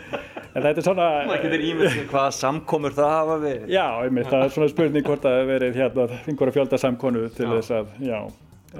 en 0.54 0.62
þetta 0.62 0.78
er 0.80 0.86
svona 0.86 1.08
Það 1.28 1.42
getur 1.44 1.64
ímyndið 1.68 2.06
hvaða 2.12 2.30
samkomur 2.38 2.94
það 2.96 3.10
hafa 3.12 3.36
verið. 3.42 3.66
Já, 3.74 3.86
einmitt, 4.06 4.30
það 4.30 4.46
er 4.46 4.54
svona 4.54 4.70
spurning 4.72 5.06
hvort 5.08 5.26
hefur 5.28 5.50
verið 5.50 5.78
hérna 5.80 6.06
einhverja 6.24 6.56
fjölda 6.58 6.80
samkonu 6.80 7.24
til 7.34 7.48
Já. 7.48 7.52
þess 7.58 7.74
að, 7.80 7.90
já, 8.06 8.20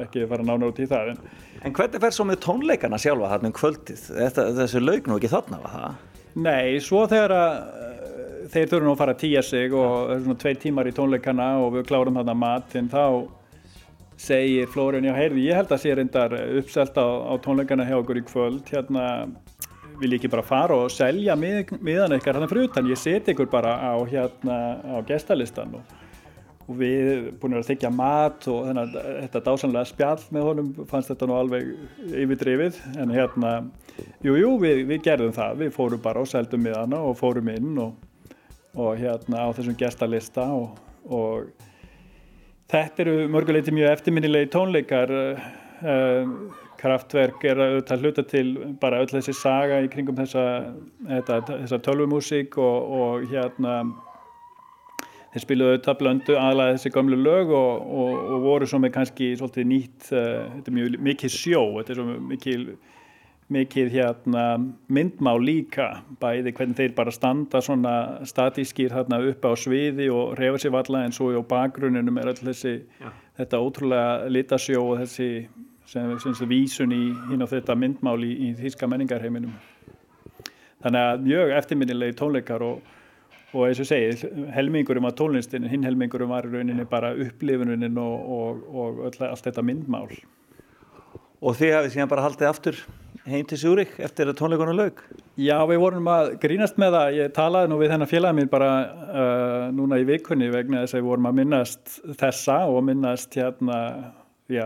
ekki 0.07 0.25
fara 0.31 0.47
nánar 0.47 0.71
út 0.71 0.81
í 0.81 0.89
það. 0.91 1.13
En, 1.13 1.21
En 1.65 1.73
hvernig 1.77 2.03
fer 2.03 2.13
svo 2.13 2.27
með 2.29 2.41
tónleikana 2.45 2.99
sjálfa 3.01 3.31
þarna 3.35 3.49
um 3.51 3.57
kvöldið? 3.57 4.01
Þetta, 4.19 4.43
þessi 4.59 4.83
laug 4.83 5.07
nú 5.09 5.19
ekki 5.19 5.31
þarna, 5.33 5.61
var 5.65 5.75
það? 5.75 6.01
Nei, 6.35 6.81
svo 6.83 7.05
þegar 7.11 7.37
að 7.39 7.55
uh, 7.55 7.95
þeir 8.53 8.69
þurfum 8.73 8.93
að 8.93 9.01
fara 9.01 9.15
að 9.17 9.23
tíja 9.23 9.43
sig 9.47 9.73
og 9.75 10.13
er 10.15 10.21
svona 10.25 10.43
tvei 10.43 10.55
tímar 10.61 10.91
í 10.91 10.95
tónleikana 10.95 11.49
og 11.65 11.79
við 11.79 11.89
klárum 11.89 12.21
þarna 12.21 12.37
matinn, 12.39 12.91
þá 12.93 13.05
segir 14.21 14.71
Flóriðin, 14.71 15.09
já, 15.11 15.17
heyrði, 15.17 15.49
ég 15.49 15.59
held 15.59 15.73
að 15.75 15.83
sé 15.83 15.95
reyndar 15.97 16.37
uppselt 16.61 16.99
á, 17.01 17.07
á 17.07 17.35
tónleikana 17.43 17.87
hjá 17.89 17.97
okkur 17.99 18.21
í 18.21 18.27
kvöld, 18.29 18.63
hérna 18.71 19.09
vil 20.01 20.13
ég 20.13 20.21
ekki 20.21 20.31
bara 20.31 20.47
fara 20.47 20.77
og 20.85 20.93
selja 20.93 21.37
mið, 21.39 21.75
miðan 21.85 22.17
ykkar 22.19 22.39
hérna 22.39 22.51
fyrir 22.51 22.69
utan, 22.69 22.89
ég 22.91 22.99
seti 22.99 23.35
ykkur 23.35 23.51
bara 23.51 23.77
á 23.79 23.95
hérna 24.11 24.59
á 24.83 24.99
gestalistan 25.07 25.77
og, 25.79 25.99
og 26.65 26.79
við 26.79 27.27
búin 27.41 27.59
að 27.59 27.67
þykja 27.69 27.91
mat 27.93 28.47
og 28.49 28.63
þennan, 28.69 28.95
þetta 28.95 29.43
dásanlega 29.49 29.91
spjall 29.91 30.23
með 30.33 30.47
honum 30.49 30.71
fannst 30.89 31.13
þetta 31.13 31.29
nú 31.29 31.37
alveg 31.37 31.69
yfirdrifið. 32.23 32.81
En 33.03 33.13
hérna, 33.13 33.53
jú, 34.25 34.39
jú, 34.41 34.55
við, 34.63 34.85
við 34.89 35.05
gerðum 35.05 35.37
það, 35.37 35.61
við 35.61 35.75
fórum 35.77 36.03
bara 36.05 36.25
og 36.25 36.31
seldum 36.31 36.65
miðana 36.65 37.03
og 37.05 37.19
fórum 37.21 37.53
inn 37.53 37.77
og, 37.85 37.95
og 38.75 38.97
hérna 39.01 39.45
á 39.45 39.49
þessum 39.57 39.77
gestalista 39.79 40.47
og, 40.57 40.81
og 41.05 41.53
þetta 42.73 43.05
eru 43.05 43.17
mörguleiti 43.33 43.75
mjög 43.75 43.99
eftirminnilegi 43.99 44.53
tónleikar. 44.57 45.17
Uh, 45.85 46.61
kraftverk 46.85 47.45
er 47.49 47.61
auðvitað 47.61 48.03
hluta 48.05 48.23
til 48.29 48.49
bara 48.81 48.99
öll 49.01 49.09
þessi 49.09 49.33
saga 49.37 49.79
í 49.85 49.89
kringum 49.93 50.19
þessa, 50.19 50.43
þetta, 51.09 51.39
þessa 51.49 51.79
tölvumúsík 51.87 52.59
og, 52.61 52.91
og 52.99 53.25
hérna 53.31 53.79
þeir 55.35 55.45
spiluðu 55.45 55.75
auðvitað 55.75 56.01
blöndu 56.01 56.39
aðlæði 56.39 56.79
þessi 56.79 56.95
gömlu 56.95 57.21
lög 57.21 57.53
og, 57.59 57.87
og, 58.01 58.19
og 58.37 58.49
voru 58.49 58.71
svo 58.71 58.81
með 58.83 58.95
kannski 58.97 59.31
svolítið 59.39 59.71
nýtt, 59.71 60.11
uh, 60.13 60.45
þetta 60.57 60.73
er 60.73 60.79
mjög 60.79 60.99
mikið 61.11 61.35
sjó, 61.35 61.63
þetta 61.79 61.95
er 61.95 62.01
svo 62.01 62.19
mikið 62.33 62.67
mikið 63.53 63.91
hérna 63.93 64.45
myndmál 64.89 65.37
líka, 65.45 66.01
bæði 66.21 66.55
hvernig 66.57 66.79
þeir 66.79 66.95
bara 66.97 67.13
standa 67.13 67.61
svona 67.63 68.25
statískir 68.25 68.95
hérna 68.95 69.19
uppi 69.21 69.53
á 69.53 69.55
sviði 69.61 70.09
og 70.13 70.33
reyfa 70.39 70.63
sér 70.63 70.73
valla 70.73 71.03
en 71.05 71.13
svo 71.13 71.29
á 71.37 71.45
bakgrunninum 71.45 72.19
er 72.23 72.33
öll 72.33 72.41
þessi 72.41 72.79
þetta 73.37 73.61
ótrúlega 73.61 74.33
litasjó 74.33 74.87
og 74.89 75.03
þessi 75.03 75.29
sem, 75.87 76.19
sem, 76.23 76.35
sem 76.35 76.49
vísun 76.49 76.95
í 76.95 77.03
hinn 77.29 77.45
á 77.45 77.49
þetta 77.51 77.77
myndmál 77.77 78.19
í, 78.25 78.33
í 78.49 78.51
þýska 78.59 78.89
menningarheiminum. 78.91 79.55
Þannig 80.85 81.09
að 81.09 81.25
mjög 81.29 81.55
eftirminnilegi 81.59 82.17
tónleikar 82.19 82.65
og, 82.65 82.81
og 83.55 83.69
eins 83.69 83.81
og 83.81 83.89
segið, 83.89 84.25
helmingurum 84.55 85.07
af 85.09 85.15
tónlistin 85.19 85.69
hinn 85.71 85.87
helmingurum 85.87 86.35
var 86.35 86.49
í 86.49 86.53
rauninni 86.53 86.87
bara 86.91 87.15
upplifunin 87.15 88.01
og, 88.03 88.33
og, 88.39 88.65
og 88.75 89.05
öll, 89.09 89.21
allt 89.31 89.47
þetta 89.47 89.65
myndmál 89.65 90.11
Og 91.45 91.57
þið 91.59 91.75
hafið 91.77 91.93
síðan 91.93 92.09
bara 92.09 92.25
haldið 92.25 92.49
aftur 92.49 92.79
heim 93.29 93.45
til 93.49 93.59
Sjúrik 93.61 93.95
eftir 94.05 94.29
að 94.29 94.39
tónleikunum 94.39 94.77
laug? 94.79 95.01
Já, 95.41 95.57
við 95.69 95.81
vorum 95.83 96.09
að 96.13 96.35
grínast 96.41 96.79
með 96.81 96.97
það. 96.97 97.17
Ég 97.19 97.35
talaði 97.37 97.71
nú 97.71 97.79
við 97.81 97.93
þennan 97.93 98.11
félag 98.11 98.37
minn 98.37 98.51
bara 98.53 98.71
uh, 98.85 99.65
núna 99.77 99.99
í 100.01 100.07
vikunni 100.09 100.51
vegna 100.53 100.83
þess 100.85 100.97
að 100.97 101.03
við 101.03 101.09
vorum 101.11 101.29
að 101.29 101.39
minnast 101.41 101.97
þessa 102.21 102.59
og 102.73 102.81
minnast 102.89 103.37
hérna, 103.37 103.79
já, 104.53 104.65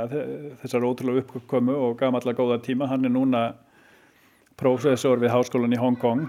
þessar 0.63 0.87
ótrúlega 0.87 1.25
uppkomu 1.25 1.75
og 1.87 1.99
gamallega 1.99 2.39
góða 2.39 2.61
tíma. 2.67 2.91
Hann 2.91 3.07
er 3.07 3.15
núna 3.15 3.45
prófessor 4.59 5.23
við 5.23 5.35
háskólan 5.35 5.75
í 5.75 5.83
Hong 5.83 5.99
Kong 5.99 6.27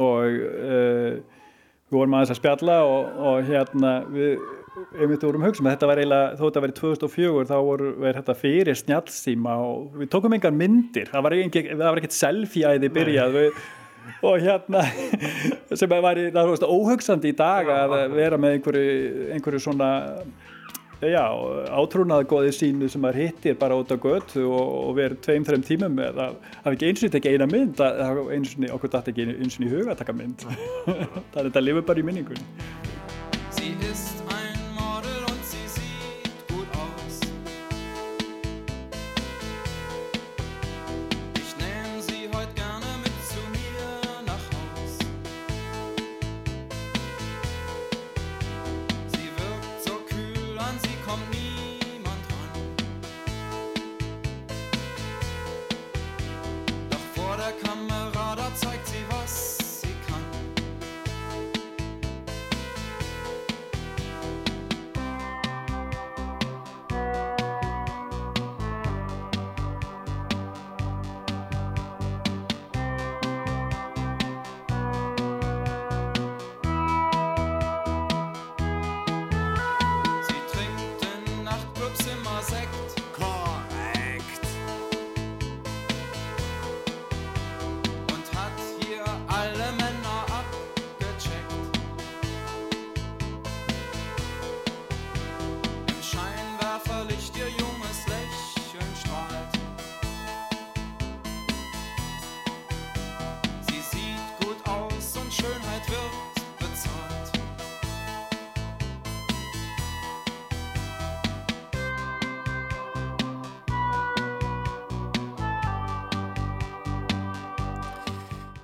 og 0.00 0.40
uh, 0.40 1.35
við 1.86 1.98
vorum 2.00 2.16
aðeins 2.18 2.34
að 2.34 2.40
spjalla 2.40 2.76
og, 2.86 3.18
og 3.30 3.50
hérna 3.50 3.92
við 4.10 4.40
einmitt 4.96 5.24
vorum 5.24 5.44
hugsa 5.46 5.64
með 5.64 5.76
þetta 5.76 5.88
var 5.88 6.00
eiginlega, 6.02 6.28
þó 6.36 6.42
þetta 6.44 6.62
verið 6.64 6.78
2004 6.80 7.48
þá 7.48 7.56
voru 7.68 7.90
verið 7.94 8.18
þetta 8.20 8.36
fyrir 8.40 8.78
snjallsíma 8.80 9.56
og 9.64 9.98
við 10.02 10.10
tókum 10.12 10.36
engar 10.36 10.54
myndir. 10.56 11.10
Það 11.12 11.26
var, 11.26 11.36
var 11.80 12.00
ekkert 12.00 12.16
selfie-æði 12.16 12.90
byrjað 12.92 13.36
við, 13.36 13.60
og 14.26 14.42
hérna 14.42 14.82
sem 15.78 15.94
var 15.94 16.20
í, 16.20 16.26
það 16.34 16.52
var 16.52 16.66
óhugsandi 16.76 17.32
í 17.32 17.38
dag 17.38 17.70
að 17.72 17.96
vera 18.14 18.40
með 18.40 18.58
einhverju, 18.58 18.98
einhverju 19.36 19.62
svona 19.64 19.90
já, 21.04 21.24
átrúnaðgóði 21.76 22.52
sínu 22.56 22.88
sem 22.92 23.02
maður 23.04 23.26
hittir 23.26 23.58
bara 23.60 23.76
út 23.76 23.92
á 23.92 23.96
götu 24.00 24.46
og, 24.48 24.74
og 24.86 24.96
verið 24.96 25.22
tveim, 25.26 25.44
þreim 25.48 25.64
tímum 25.66 25.96
með 25.98 26.22
að 26.24 26.38
hafa 26.62 26.74
ekki 26.74 26.90
eins 26.90 27.02
og 27.04 27.12
þetta 27.16 27.34
eina 27.34 27.48
mynd 27.50 27.82
að 27.84 28.22
eins 28.36 28.54
og 28.56 28.68
okkur 28.78 28.94
dætt 28.94 29.10
ekki 29.12 29.28
eins 29.34 29.58
og 29.58 29.66
í 29.66 29.72
huga 29.74 29.92
að 29.92 30.00
taka 30.04 30.16
mynd. 30.16 30.46
Það 31.32 31.40
er 31.42 31.50
þetta 31.50 31.64
lifur 31.66 31.88
bara 31.90 32.02
í 32.02 32.06
minningunni 32.06 32.94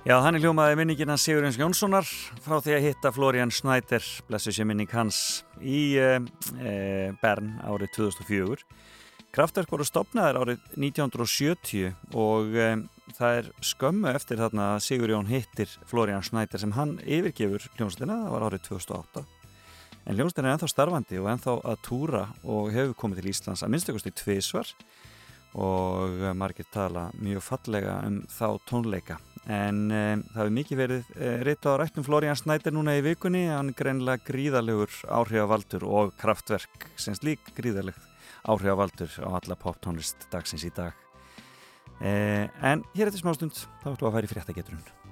Já, 0.03 0.17
hann 0.19 0.35
er 0.35 0.43
hljómaði 0.43 0.75
minningina 0.75 1.15
Sigurins 1.15 1.55
Jónssonar 1.55 2.03
frá 2.43 2.57
því 2.59 2.73
að 2.75 2.81
hitta 2.89 3.11
Florian 3.15 3.53
Schneider, 3.55 4.03
blessu 4.27 4.51
sér 4.51 4.67
minning 4.67 4.91
hans, 4.91 5.45
í 5.63 5.95
e, 5.95 6.17
e, 6.59 6.73
Bern 7.21 7.53
árið 7.63 7.93
2004. 7.95 8.65
Kraftverk 9.31 9.71
voru 9.71 9.87
stopnaðir 9.87 10.41
árið 10.41 10.67
1970 10.75 11.95
og 12.19 12.51
e, 12.51 12.67
það 13.15 13.39
er 13.39 13.49
skömmu 13.63 14.11
eftir 14.11 14.43
þarna 14.43 14.67
að 14.73 14.83
Sigurjón 14.89 15.31
hittir 15.31 15.71
Florian 15.87 16.27
Schneider 16.27 16.59
sem 16.59 16.75
hann 16.75 16.97
yfirgefur 17.07 17.71
hljómsdina, 17.77 18.25
það 18.25 18.35
var 18.35 18.47
árið 18.49 18.67
2008. 18.67 19.27
En 20.03 20.19
hljómsdina 20.19 20.51
er 20.51 20.57
ennþá 20.57 20.73
starfandi 20.73 21.23
og 21.23 21.31
ennþá 21.31 21.59
að 21.63 21.83
túra 21.87 22.25
og 22.43 22.73
hefur 22.75 22.97
komið 23.05 23.23
til 23.23 23.31
Íslands 23.37 23.63
að 23.63 23.71
minnstakosti 23.77 24.11
tvísvar 24.19 24.75
og 25.55 26.33
margir 26.35 26.67
tala 26.75 27.07
mjög 27.15 27.53
fallega 27.53 28.01
um 28.03 28.25
þá 28.27 28.49
tónleika 28.67 29.23
en 29.51 29.79
um, 29.91 30.23
það 30.31 30.39
hefur 30.39 30.55
mikið 30.57 30.79
verið 30.79 31.11
uh, 31.17 31.35
reyta 31.43 31.75
á 31.75 31.79
rættum 31.81 32.05
Florian 32.07 32.39
Snæder 32.39 32.75
núna 32.75 32.95
í 32.95 33.03
vikunni. 33.03 33.45
Hann 33.51 33.73
er 33.73 33.77
greinlega 33.79 34.23
gríðalegur 34.29 34.95
áhrifavaldur 35.11 35.85
og 35.87 36.15
kraftverk 36.21 36.89
sem 36.95 37.17
slík 37.17 37.53
gríðaleg 37.57 37.97
áhrifavaldur 38.47 39.11
á 39.23 39.29
alla 39.35 39.59
poptónlist 39.59 40.27
dagsins 40.31 40.63
í 40.67 40.73
dag. 40.75 40.95
Uh, 41.99 42.47
en 42.63 42.83
hér 42.95 43.09
eftir 43.09 43.23
smástund 43.23 43.55
þá 43.83 43.93
ætlum 43.93 44.07
við 44.07 44.11
að 44.11 44.19
færi 44.19 44.35
fréttageturinn 44.35 45.02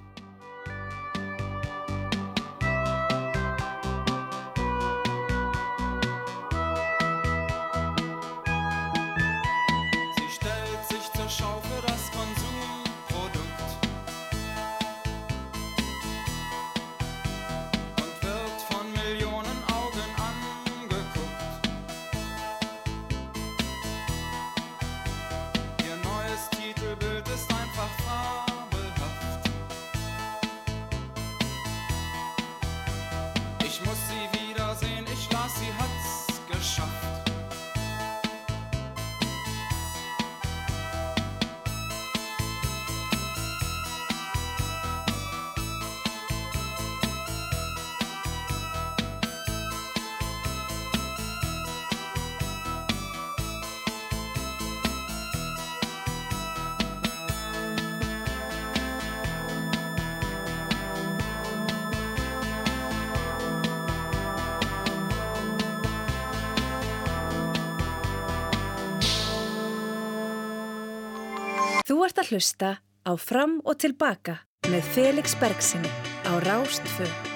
hlusta 72.32 72.80
á 73.04 73.12
Fram 73.20 73.60
og 73.68 73.76
Tilbaka 73.82 74.38
með 74.72 74.88
Felix 74.94 75.36
Bergsinni 75.36 75.92
á 76.24 76.32
Rástfö. 76.40 77.31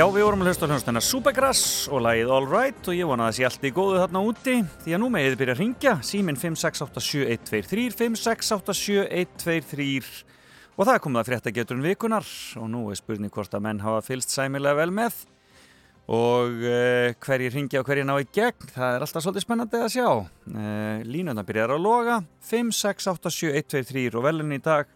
Já, 0.00 0.06
við 0.08 0.24
vorum 0.24 0.40
að 0.40 0.48
hlusta 0.48 0.64
á 0.64 0.68
hljóðstöðina 0.70 1.00
Supergrass 1.04 1.84
og 1.92 2.00
lagið 2.00 2.30
All 2.32 2.48
Right 2.48 2.80
og 2.88 2.96
ég 2.96 3.04
vona 3.04 3.26
að 3.26 3.28
það 3.28 3.36
sé 3.36 3.44
allt 3.44 3.60
í 3.68 3.76
góðu 3.76 4.00
þarna 4.00 4.24
úti. 4.24 4.64
Því 4.80 4.96
að 4.96 5.00
nú 5.02 5.12
megið 5.12 5.28
þið 5.28 5.40
byrja 5.42 5.52
að 5.52 5.60
ringja 5.60 5.92
síminn 6.08 6.40
5687123 6.40 7.92
5687123 7.98 10.24
og 10.72 10.80
það 10.86 10.94
er 10.94 11.04
komið 11.04 11.20
að 11.20 11.28
frétta 11.28 11.52
geturinn 11.58 11.84
vikunar 11.84 12.24
og 12.62 12.66
nú 12.72 12.80
er 12.88 12.96
spurning 12.96 13.28
hvort 13.34 13.52
að 13.58 13.64
menn 13.66 13.84
hafa 13.84 14.00
fylst 14.06 14.32
sæmilega 14.32 14.78
vel 14.78 14.92
með. 15.02 15.12
Og 16.08 16.48
uh, 16.64 17.12
hverjir 17.20 17.52
ringja 17.58 17.82
og 17.82 17.86
hverjir 17.90 18.08
ná 18.08 18.16
í 18.16 18.30
gegn 18.38 18.72
það 18.72 18.88
er 18.94 19.00
alltaf 19.04 19.20
svolítið 19.26 19.44
spennandi 19.44 19.84
að 19.84 19.92
sjá. 19.98 20.08
Uh, 20.48 21.04
línuna 21.04 21.44
byrjar 21.44 21.76
að 21.76 21.84
loga. 21.84 22.16
5687123 22.48 24.16
og 24.16 24.24
velin 24.30 24.56
í 24.56 24.64
dag 24.64 24.88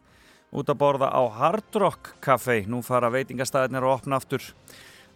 út 0.54 0.70
að 0.70 0.80
borða 0.80 1.10
á 1.10 1.22
Hard 1.34 1.78
Rock 1.82 2.14
Café. 2.24 2.62
Nú 2.70 2.80
fara 2.86 3.10
veitingastæðinir 3.12 3.84
að 3.84 3.94
opna 3.98 4.20
aftur 4.20 4.42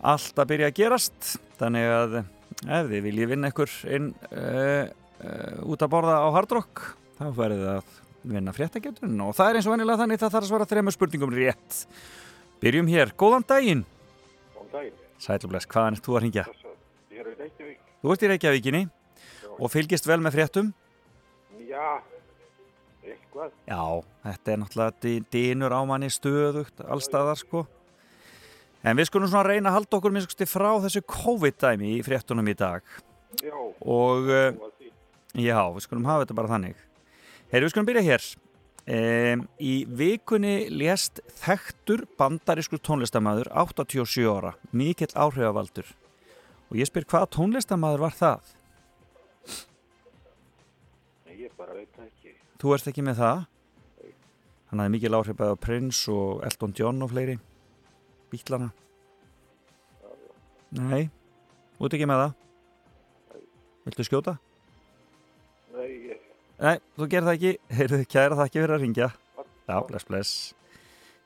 allt 0.00 0.38
að 0.38 0.50
byrja 0.52 0.68
að 0.70 0.76
gerast. 0.78 1.30
Þannig 1.58 1.88
að 1.90 2.18
ef 2.22 2.90
þið 2.90 3.02
viljið 3.08 3.30
vinna 3.32 3.50
ykkur 3.52 3.72
inn 3.96 4.10
uh, 4.30 4.84
uh, 5.22 5.70
út 5.70 5.82
að 5.82 5.92
borða 5.94 6.18
á 6.22 6.28
Hard 6.34 6.54
Rock, 6.54 6.84
þá 7.18 7.24
verðið 7.34 7.64
þið 7.64 7.72
að 7.76 7.96
vinna 8.28 8.52
fréttageturinn 8.52 9.20
og 9.24 9.34
það 9.38 9.50
er 9.50 9.58
eins 9.58 9.66
og 9.68 9.72
vennilega 9.74 10.00
þannig 10.02 10.20
það 10.20 10.32
þarf 10.34 10.44
að 10.44 10.50
svara 10.50 10.68
þremur 10.68 10.94
spurningum 10.96 11.34
rétt. 11.34 11.78
Byrjum 12.62 12.90
hér. 12.90 13.12
Góðan 13.18 13.46
daginn. 13.48 13.84
Góðan 14.56 14.72
daginn. 14.74 14.96
Sælubles, 15.22 15.66
hvaðan 15.70 15.96
ert 15.98 16.04
þú 16.06 16.16
að 16.18 16.24
ringja? 16.26 16.44
Ég 17.14 17.22
er 17.22 17.30
í 17.30 17.36
Reykjavík. 17.38 17.78
Þú 18.02 18.12
ert 18.14 18.22
í 18.26 18.30
Reykjavíkinni 18.32 18.82
og 19.58 19.72
fylgist 19.72 20.06
vel 20.10 20.18
með 20.22 20.36
fréttum. 20.36 20.68
Já, 21.68 22.02
eitthvað. 23.06 23.54
Já, 23.70 23.80
þetta 24.26 24.52
er 24.52 24.60
náttúrulega 24.62 24.94
dý- 25.06 25.24
dynur 25.34 25.74
á 25.74 25.80
manni 25.88 26.10
stöðugt 26.12 26.82
allstaðar 26.86 27.38
sko. 27.40 27.64
En 28.86 28.98
við 28.98 29.08
skulum 29.08 29.30
svona 29.30 29.48
reyna 29.48 29.72
að 29.72 29.80
halda 29.80 29.98
okkur 29.98 30.14
minnst 30.14 30.42
frá 30.46 30.70
þessu 30.84 31.02
COVID-dæmi 31.10 31.96
í 31.96 32.02
fréttunum 32.06 32.46
í 32.46 32.54
dag. 32.58 32.84
Já. 33.42 33.56
Og 33.82 34.28
uh, 34.30 34.52
já, 35.34 35.58
við 35.74 35.86
skulum 35.86 36.06
hafa 36.06 36.24
þetta 36.24 36.36
bara 36.38 36.52
þannig. 36.52 36.84
Heyri, 37.50 37.64
við 37.64 37.72
skulum 37.72 37.88
byrja 37.88 38.04
hér. 38.06 38.28
Um, 38.88 39.42
í 39.60 39.72
vikunni 39.98 40.70
lést 40.72 41.20
þekktur 41.42 42.06
bandarískur 42.20 42.80
tónlistamæður 42.80 43.50
87 43.52 44.30
ára, 44.30 44.54
mikill 44.72 45.10
áhrifavaldur. 45.12 45.90
Og 46.70 46.78
ég 46.78 46.88
spyr 46.88 47.08
hvaða 47.08 47.28
tónlistamæður 47.34 48.06
var 48.06 48.16
það? 48.16 48.54
Nei, 51.26 51.34
ég 51.42 51.52
bara 51.58 51.76
veit 51.76 52.00
ekki. 52.06 52.32
Þú 52.62 52.74
ert 52.78 52.88
ekki 52.92 53.04
með 53.04 53.20
það? 53.24 53.44
Hann 54.70 54.84
hafði 54.84 54.94
mikil 54.94 55.14
áhrif 55.18 55.36
bæði 55.36 55.58
á 55.58 55.64
Prince 55.66 56.08
og 56.12 56.42
Elton 56.46 56.74
John 56.76 57.04
og 57.04 57.12
fleiri 57.12 57.38
bítlana. 58.32 58.68
Nei, 60.78 61.08
ert 61.80 61.96
ekki 61.96 62.08
með 62.08 62.22
það? 62.22 62.36
Viltu 63.88 64.04
skjóta? 64.04 64.36
Nei, 65.72 65.88
ég... 66.10 66.22
Nei, 66.60 66.76
þú 66.98 67.08
gerð 67.08 67.30
það 67.30 67.36
ekki. 67.38 67.52
Heyrðu, 67.78 68.00
kæra 68.12 68.36
það 68.36 68.48
ekki 68.48 68.60
fyrir 68.60 68.74
að 68.76 68.82
ringja. 68.84 69.08
Já, 69.68 69.76
bless, 69.88 70.08
bless. 70.08 70.32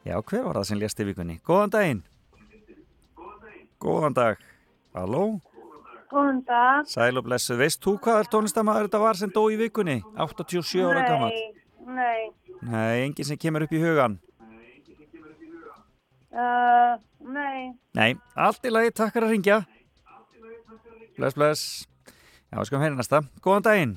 Já, 0.06 0.16
hver 0.18 0.44
var 0.46 0.60
það 0.60 0.68
sem 0.70 0.82
lést 0.82 1.02
í 1.02 1.06
vikunni? 1.08 1.38
Góðan 1.46 1.72
daginn. 1.74 2.02
Góðan 3.82 4.14
dag. 4.14 4.44
Halló? 4.94 5.24
Góðan 6.12 6.42
dag. 6.46 6.86
Sæl 6.90 7.18
og 7.18 7.26
blessu. 7.26 7.56
Veist 7.58 7.82
þú 7.82 7.96
hvað 8.04 8.30
tónlistamæður 8.30 8.86
þetta 8.86 9.02
var 9.02 9.18
sem 9.18 9.32
dó 9.34 9.42
í 9.50 9.58
vikunni? 9.58 9.98
87 10.14 10.84
ára 10.86 11.06
gammal. 11.08 11.32
Nei, 11.32 11.96
nei. 11.98 12.30
Nei, 12.62 13.08
enginn 13.08 13.26
sem 13.26 13.40
kemur 13.42 13.66
upp 13.66 13.74
í 13.74 13.80
hugan. 13.82 14.20
Uh, 16.32 16.96
nei. 17.28 17.72
Nei, 17.92 18.12
allt 18.40 18.64
í 18.64 18.72
lagi, 18.72 18.92
takk 18.96 19.12
fyrir 19.12 19.28
að 19.28 19.34
ringja. 19.34 19.58
Bless, 21.18 21.36
bless. 21.36 21.64
Já, 22.48 22.56
við 22.56 22.70
skulum 22.70 22.84
heyra 22.86 22.96
næsta. 22.96 23.20
Góðan 23.44 23.66
daginn. 23.66 23.92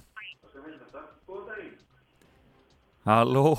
Halló. 3.06 3.56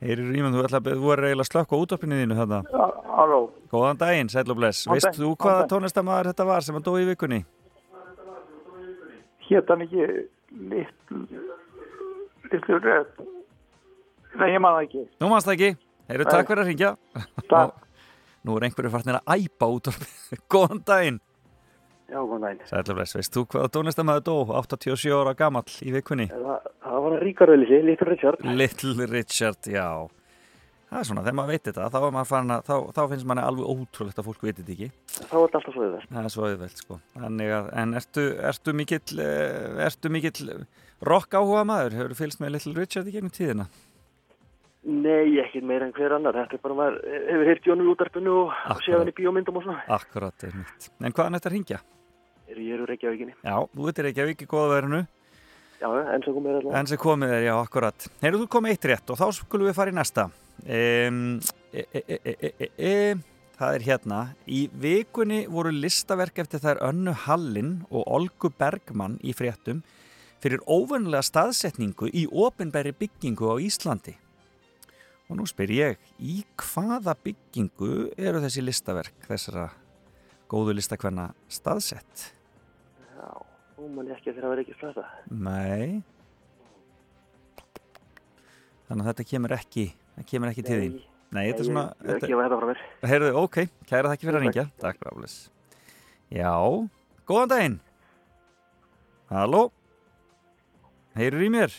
Heyrir 0.00 0.28
Ríman, 0.30 0.54
þú 0.54 0.64
ætla 0.66 0.78
að 0.78 1.00
þú 1.00 1.12
er 1.12 1.24
eiginlega 1.26 1.48
slökk 1.48 1.72
á 1.72 1.76
útvarpinu 1.76 2.18
þínu 2.20 2.36
þarna. 2.38 2.58
Halló. 3.16 3.40
Góðan 3.72 4.00
daginn, 4.00 4.30
sæl 4.32 4.44
og 4.46 4.58
bless. 4.60 4.84
Veist 4.88 5.16
þú 5.16 5.32
hvaða 5.40 5.64
tónlistamæður 5.72 6.30
þetta 6.30 6.46
var 6.48 6.66
sem 6.66 6.78
að 6.78 6.86
dói 6.88 6.98
í 7.02 7.08
vikunni? 7.10 7.40
Hét 9.48 9.72
hann 9.72 9.84
ekki 9.84 10.06
litlu, 10.72 11.42
litlu 12.52 12.78
röð? 12.82 13.26
Nei, 14.36 14.48
ég 14.52 14.62
maður 14.62 14.86
ekki. 14.86 15.04
Nú 15.22 15.30
mannst 15.32 15.48
það 15.48 15.56
ekki. 15.56 15.85
Heyrðu, 16.06 16.26
takk 16.30 16.50
fyrir 16.50 16.62
að 16.62 16.68
ringja. 16.70 16.90
Takk. 17.50 17.86
Nú 18.46 18.54
er 18.56 18.68
einhverju 18.68 18.92
farnir 18.92 19.18
að 19.18 19.40
æpa 19.42 19.68
útvarpinu. 19.74 20.38
Góðan 20.52 20.82
daginn. 20.86 21.16
Já, 22.06 22.20
góðan 22.20 22.44
daginn. 22.46 22.60
Sæl 22.70 22.82
og 22.84 22.92
bless. 23.00 23.16
Veist 23.18 23.34
þú 23.34 23.42
hvaða 23.50 23.70
tónlistamæður 23.74 24.26
dó 24.28 24.34
87 24.60 25.16
ára 25.16 25.32
gamall 25.38 25.80
í 25.82 25.94
vikunni? 25.96 26.28
Það, 26.30 26.68
það 26.84 27.00
var 27.06 27.16
Ríkar 27.26 27.52
Ölisi, 27.56 27.80
Little 27.82 28.10
Richard. 28.12 28.46
Little 28.60 29.08
Richard, 29.10 29.70
já. 29.72 29.88
Það 30.86 31.00
er 31.00 31.08
svona, 31.08 31.22
þegar 31.26 31.34
maður 31.34 31.50
veit 31.50 31.64
þetta, 31.66 31.86
þá, 31.90 31.96
er 32.06 32.16
að, 32.38 32.68
þá, 32.68 32.74
þá 32.94 33.00
finnst 33.10 33.26
manni 33.26 33.42
alveg 33.42 33.70
ótrúlegt 33.72 34.20
að 34.22 34.28
fólk 34.28 34.44
veit 34.46 34.60
þetta 34.60 34.74
ekki. 34.76 34.88
Þá 35.16 35.32
var 35.34 35.48
þetta 35.48 35.58
alltaf 35.58 35.74
svo 35.74 35.86
yfir. 35.88 36.04
Það 36.12 36.28
er 36.28 36.34
svo 36.36 36.44
auðvelt, 36.46 36.82
sko. 36.84 36.98
Að, 37.18 37.42
en 37.82 37.96
ertu, 37.98 38.26
ertu 38.52 38.74
mikill, 38.78 39.18
eh, 39.26 39.98
mikill 40.14 40.46
rock 41.10 41.34
áhuga 41.34 41.66
maður? 41.66 41.98
Hefur 41.98 42.14
fylgst 42.22 42.44
með 42.44 42.54
Little 42.54 42.76
Richard 42.78 43.10
í 43.10 43.16
gegnum 43.16 43.34
tíðina? 43.34 43.66
Nei, 44.86 45.34
ekki 45.42 45.60
meira 45.66 45.88
en 45.88 45.92
hver 45.96 46.14
annar. 46.14 46.36
Þetta 46.44 46.58
er 46.58 46.62
bara 46.62 46.78
maður 46.78 46.98
hefur 47.26 47.48
heyrt 47.50 47.64
Jónu 47.66 47.86
í 47.86 47.90
útarpinu 47.90 48.34
og, 48.44 48.52
séð 48.86 49.00
hann 49.00 49.10
í 49.10 49.14
bíómyndum 49.16 49.58
og 49.58 49.64
svona. 49.66 49.82
Akkurat, 49.96 50.46
er 50.46 50.54
mitt. 50.54 50.90
En 51.02 51.14
hvaðan 51.14 51.38
þetta 51.40 51.52
ringja? 51.52 51.78
Er 52.46 52.60
ég 52.62 52.76
eru 52.76 52.86
Reykjavíkinni. 52.86 53.34
Já, 53.42 53.56
þú 53.72 53.88
veitir 53.88 54.06
við 54.12 54.34
ekki 54.36 54.46
góða 54.50 54.76
verinu. 54.76 55.00
Já, 55.80 55.88
en 56.14 56.22
svo 56.24 56.32
komið 56.36 56.58
þér 56.60 56.76
En 56.78 56.88
sem 56.88 57.00
komið 57.00 57.32
er, 57.34 57.42
já, 57.48 57.54
akkurat. 57.58 58.06
Heyrðu, 58.22 58.44
þú 58.44 58.50
komið 58.54 58.74
eitt 58.76 58.86
rétt 58.92 59.10
og 59.12 59.18
þá 59.20 59.26
skulum 59.36 59.68
við 59.68 59.76
fara 59.76 59.92
í 59.92 59.96
næsta. 59.96 60.28
Um, 60.62 61.18
e, 61.74 61.84
e, 61.92 62.68
e, 62.78 62.94
það 63.58 63.78
er 63.78 63.86
hérna. 63.88 64.20
Í 64.46 64.60
vikunni 64.70 65.42
voru 65.52 65.72
listaverk 65.74 66.38
eftir 66.44 66.62
þær 66.62 66.80
Önnu 66.86 67.16
Hallin 67.26 67.72
og 67.90 68.06
Olgu 68.06 68.52
Bergmann 68.54 69.18
í 69.26 69.34
fréttum 69.36 69.82
fyrir 70.40 70.62
óvennilega 70.64 71.26
staðsetningu 71.26 72.12
í 72.14 72.24
opinbæri 72.30 72.94
byggingu 72.96 73.50
á 73.50 73.56
Íslandi. 73.58 74.14
Og 75.26 75.38
nú 75.40 75.46
spyr 75.48 75.72
ég, 75.74 76.02
í 76.22 76.44
hvaða 76.60 77.16
byggingu 77.24 78.12
eru 78.14 78.42
þessi 78.44 78.62
listaverk 78.62 79.26
þessara 79.26 79.68
góðu 80.50 80.76
listakvenna 80.78 81.32
staðsett? 81.50 82.28
Já, 83.16 83.30
nú 83.80 83.88
mann 83.96 84.12
ég 84.12 84.20
ekki 84.20 84.30
þegar 84.30 84.46
að 84.46 84.54
vera 84.54 84.64
ekki 84.66 84.76
fræða. 84.78 85.06
Nei. 85.34 86.02
Þannig 88.86 89.02
að 89.02 89.10
þetta 89.10 89.28
kemur 89.32 89.56
ekki 89.56 89.86
það 90.16 90.28
kemur 90.30 90.52
ekki 90.52 90.64
til 90.66 90.78
þín. 90.84 90.94
Nei, 91.34 91.42
þetta 91.48 91.64
er 91.64 91.66
svona 91.66 91.84
Ég 91.90 92.06
er 92.06 92.20
að 92.20 92.30
gefa 92.30 92.44
þetta 92.44 92.60
frá 92.60 92.68
mér. 92.70 92.84
Heyrðu, 93.10 93.30
ok, 93.42 93.56
kæra 93.90 94.12
þakki 94.12 94.28
fyrir 94.28 94.38
að 94.38 94.44
ringja 94.44 94.64
Takk, 94.78 95.00
Ráflis 95.02 95.34
Já, 96.30 96.52
góðan 97.26 97.50
daginn. 97.50 97.76
Halló? 99.30 99.64
Heyrur 101.18 101.42
í 101.42 101.50
mér 101.50 101.74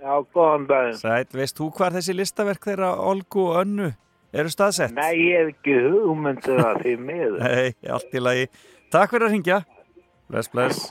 Já, 0.00 0.14
góðan 0.32 0.64
daginn. 0.70 0.96
Sæll, 0.96 1.26
veist 1.36 1.58
þú 1.58 1.66
hvar 1.76 1.92
þessi 1.92 2.14
listaverk 2.16 2.64
þeirra 2.64 2.94
Olgu 3.10 3.42
og 3.50 3.58
Önnu 3.60 3.90
eru 4.32 4.52
staðsett? 4.52 4.94
Nei, 4.96 5.12
ég 5.18 5.42
hef 5.42 5.50
ekki 5.52 5.74
hugmyndu 5.84 6.56
það 6.56 6.80
því 6.84 6.94
miður. 7.04 7.36
Nei, 7.44 7.74
allt 7.96 8.16
í 8.16 8.22
lagi. 8.22 8.46
Takk 8.90 9.12
fyrir 9.12 9.28
að 9.28 9.36
ringja 9.36 9.58
Bless, 10.30 10.48
bless. 10.50 10.88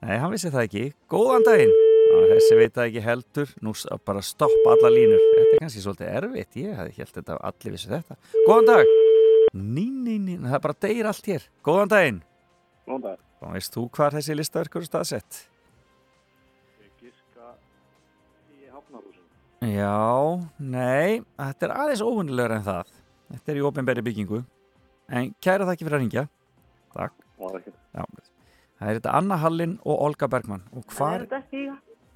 Nei, 0.00 0.16
hann 0.16 0.32
vissi 0.32 0.48
það 0.48 0.66
ekki. 0.66 0.84
Góðan 1.12 1.44
daginn. 1.44 1.72
Á, 2.10 2.16
Þessi 2.32 2.56
veit 2.56 2.72
það 2.78 2.86
ekki 2.88 3.02
heldur. 3.04 3.50
Nú 3.60 3.74
bara 4.08 4.22
stoppa 4.24 4.72
alla 4.72 4.90
línur. 4.94 5.20
Þetta 5.36 5.52
er 5.58 5.62
kannski 5.66 5.82
svolítið 5.84 6.12
erfitt. 6.16 6.56
Ég 6.62 6.78
hefði 6.78 6.96
held 6.96 7.12
þetta 7.18 7.36
allir 7.50 7.74
vissi 7.76 7.90
þetta. 7.92 8.16
Góðan 8.48 8.70
dag. 8.70 8.94
Ný, 9.52 9.84
ný, 9.90 10.16
ný. 10.24 10.38
Það 10.46 10.56
er 10.56 10.64
bara 10.64 10.78
deyr 10.86 11.10
allt 11.12 11.28
hér. 11.28 11.44
Góðan 11.68 11.92
daginn. 11.92 12.22
Góðan 12.88 13.04
dag. 13.10 13.20
Og 13.44 13.54
veist 13.58 13.76
þú 13.76 13.86
hvar 13.96 14.16
þessi 14.16 14.36
listaverk 14.40 14.80
eru 14.80 14.88
staðsett? 14.88 15.44
Já, 19.60 20.40
nei 20.56 21.20
Þetta 21.36 21.66
er 21.66 21.72
aðeins 21.76 22.02
óvunnilegur 22.04 22.54
en 22.56 22.62
það. 22.64 22.92
Þetta 23.30 23.52
er 23.52 23.58
í 23.60 23.64
opinberi 23.68 24.04
byggingu. 24.06 24.38
En 25.12 25.34
kæra 25.42 25.66
þakki 25.68 25.84
fyrir 25.86 25.98
að 25.98 26.04
ringja 26.04 26.24
Takk. 26.94 27.14
Já, 27.40 28.04
það 28.80 28.88
er 28.88 28.98
þetta 29.00 29.12
Anna 29.18 29.36
Hallin 29.40 29.76
og 29.84 30.00
Olga 30.06 30.28
Bergmann. 30.32 30.64
Og 30.74 30.86
hvar, 30.96 31.26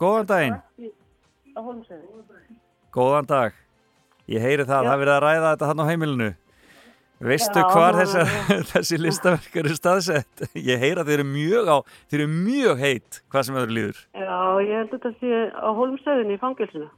góðan 0.01 0.31
daginn. 0.31 0.57
Góðan 2.95 3.29
dag. 3.29 3.61
Ég 4.31 4.41
heyri 4.41 4.65
það, 4.65 4.81
Já. 4.81 4.89
það 4.89 4.95
er 4.95 5.03
verið 5.05 5.15
að 5.15 5.23
ræða 5.27 5.53
þetta 5.53 5.69
hann 5.71 5.83
á 5.85 5.91
heimilinu 5.91 6.31
veistu 7.23 7.65
hvar 7.71 7.99
þessar, 8.01 8.33
þessi 8.73 8.99
listaverk 9.01 9.59
eru 9.63 9.75
staðsett 9.77 10.47
ég 10.71 10.81
heyri 10.83 11.01
að 11.01 11.11
þeir 11.13 11.19
eru 11.21 11.29
mjög 11.31 11.71
á 11.71 11.77
þeir 12.11 12.21
eru 12.25 12.31
mjög 12.35 12.81
heitt, 12.83 13.21
hvað 13.31 13.49
sem 13.49 13.61
öðru 13.63 13.77
líður 13.79 14.01
Já, 14.15 14.39
ég 14.65 14.75
held 14.81 14.89
að 14.89 14.97
þetta 14.97 15.13
sé 15.21 15.43
á 15.55 15.69
Holmsöðunni 15.79 16.35
í 16.35 16.41
fangilsinu. 16.43 16.89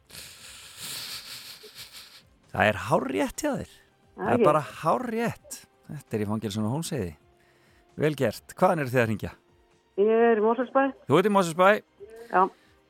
það 2.53 2.71
er 2.71 2.81
hár 2.89 3.11
rétt 3.13 3.45
hjá 3.45 3.53
þér 3.57 3.75
Það 4.17 4.33
er 4.33 4.45
bara 4.45 4.61
hár 4.81 5.03
rétt. 5.13 5.57
Þetta 5.87 6.17
er 6.17 6.23
í 6.25 6.27
fangilsinu 6.31 6.71
Hómseiði. 6.73 7.11
Vel 8.01 8.15
gert. 8.17 8.55
Hvaðan 8.57 8.83
eru 8.83 8.93
þið 8.93 9.03
að 9.03 9.11
ringja? 9.11 9.33
Ég 10.01 10.23
er 10.31 10.41
í 10.41 10.45
Móselsbæ. 10.45 10.85
Þú 11.09 11.19
ert 11.19 11.29
í 11.29 11.33
Mósesbæ. 11.35 11.67
Já. 12.31 12.41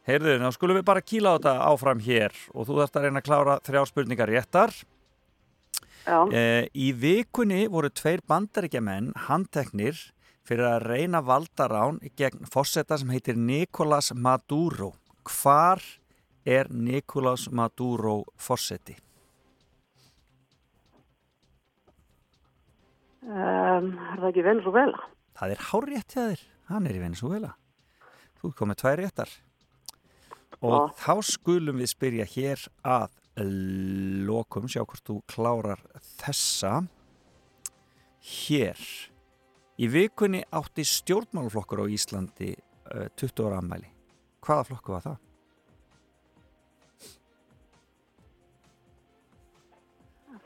Heyrðu, 0.06 0.36
þá 0.38 0.50
skulum 0.54 0.78
við 0.78 0.84
bara 0.86 1.02
kýla 1.02 1.32
á 1.34 1.36
þetta 1.36 1.54
áfram 1.66 2.02
hér 2.06 2.36
og 2.54 2.68
þú 2.68 2.76
þarft 2.78 2.98
að 2.98 3.06
reyna 3.08 3.22
að 3.22 3.26
klára 3.26 3.56
þrjá 3.66 3.82
spurningar 3.90 4.30
réttar. 4.30 4.74
Eh, 6.06 6.68
í 6.70 6.92
vikunni 6.94 7.64
voru 7.66 7.90
tveir 7.90 8.20
bandaríkjamenn 8.30 9.10
handteknir 9.26 9.98
fyrir 10.46 10.68
að 10.68 10.84
reyna 10.86 11.22
valdarán 11.26 11.98
gegn 12.14 12.46
fósetta 12.46 12.98
sem 13.00 13.10
heitir 13.10 13.34
Nicolás 13.34 14.12
Maduro. 14.14 14.92
Hvar 15.26 15.82
er 16.46 16.70
Nicolás 16.70 17.48
Maduro 17.50 18.22
fósetti? 18.38 18.94
Um, 23.26 23.96
er 23.98 24.20
það 24.22 24.28
ekki 24.30 24.46
Venezuela? 24.46 25.06
Það 25.34 25.56
er 25.56 25.68
hárrétt 25.72 26.14
hjá 26.14 26.22
þér. 26.22 26.42
Hann 26.70 26.86
er 26.86 26.94
í 26.94 27.02
Venezuela. 27.02 27.56
Þú 28.38 28.52
komið 28.54 28.78
tvær 28.84 29.00
réttar. 29.02 29.32
Og 30.62 30.94
þá 31.02 31.14
skulum 31.26 31.82
við 31.82 31.90
spyrja 31.90 32.26
hér 32.30 32.62
að 32.86 33.10
lokum, 33.44 34.68
sjá 34.70 34.82
hvort 34.84 35.04
þú 35.04 35.18
klárar 35.28 35.82
þessa. 36.16 36.86
Hér. 38.26 38.80
Í 39.76 39.88
vikunni 39.92 40.40
átti 40.56 40.86
stjórnmálflokkur 40.88 41.84
á 41.84 41.86
Íslandi 41.92 42.54
uh, 42.56 43.06
20 43.20 43.44
ára 43.44 43.60
ammæli. 43.60 43.90
Hvaða 44.46 44.68
flokku 44.70 44.94
var 44.94 45.04
það? 45.04 45.18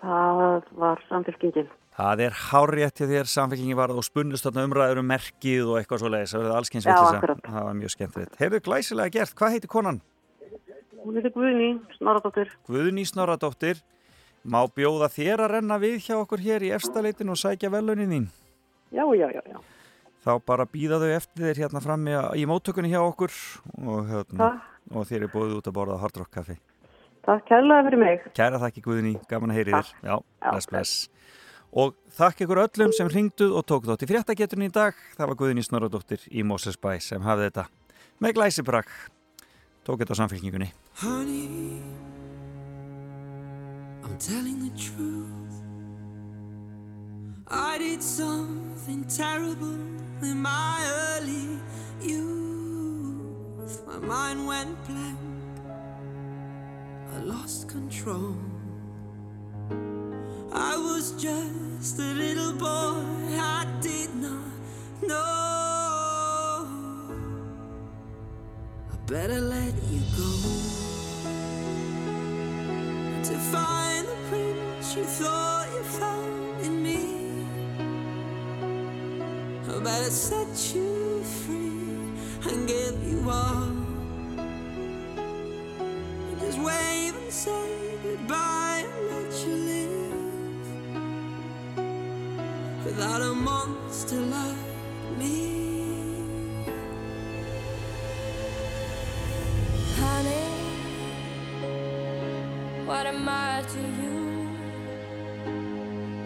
Það 0.00 0.70
var 0.80 1.02
samfélkingin. 1.08 1.68
Það 2.00 2.22
er 2.24 2.36
hárrétt 2.48 3.00
hjá 3.02 3.08
þér 3.10 3.28
samfélkingi 3.28 3.76
varð 3.76 3.98
og 4.00 4.06
spunnust 4.06 4.46
þarna 4.46 4.64
umræður 4.68 5.02
um 5.02 5.10
merkið 5.10 5.66
og 5.68 5.80
eitthvað 5.80 6.00
svo 6.00 6.12
leiðis. 6.14 6.32
Það 6.32 6.46
Já, 6.46 6.94
vitleysa. 6.94 7.18
akkurat. 7.18 7.42
Það 7.44 7.66
var 7.66 7.76
mjög 7.80 7.92
skemmtilegt. 7.94 8.38
Heyrðu 8.40 8.60
glæsilega 8.64 9.14
gert. 9.18 9.34
Hvað 9.36 9.56
heitir 9.56 9.72
konan? 9.74 10.00
Hún 11.01 11.16
heitir 11.16 11.32
Guðný 11.32 11.68
Snoradóttir. 11.97 12.51
Guðný 12.68 13.06
Snorradóttir. 13.09 13.81
Má 14.44 14.62
bjóða 14.72 15.09
þér 15.12 15.44
að 15.44 15.52
renna 15.56 15.77
við 15.81 15.98
hjá 16.06 16.14
okkur 16.18 16.40
hér 16.40 16.64
í 16.64 16.72
efstaleitin 16.77 17.32
og 17.32 17.39
sækja 17.40 17.70
velunin 17.72 18.12
þín. 18.12 18.27
Já, 18.93 19.05
já, 19.16 19.28
já, 19.32 19.43
já. 19.44 19.59
Þá 20.24 20.32
bara 20.44 20.66
býða 20.68 20.98
þau 21.01 21.10
eftir 21.14 21.44
þér 21.47 21.60
hérna 21.64 21.82
frammi 21.85 22.16
í 22.36 22.47
móttökunni 22.48 22.90
hjá 22.93 23.01
okkur 23.02 23.32
og, 23.81 24.09
hérna, 24.09 24.51
og 24.93 25.06
þér 25.09 25.27
er 25.27 25.32
búið 25.32 25.55
út 25.60 25.70
að 25.70 25.77
borða 25.77 26.01
Hard 26.01 26.20
Rock 26.20 26.32
Café. 26.36 26.56
Takk 27.24 27.47
kærlega 27.48 27.86
fyrir 27.89 28.01
mig. 28.01 28.27
Kæra 28.36 28.60
þakki 28.60 28.85
Guðný, 28.85 29.14
gaman 29.28 29.52
að 29.52 29.60
heyri 29.60 29.77
þér. 29.77 29.93
Já, 30.05 30.14
bless, 30.48 30.68
bless. 30.72 30.98
Og 31.70 31.94
þakk 32.16 32.44
ykkur 32.44 32.64
öllum 32.64 32.93
sem 32.97 33.09
ringduð 33.12 33.56
og 33.60 33.64
tók 33.68 33.89
þátt 33.89 34.05
í 34.05 34.10
fréttageturinn 34.10 34.68
í 34.68 34.74
dag. 34.74 34.97
Það 35.16 35.32
var 35.32 35.40
Guðný 35.44 35.64
Snorradóttir 35.64 36.24
í 36.32 36.44
Mosesbæ 36.44 36.97
sem 37.05 37.24
hafði 37.24 37.48
þetta 37.48 37.68
með 38.24 38.36
glæsibrak. 38.40 38.93
Tók 39.82 39.98
þetta 39.98 40.12
á 40.12 40.16
samfélkingunni. 40.20 40.73
Honey, 40.94 41.81
I'm 44.05 44.16
telling 44.19 44.59
the 44.61 44.73
truth. 44.77 45.40
I 47.48 47.78
did 47.78 48.02
something 48.02 49.05
terrible 49.09 49.81
in 50.23 50.43
my 50.43 50.78
early 51.16 51.59
youth. 52.01 53.82
My 53.86 53.98
mind 53.98 54.47
went 54.47 54.77
blank. 54.86 55.19
I 57.16 57.24
lost 57.24 57.69
control. 57.69 58.36
I 60.52 60.77
was 60.77 61.12
just 61.12 61.98
a 61.98 62.12
little 62.15 62.52
boy. 62.52 63.02
I 63.39 63.66
did 63.81 64.15
not 64.15 64.52
know. 65.02 65.39
Better 69.10 69.40
let 69.40 69.74
you 69.90 70.00
go 70.16 70.30
to 73.24 73.34
find 73.50 74.06
the 74.06 74.16
prince 74.28 74.94
you 74.94 75.02
thought 75.02 75.66
you 75.74 75.82
found 75.82 76.64
in 76.64 76.80
me. 76.80 77.44
I 79.68 79.80
better 79.82 80.10
set 80.10 80.76
you 80.76 81.24
free 81.42 82.52
and 82.52 82.68
give 82.68 83.02
you 83.02 83.28
all. 83.28 83.72
Just 86.38 86.58
wave 86.60 87.16
and 87.16 87.32
say 87.32 87.98
goodbye 88.04 88.84
and 88.86 89.06
let 89.10 89.32
you 89.44 89.54
live 89.72 90.14
without 92.84 93.22
a 93.22 93.34
monster 93.34 94.20
like 94.20 95.18
me. 95.18 95.59
What 102.90 103.06
am 103.06 103.28
I 103.28 103.62
to 103.74 103.82
you? 104.02 104.50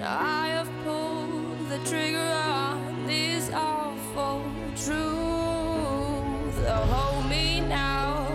Now 0.01 0.17
I 0.19 0.47
have 0.57 0.71
pulled 0.83 1.69
the 1.69 1.79
trigger 1.91 2.31
on 2.57 3.07
this 3.07 3.51
awful 3.53 4.41
truth. 4.85 6.57
Oh, 6.75 6.85
hold 6.95 7.29
me 7.29 7.61
now, 7.61 8.27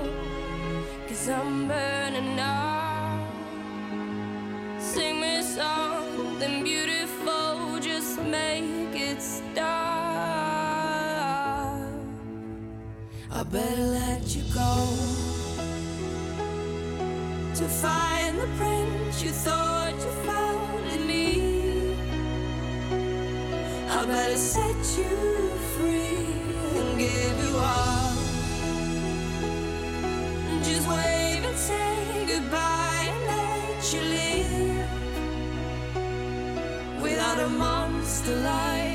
cause 1.07 1.27
I'm 1.27 1.67
burning 1.67 2.35
now. 2.35 3.27
Sing 4.77 5.19
me 5.19 5.41
something 5.41 6.63
beautiful, 6.63 7.79
just 7.79 8.21
make 8.21 8.93
it 8.93 9.23
stop. 9.23 9.65
I 13.31 13.43
better 13.43 13.87
let 13.99 14.35
you 14.35 14.43
go 14.53 15.38
to 17.59 17.67
find 17.67 18.39
the 18.39 18.47
prince 18.55 19.21
you 19.21 19.31
thought 19.31 19.91
you 19.91 20.11
found 20.23 20.85
in 20.93 21.05
me. 21.05 21.93
I 23.89 24.05
better 24.05 24.37
set 24.37 24.77
you 24.97 25.49
free 25.75 26.23
and 26.79 26.97
give 26.97 27.37
you 27.43 27.57
all. 27.57 28.15
Just 30.63 30.87
wave 30.87 31.43
and 31.49 31.57
say 31.57 32.25
goodbye 32.31 33.07
and 33.13 33.23
let 33.33 33.93
you 33.93 34.01
live 34.17 34.89
without 37.01 37.39
a 37.39 37.49
monster 37.49 38.37
like 38.37 38.88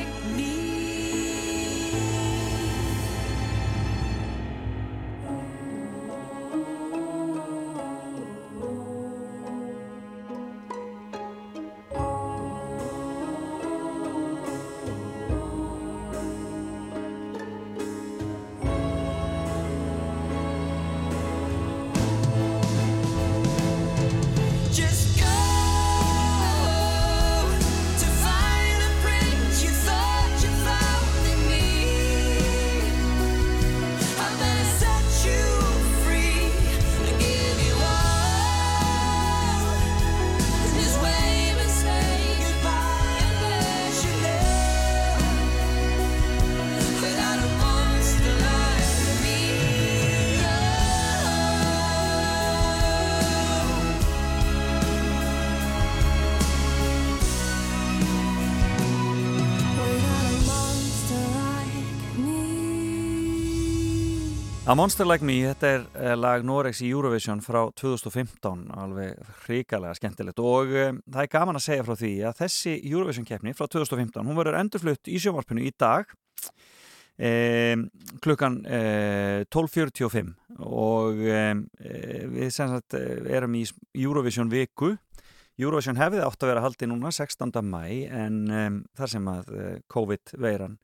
A 64.75 64.77
Monster 64.77 65.07
Like 65.07 65.23
Me, 65.23 65.37
þetta 65.47 65.69
er 65.71 65.83
eh, 66.03 66.13
lag 66.19 66.43
Norex 66.43 66.81
í 66.83 66.89
Eurovision 66.91 67.39
frá 67.45 67.61
2015, 67.79 68.65
alveg 68.75 69.21
hrikalega 69.45 69.95
skemmtilegt 69.95 70.41
og 70.43 70.73
um, 70.75 70.99
það 71.15 71.21
er 71.21 71.31
gaman 71.31 71.61
að 71.61 71.63
segja 71.69 71.85
frá 71.87 71.95
því 72.01 72.11
að 72.27 72.41
þessi 72.41 72.73
Eurovision 72.91 73.29
keppni 73.29 73.55
frá 73.55 73.69
2015, 73.71 74.27
hún 74.27 74.41
verður 74.41 74.59
endurflutt 74.59 75.07
í 75.07 75.21
sjónvarpinu 75.23 75.63
í 75.63 75.71
dag 75.79 76.11
um, 76.11 77.87
klukkan 78.27 78.59
um, 78.67 79.47
12.45 79.55 80.35
og 80.67 81.23
við 81.23 82.51
sem 82.59 82.75
sagt 82.75 82.99
erum 82.99 83.55
í 83.55 83.63
Eurovision 83.95 84.51
viku 84.51 84.97
Eurovision 85.55 86.03
hefði 86.03 86.27
átt 86.27 86.43
að 86.43 86.51
vera 86.51 86.67
haldið 86.67 86.91
núna 86.91 87.15
16. 87.15 87.55
mæ 87.63 87.85
en 88.11 88.43
þar 88.91 89.15
sem 89.15 89.31
að 89.37 89.55
COVID-veiran 89.87 90.81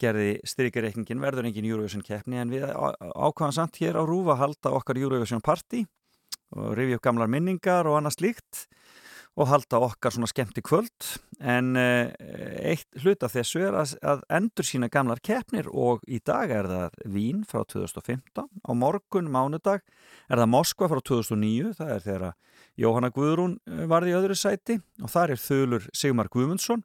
gerði 0.00 0.38
styrkireikningin 0.46 1.22
verður 1.22 1.48
engin 1.50 1.68
Eurovision 1.68 2.04
keppni 2.06 2.40
en 2.40 2.52
við 2.52 2.66
á- 2.70 2.96
ákvaðum 2.98 3.54
samt 3.56 3.80
hér 3.82 3.98
á 3.98 4.02
Rúfa 4.06 4.38
halda 4.38 4.74
okkar 4.78 5.00
Eurovision 5.00 5.42
party 5.44 5.84
og 6.56 6.72
rifja 6.78 6.96
upp 6.98 7.04
gamlar 7.04 7.28
minningar 7.30 7.88
og 7.88 7.98
annað 7.98 8.18
slíkt 8.18 8.66
og 9.38 9.46
halda 9.46 9.78
okkar 9.86 10.10
svona 10.10 10.26
skemmti 10.26 10.62
kvöld. 10.66 11.04
En 11.38 11.76
uh, 11.78 12.08
eitt 12.66 12.88
hlut 13.04 13.22
af 13.22 13.36
þessu 13.36 13.60
er 13.68 13.76
að, 13.78 13.92
að 14.02 14.24
endur 14.34 14.66
sína 14.66 14.88
gamlar 14.90 15.20
keppnir 15.22 15.68
og 15.70 16.02
í 16.10 16.18
dag 16.26 16.50
er 16.50 16.66
það 16.66 16.96
Vín 17.14 17.44
frá 17.46 17.62
2015 17.62 18.48
á 18.66 18.70
morgun 18.74 19.30
mánudag 19.30 19.84
er 20.26 20.40
það 20.42 20.50
Moskva 20.56 20.90
frá 20.90 21.02
2009 21.06 21.76
það 21.78 21.92
er 21.94 22.04
þegar 22.08 22.34
Jóhanna 22.82 23.12
Guðrún 23.14 23.54
eh, 23.70 23.84
varði 23.90 24.14
í 24.14 24.18
öðru 24.18 24.38
sæti 24.38 24.80
og 25.04 25.12
þar 25.14 25.36
er 25.36 25.44
þölur 25.44 25.86
Sigmar 25.94 26.30
Guðmundsson 26.34 26.82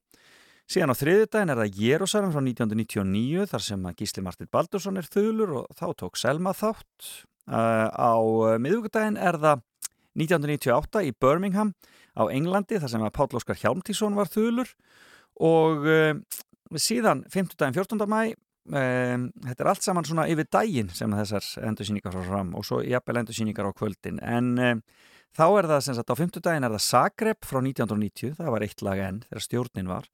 síðan 0.72 0.94
á 0.94 0.99
þriðudaginn 0.99 1.53
er 1.53 1.61
það 1.61 1.80
Jérúsalem 1.84 2.31
frá 2.34 2.41
1999 2.41 3.49
þar 3.52 3.65
sem 3.68 3.88
Gísli 3.99 4.23
Martin 4.26 4.52
Baldursson 4.53 4.99
er 5.02 5.10
þölur 5.10 5.57
og 5.61 5.77
þá 5.77 5.85
tók 5.99 6.19
Selma 6.19 6.53
þátt 6.56 7.10
uh, 7.52 7.90
á 7.91 8.14
miðugudaginn 8.64 9.19
er 9.19 9.40
það 9.41 9.65
1998 10.19 11.03
í 11.10 11.11
Birmingham 11.19 11.73
á 12.14 12.23
Englandi 12.30 12.80
þar 12.80 12.91
sem 12.94 13.06
Páll 13.14 13.38
Óskar 13.40 13.60
Hjálmtísson 13.60 14.18
var 14.18 14.30
þulur 14.31 14.69
og 15.41 15.88
uh, 15.90 16.14
síðan 16.77 17.26
5. 17.34 17.56
daginn 17.57 17.76
14. 17.76 18.06
mæ 18.07 18.34
um, 18.34 19.30
þetta 19.44 19.64
er 19.64 19.72
allt 19.72 19.85
saman 19.85 20.07
svona 20.07 20.27
yfir 20.31 20.48
daginn 20.52 20.91
sem 20.94 21.11
þessar 21.18 21.48
endursýningar 21.69 22.14
frá 22.14 22.27
fram 22.27 22.53
og 22.57 22.68
svo 22.68 22.81
jafnvel 22.85 23.23
endursýningar 23.23 23.68
á 23.68 23.72
kvöldin 23.76 24.22
en 24.23 24.53
um, 24.57 24.84
þá 25.34 25.45
er 25.49 25.69
það 25.72 25.85
sem 25.88 25.98
sagt 25.98 26.14
á 26.14 26.15
5. 26.15 26.38
daginn 26.40 26.68
er 26.68 26.76
það 26.77 26.85
Zagreb 26.88 27.41
frá 27.48 27.60
1990 27.60 28.38
það 28.40 28.53
var 28.56 28.68
eitt 28.68 28.85
lag 28.85 29.02
enn 29.10 29.23
þegar 29.27 29.48
stjórnin 29.48 29.91
var 29.91 30.10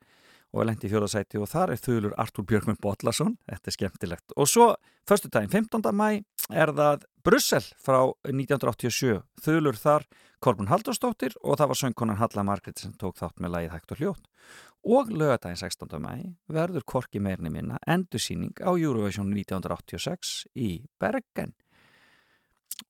og 0.53 0.61
er 0.61 0.69
lengt 0.69 0.85
í 0.85 0.89
fjóðasæti 0.91 1.39
og 1.41 1.49
þar 1.51 1.73
er 1.73 1.81
þulur 1.81 2.15
Artúr 2.21 2.47
Björgmund 2.49 2.79
Bollason, 2.81 3.35
þetta 3.49 3.69
er 3.69 3.75
skemmtilegt 3.75 4.35
og 4.35 4.49
svo, 4.49 4.71
förstu 5.07 5.29
daginn 5.29 5.51
15. 5.51 5.91
mæ 5.93 6.23
er 6.49 6.73
það 6.73 7.05
Brussel 7.25 7.65
frá 7.83 7.99
1987, 8.25 9.21
þulur 9.45 9.77
þar 9.77 10.07
Kolbrun 10.39 10.71
Halldórsdóttir 10.71 11.35
og 11.43 11.59
það 11.59 11.71
var 11.71 11.79
söngkonan 11.83 12.19
Halla 12.21 12.45
Margrét 12.47 12.81
sem 12.81 12.95
tók 12.97 13.19
þátt 13.19 13.41
með 13.43 13.55
lagið 13.57 13.73
hægt 13.75 13.93
og 13.93 14.01
hljótt 14.01 14.29
og 14.87 15.11
lögadaginn 15.11 15.59
16. 15.59 15.99
mæ 15.99 16.13
verður 16.47 16.85
korki 16.87 17.19
meirni 17.19 17.51
minna 17.51 17.79
endursýning 17.87 18.55
á 18.63 18.71
Eurovision 18.71 19.33
1986 19.35 20.47
í 20.55 20.85
Bergen 21.01 21.53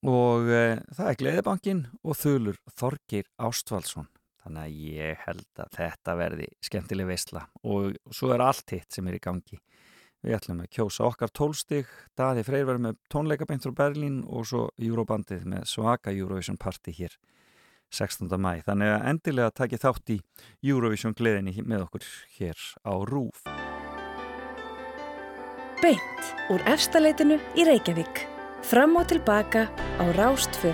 og 0.06 0.46
uh, 0.46 0.78
það 0.94 1.10
er 1.10 1.20
Gleðibankin 1.24 1.84
og 2.04 2.18
þulur 2.20 2.62
Þorgir 2.78 3.26
Ástvaldsson 3.42 4.08
þannig 4.50 4.66
að 4.66 4.84
ég 4.98 5.24
held 5.28 5.64
að 5.64 5.74
þetta 5.78 6.16
verði 6.20 6.50
skemmtileg 6.66 7.10
veisla 7.10 7.46
og 7.64 7.96
svo 8.12 8.34
er 8.36 8.44
allt 8.44 8.76
hitt 8.76 8.92
sem 8.92 9.08
er 9.08 9.20
í 9.20 9.24
gangi 9.24 9.62
við 10.26 10.36
ætlum 10.36 10.64
að 10.66 10.72
kjósa 10.76 11.08
okkar 11.08 11.32
tólstig 11.32 11.88
Daði 12.20 12.44
Freyr 12.44 12.68
verður 12.68 12.86
með 12.90 13.00
tónleikabeint 13.14 13.64
frá 13.64 13.76
Berlín 13.86 14.22
og 14.28 14.50
svo 14.50 14.68
Eurobandið 14.76 15.48
með 15.48 15.70
svaka 15.72 16.12
Eurovision 16.12 16.60
Party 16.60 16.96
hér 16.98 17.16
16. 17.90 18.28
mæ, 18.38 18.60
þannig 18.68 18.92
að 18.94 19.08
endilega 19.14 19.56
takið 19.64 19.86
þátt 19.88 20.14
í 20.14 20.20
Eurovision 20.62 21.16
gleðinni 21.18 21.64
með 21.64 21.88
okkur 21.88 22.12
hér 22.36 22.70
á 22.86 22.94
RÚF 23.08 23.48
Beint 25.80 26.32
úr 26.52 26.64
efstaleitinu 26.68 27.38
í 27.56 27.64
Reykjavík. 27.64 28.26
Fram 28.68 28.98
og 29.00 29.08
tilbaka 29.08 29.70
á 29.72 30.04
Rástfö. 30.18 30.74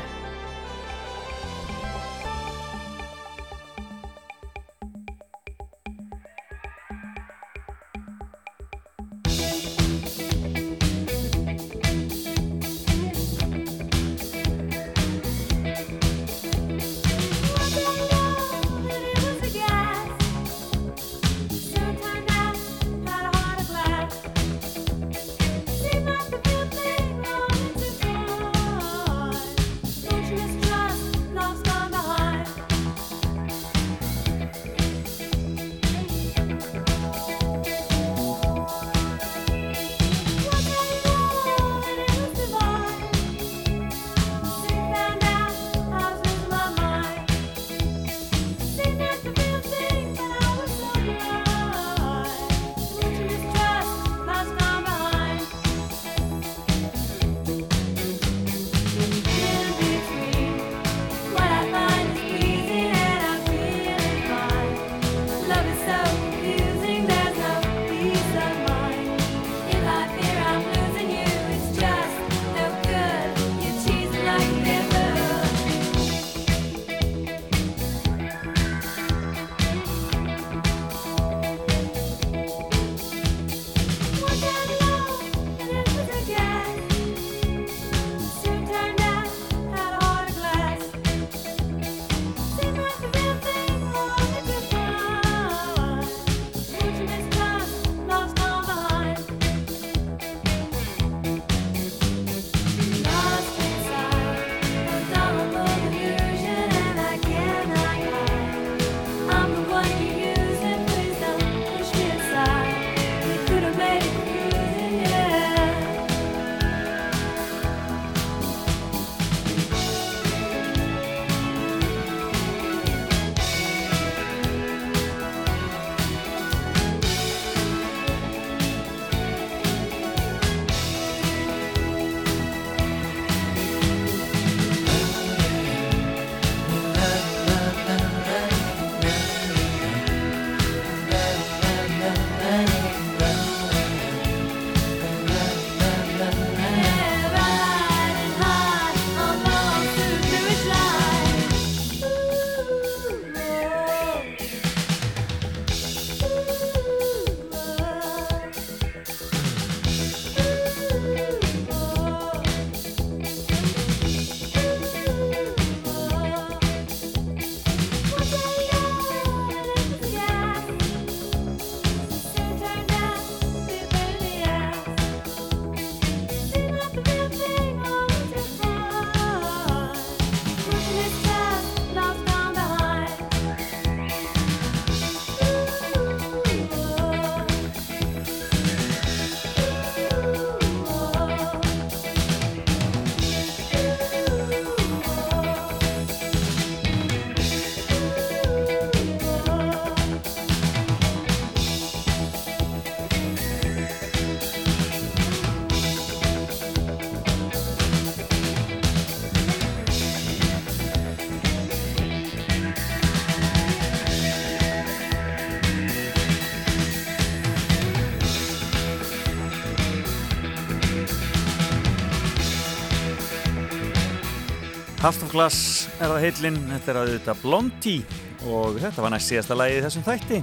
Half 225.05 225.21
of 225.21 225.33
Glass 225.35 225.57
er 226.01 226.09
það 226.09 226.23
heillin, 226.23 226.55
þetta 226.65 226.89
er 226.89 226.97
að 226.97 227.09
þetta 227.11 227.33
Blondie 227.37 228.21
og 228.49 228.79
þetta 228.81 229.03
var 229.03 229.11
næst 229.13 229.29
síðasta 229.29 229.53
lagi 229.53 229.75
í 229.77 229.83
þessum 229.83 230.05
þætti. 230.07 230.39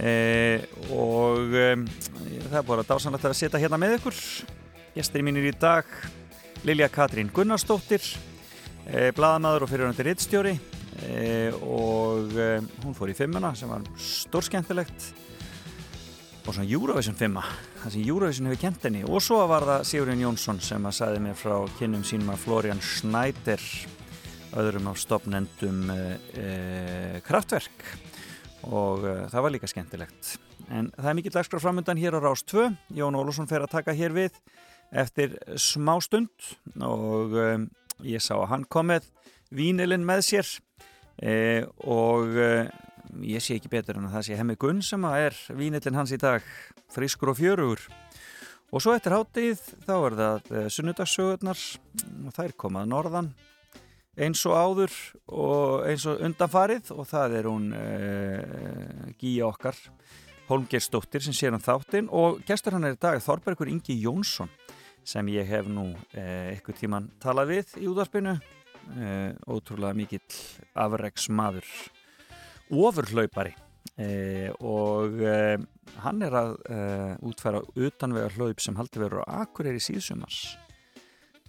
E, 0.00 0.14
og 0.96 1.52
e, 1.60 1.66
það 2.46 2.56
er 2.56 2.64
bara 2.70 2.86
dásanlegt 2.88 3.26
að 3.28 3.34
setja 3.36 3.60
hérna 3.60 3.76
með 3.82 3.98
ykkur. 3.98 4.22
Gestir 4.94 5.26
mínir 5.26 5.50
í 5.50 5.52
dag 5.60 5.92
Lilja 6.64 6.88
Katrín 6.88 7.28
Gunnarsdóttir 7.36 8.00
e, 8.00 9.10
bladamaður 9.18 9.66
og 9.66 9.72
fyrirhandi 9.74 10.08
rittstjóri 10.08 10.56
e, 11.04 11.52
og 11.60 12.32
hún 12.80 12.96
fór 12.96 13.12
í 13.12 13.18
fimmuna 13.18 13.52
sem 13.60 13.68
var 13.68 13.84
stórskemmtilegt 14.00 15.10
og 16.50 16.56
svona 16.56 16.72
Eurovision 16.74 17.14
5 17.14 17.36
það 17.78 17.92
sem 17.94 18.06
Eurovision 18.10 18.48
hefur 18.48 18.58
kent 18.58 18.86
henni. 18.88 19.00
Og 19.06 19.22
svo 19.22 19.36
var 19.46 19.62
það 19.68 19.84
Sigurinn 19.86 20.22
Jónsson 20.24 20.58
sem 20.64 20.86
að 20.88 20.96
sagði 20.96 21.20
mér 21.22 21.36
frá 21.38 21.54
kynnum 21.78 22.02
sínum 22.06 22.32
að 22.32 22.40
Florian 22.42 22.80
Schneider 22.82 23.62
öðrum 24.58 24.88
af 24.90 24.98
stopnendum 24.98 25.92
e, 25.94 25.98
e, 26.34 26.48
kraftverk 27.22 27.84
og 28.66 29.06
e, 29.06 29.14
það 29.30 29.46
var 29.46 29.54
líka 29.54 29.70
skemmtilegt. 29.70 30.32
En 30.74 30.90
það 30.96 31.12
er 31.12 31.18
mikill 31.20 31.36
dagskraf 31.36 31.62
framöndan 31.62 32.02
hér 32.02 32.18
á 32.18 32.20
Rás 32.24 32.42
2 32.50 32.66
Jón 32.98 33.20
Ólússon 33.20 33.46
fer 33.50 33.62
að 33.62 33.76
taka 33.76 33.94
hér 33.94 34.16
við 34.18 34.42
eftir 34.90 35.38
smá 35.54 36.00
stund. 36.02 36.34
Og 36.82 37.38
ég 38.02 38.26
sá 38.26 38.34
að 38.40 38.48
hann 38.56 38.66
kom 38.66 38.90
með 38.90 39.06
vínilinn 39.54 40.02
með 40.02 40.26
sér. 40.32 40.54
Og 41.86 42.34
ég 43.26 43.42
sé 43.42 43.56
ekki 43.58 43.70
betur 43.72 43.98
en 43.98 44.08
að 44.08 44.16
það 44.18 44.26
sé 44.26 44.38
hemmi 44.38 44.56
Gunn 44.60 44.82
sem 44.84 45.04
að 45.08 45.26
er 45.26 45.38
vínillin 45.58 45.98
hans 45.98 46.12
í 46.14 46.18
dag 46.20 46.44
frískur 46.92 47.32
og 47.32 47.38
fjörugur. 47.40 47.82
Og 48.70 48.82
svo 48.82 48.94
eftir 48.94 49.14
hátíð 49.16 49.62
þá 49.82 49.94
er 49.96 50.16
það 50.18 50.50
uh, 50.52 50.66
sunnudagsögurnar 50.70 51.62
og 52.28 52.34
þær 52.36 52.54
komað 52.60 52.90
norðan. 52.92 53.30
Eins 54.20 54.42
og 54.46 54.54
áður 54.54 54.94
og 55.32 55.86
eins 55.88 56.04
og 56.10 56.22
undanfarið 56.26 56.90
og 56.94 57.06
það 57.10 57.36
er 57.40 57.48
hún 57.50 57.70
uh, 57.74 59.10
Gíja 59.18 59.48
okkar 59.48 59.78
Holmgersdóttir 60.50 61.22
sem 61.22 61.34
sér 61.34 61.54
hann 61.54 61.62
þáttinn 61.62 62.10
og 62.14 62.40
gestur 62.46 62.74
hann 62.76 62.86
er 62.86 62.96
í 62.96 63.00
dag 63.00 63.18
Þorbergur 63.22 63.70
Ingi 63.70 63.96
Jónsson 64.02 64.50
sem 65.06 65.26
ég 65.32 65.46
hef 65.50 65.66
nú 65.70 65.88
uh, 65.90 66.48
ykkur 66.54 66.78
tíman 66.78 67.10
talað 67.22 67.54
við 67.56 67.76
í 67.82 67.90
útvarpinu. 67.90 68.38
Ótrúlega 69.46 69.94
mikill 69.94 70.38
afreiksmaður 70.74 71.66
ofurhlaupari. 72.70 73.54
Eh, 74.00 74.48
og 74.64 75.18
eh, 75.24 75.58
hann 76.04 76.24
er 76.24 76.36
að 76.36 76.54
eh, 76.72 77.14
útfæra 77.26 77.60
utanvega 77.76 78.30
hlaup 78.36 78.62
sem 78.62 78.76
haldi 78.78 79.02
verður 79.02 79.26
á 79.28 79.44
Akureyri 79.44 79.82
síðsumars. 79.82 80.56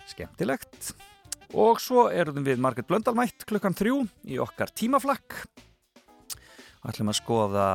Skemmtilegt. 0.10 0.93
Og 1.52 1.80
svo 1.84 2.07
erum 2.11 2.43
við 2.48 2.61
Marget 2.64 2.88
Blöndalmætt 2.89 3.45
klukkan 3.48 3.76
þrjú 3.76 4.02
í 4.31 4.39
okkar 4.41 4.72
tímaflakk. 4.76 5.43
Og 6.81 6.89
ætlum 6.89 7.11
að 7.11 7.19
skoða 7.19 7.65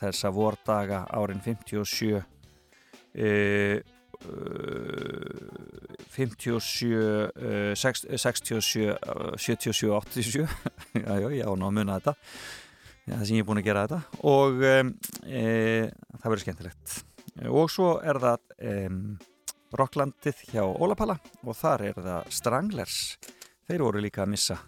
þessa 0.00 0.30
vordaga 0.32 1.02
árin 1.12 1.42
57 1.44 2.22
57 6.08 7.76
67 7.78 8.60
77 9.36 9.90
87 9.90 10.48
já, 10.94 11.18
já, 11.20 11.28
já, 11.30 11.46
ná 11.54 11.66
að 11.68 11.76
muna 11.76 11.98
þetta. 11.98 12.14
Já, 13.08 13.14
það 13.14 13.26
sem 13.28 13.36
ég 13.38 13.42
er 13.44 13.48
búin 13.48 13.60
að 13.62 13.68
gera 13.68 13.84
þetta. 13.86 14.00
Og 14.28 14.52
e, 14.64 14.74
það 16.18 16.28
verður 16.28 16.44
skemmtilegt. 16.44 16.96
Og 17.48 17.70
svo 17.70 17.92
er 18.02 18.18
það 18.24 18.40
um, 18.72 18.98
Rocklandið 19.78 20.42
hjá 20.50 20.64
Ólapalla 20.64 21.16
og 21.44 21.54
þar 21.56 21.86
er 21.90 22.02
það 22.02 22.34
Stranglers. 22.34 22.98
Þeir 23.68 23.84
voru 23.84 24.02
líka 24.02 24.24
að 24.24 24.32
missa 24.34 24.58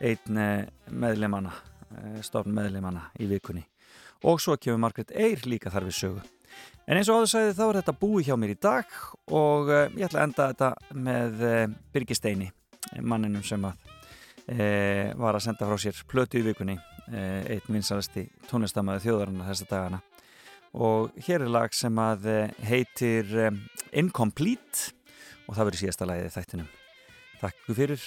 einn 0.00 0.34
meðlemanna 0.90 1.52
stofn 2.24 2.54
meðlemanna 2.54 3.08
í 3.20 3.28
vikunni. 3.30 3.64
Og 4.28 4.40
svo 4.42 4.56
kemur 4.60 4.82
Margaret 4.84 5.14
Eyre 5.16 5.48
líka 5.48 5.72
þar 5.72 5.88
við 5.88 5.96
sögu 5.96 6.20
En 6.90 6.98
eins 6.98 7.06
og 7.06 7.20
áður 7.20 7.28
sagði 7.30 7.52
þá 7.54 7.64
er 7.68 7.76
þetta 7.78 7.92
búið 8.00 8.24
hjá 8.26 8.34
mér 8.42 8.50
í 8.50 8.58
dag 8.58 8.94
og 9.30 9.68
uh, 9.70 9.84
ég 9.94 10.08
ætla 10.08 10.18
að 10.18 10.26
enda 10.26 10.46
þetta 10.50 10.70
með 11.06 11.44
uh, 11.46 11.60
Birgisteini, 11.94 12.48
manninum 13.06 13.44
sem 13.46 13.62
að, 13.68 13.74
uh, 14.50 15.14
var 15.22 15.38
að 15.38 15.44
senda 15.44 15.68
frá 15.70 15.78
sér 15.78 16.00
plötu 16.10 16.40
í 16.40 16.46
vikunni, 16.48 16.76
einn 17.10 17.66
vinsalasti 17.66 18.22
tónlistamæði 18.46 19.02
þjóðarinnar 19.02 19.48
þessa 19.50 19.66
dagana. 19.70 19.98
Og 20.78 21.10
hér 21.26 21.42
er 21.42 21.50
lag 21.50 21.74
sem 21.74 21.96
að 21.98 22.28
heitir 22.62 23.26
um, 23.48 23.56
Incomplete 23.90 24.92
og 25.48 25.56
það 25.56 25.66
verður 25.66 25.82
síðasta 25.82 26.06
lagið 26.06 26.28
í 26.28 26.34
þættinum. 26.36 26.70
Takk 27.40 27.58
fyrir 27.74 28.02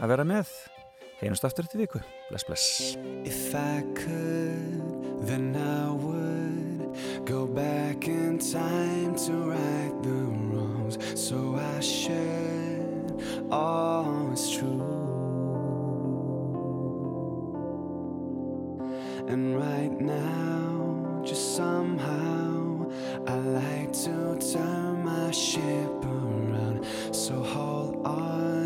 að 0.00 0.14
vera 0.14 0.24
með. 0.28 0.48
Heinust 1.20 1.44
aftur 1.44 1.68
þetta 1.68 1.82
viku. 1.82 2.00
Bless, 2.30 2.48
bless. 2.48 2.64
Go 7.28 7.46
back 7.46 8.08
in 8.08 8.38
time 8.38 9.14
to 9.14 9.32
right 9.32 10.02
the 10.02 10.08
wrongs. 10.08 10.96
So 11.14 11.56
I 11.56 11.78
should 11.80 13.22
always 13.50 14.48
true. 14.48 14.96
And 19.28 19.58
right 19.58 20.00
now, 20.00 21.22
just 21.22 21.54
somehow, 21.54 22.90
I 23.26 23.34
like 23.34 23.92
to 24.04 24.38
turn 24.50 25.04
my 25.04 25.30
ship 25.30 26.02
around. 26.02 26.86
So 27.12 27.42
hold 27.42 28.06
on, 28.06 28.57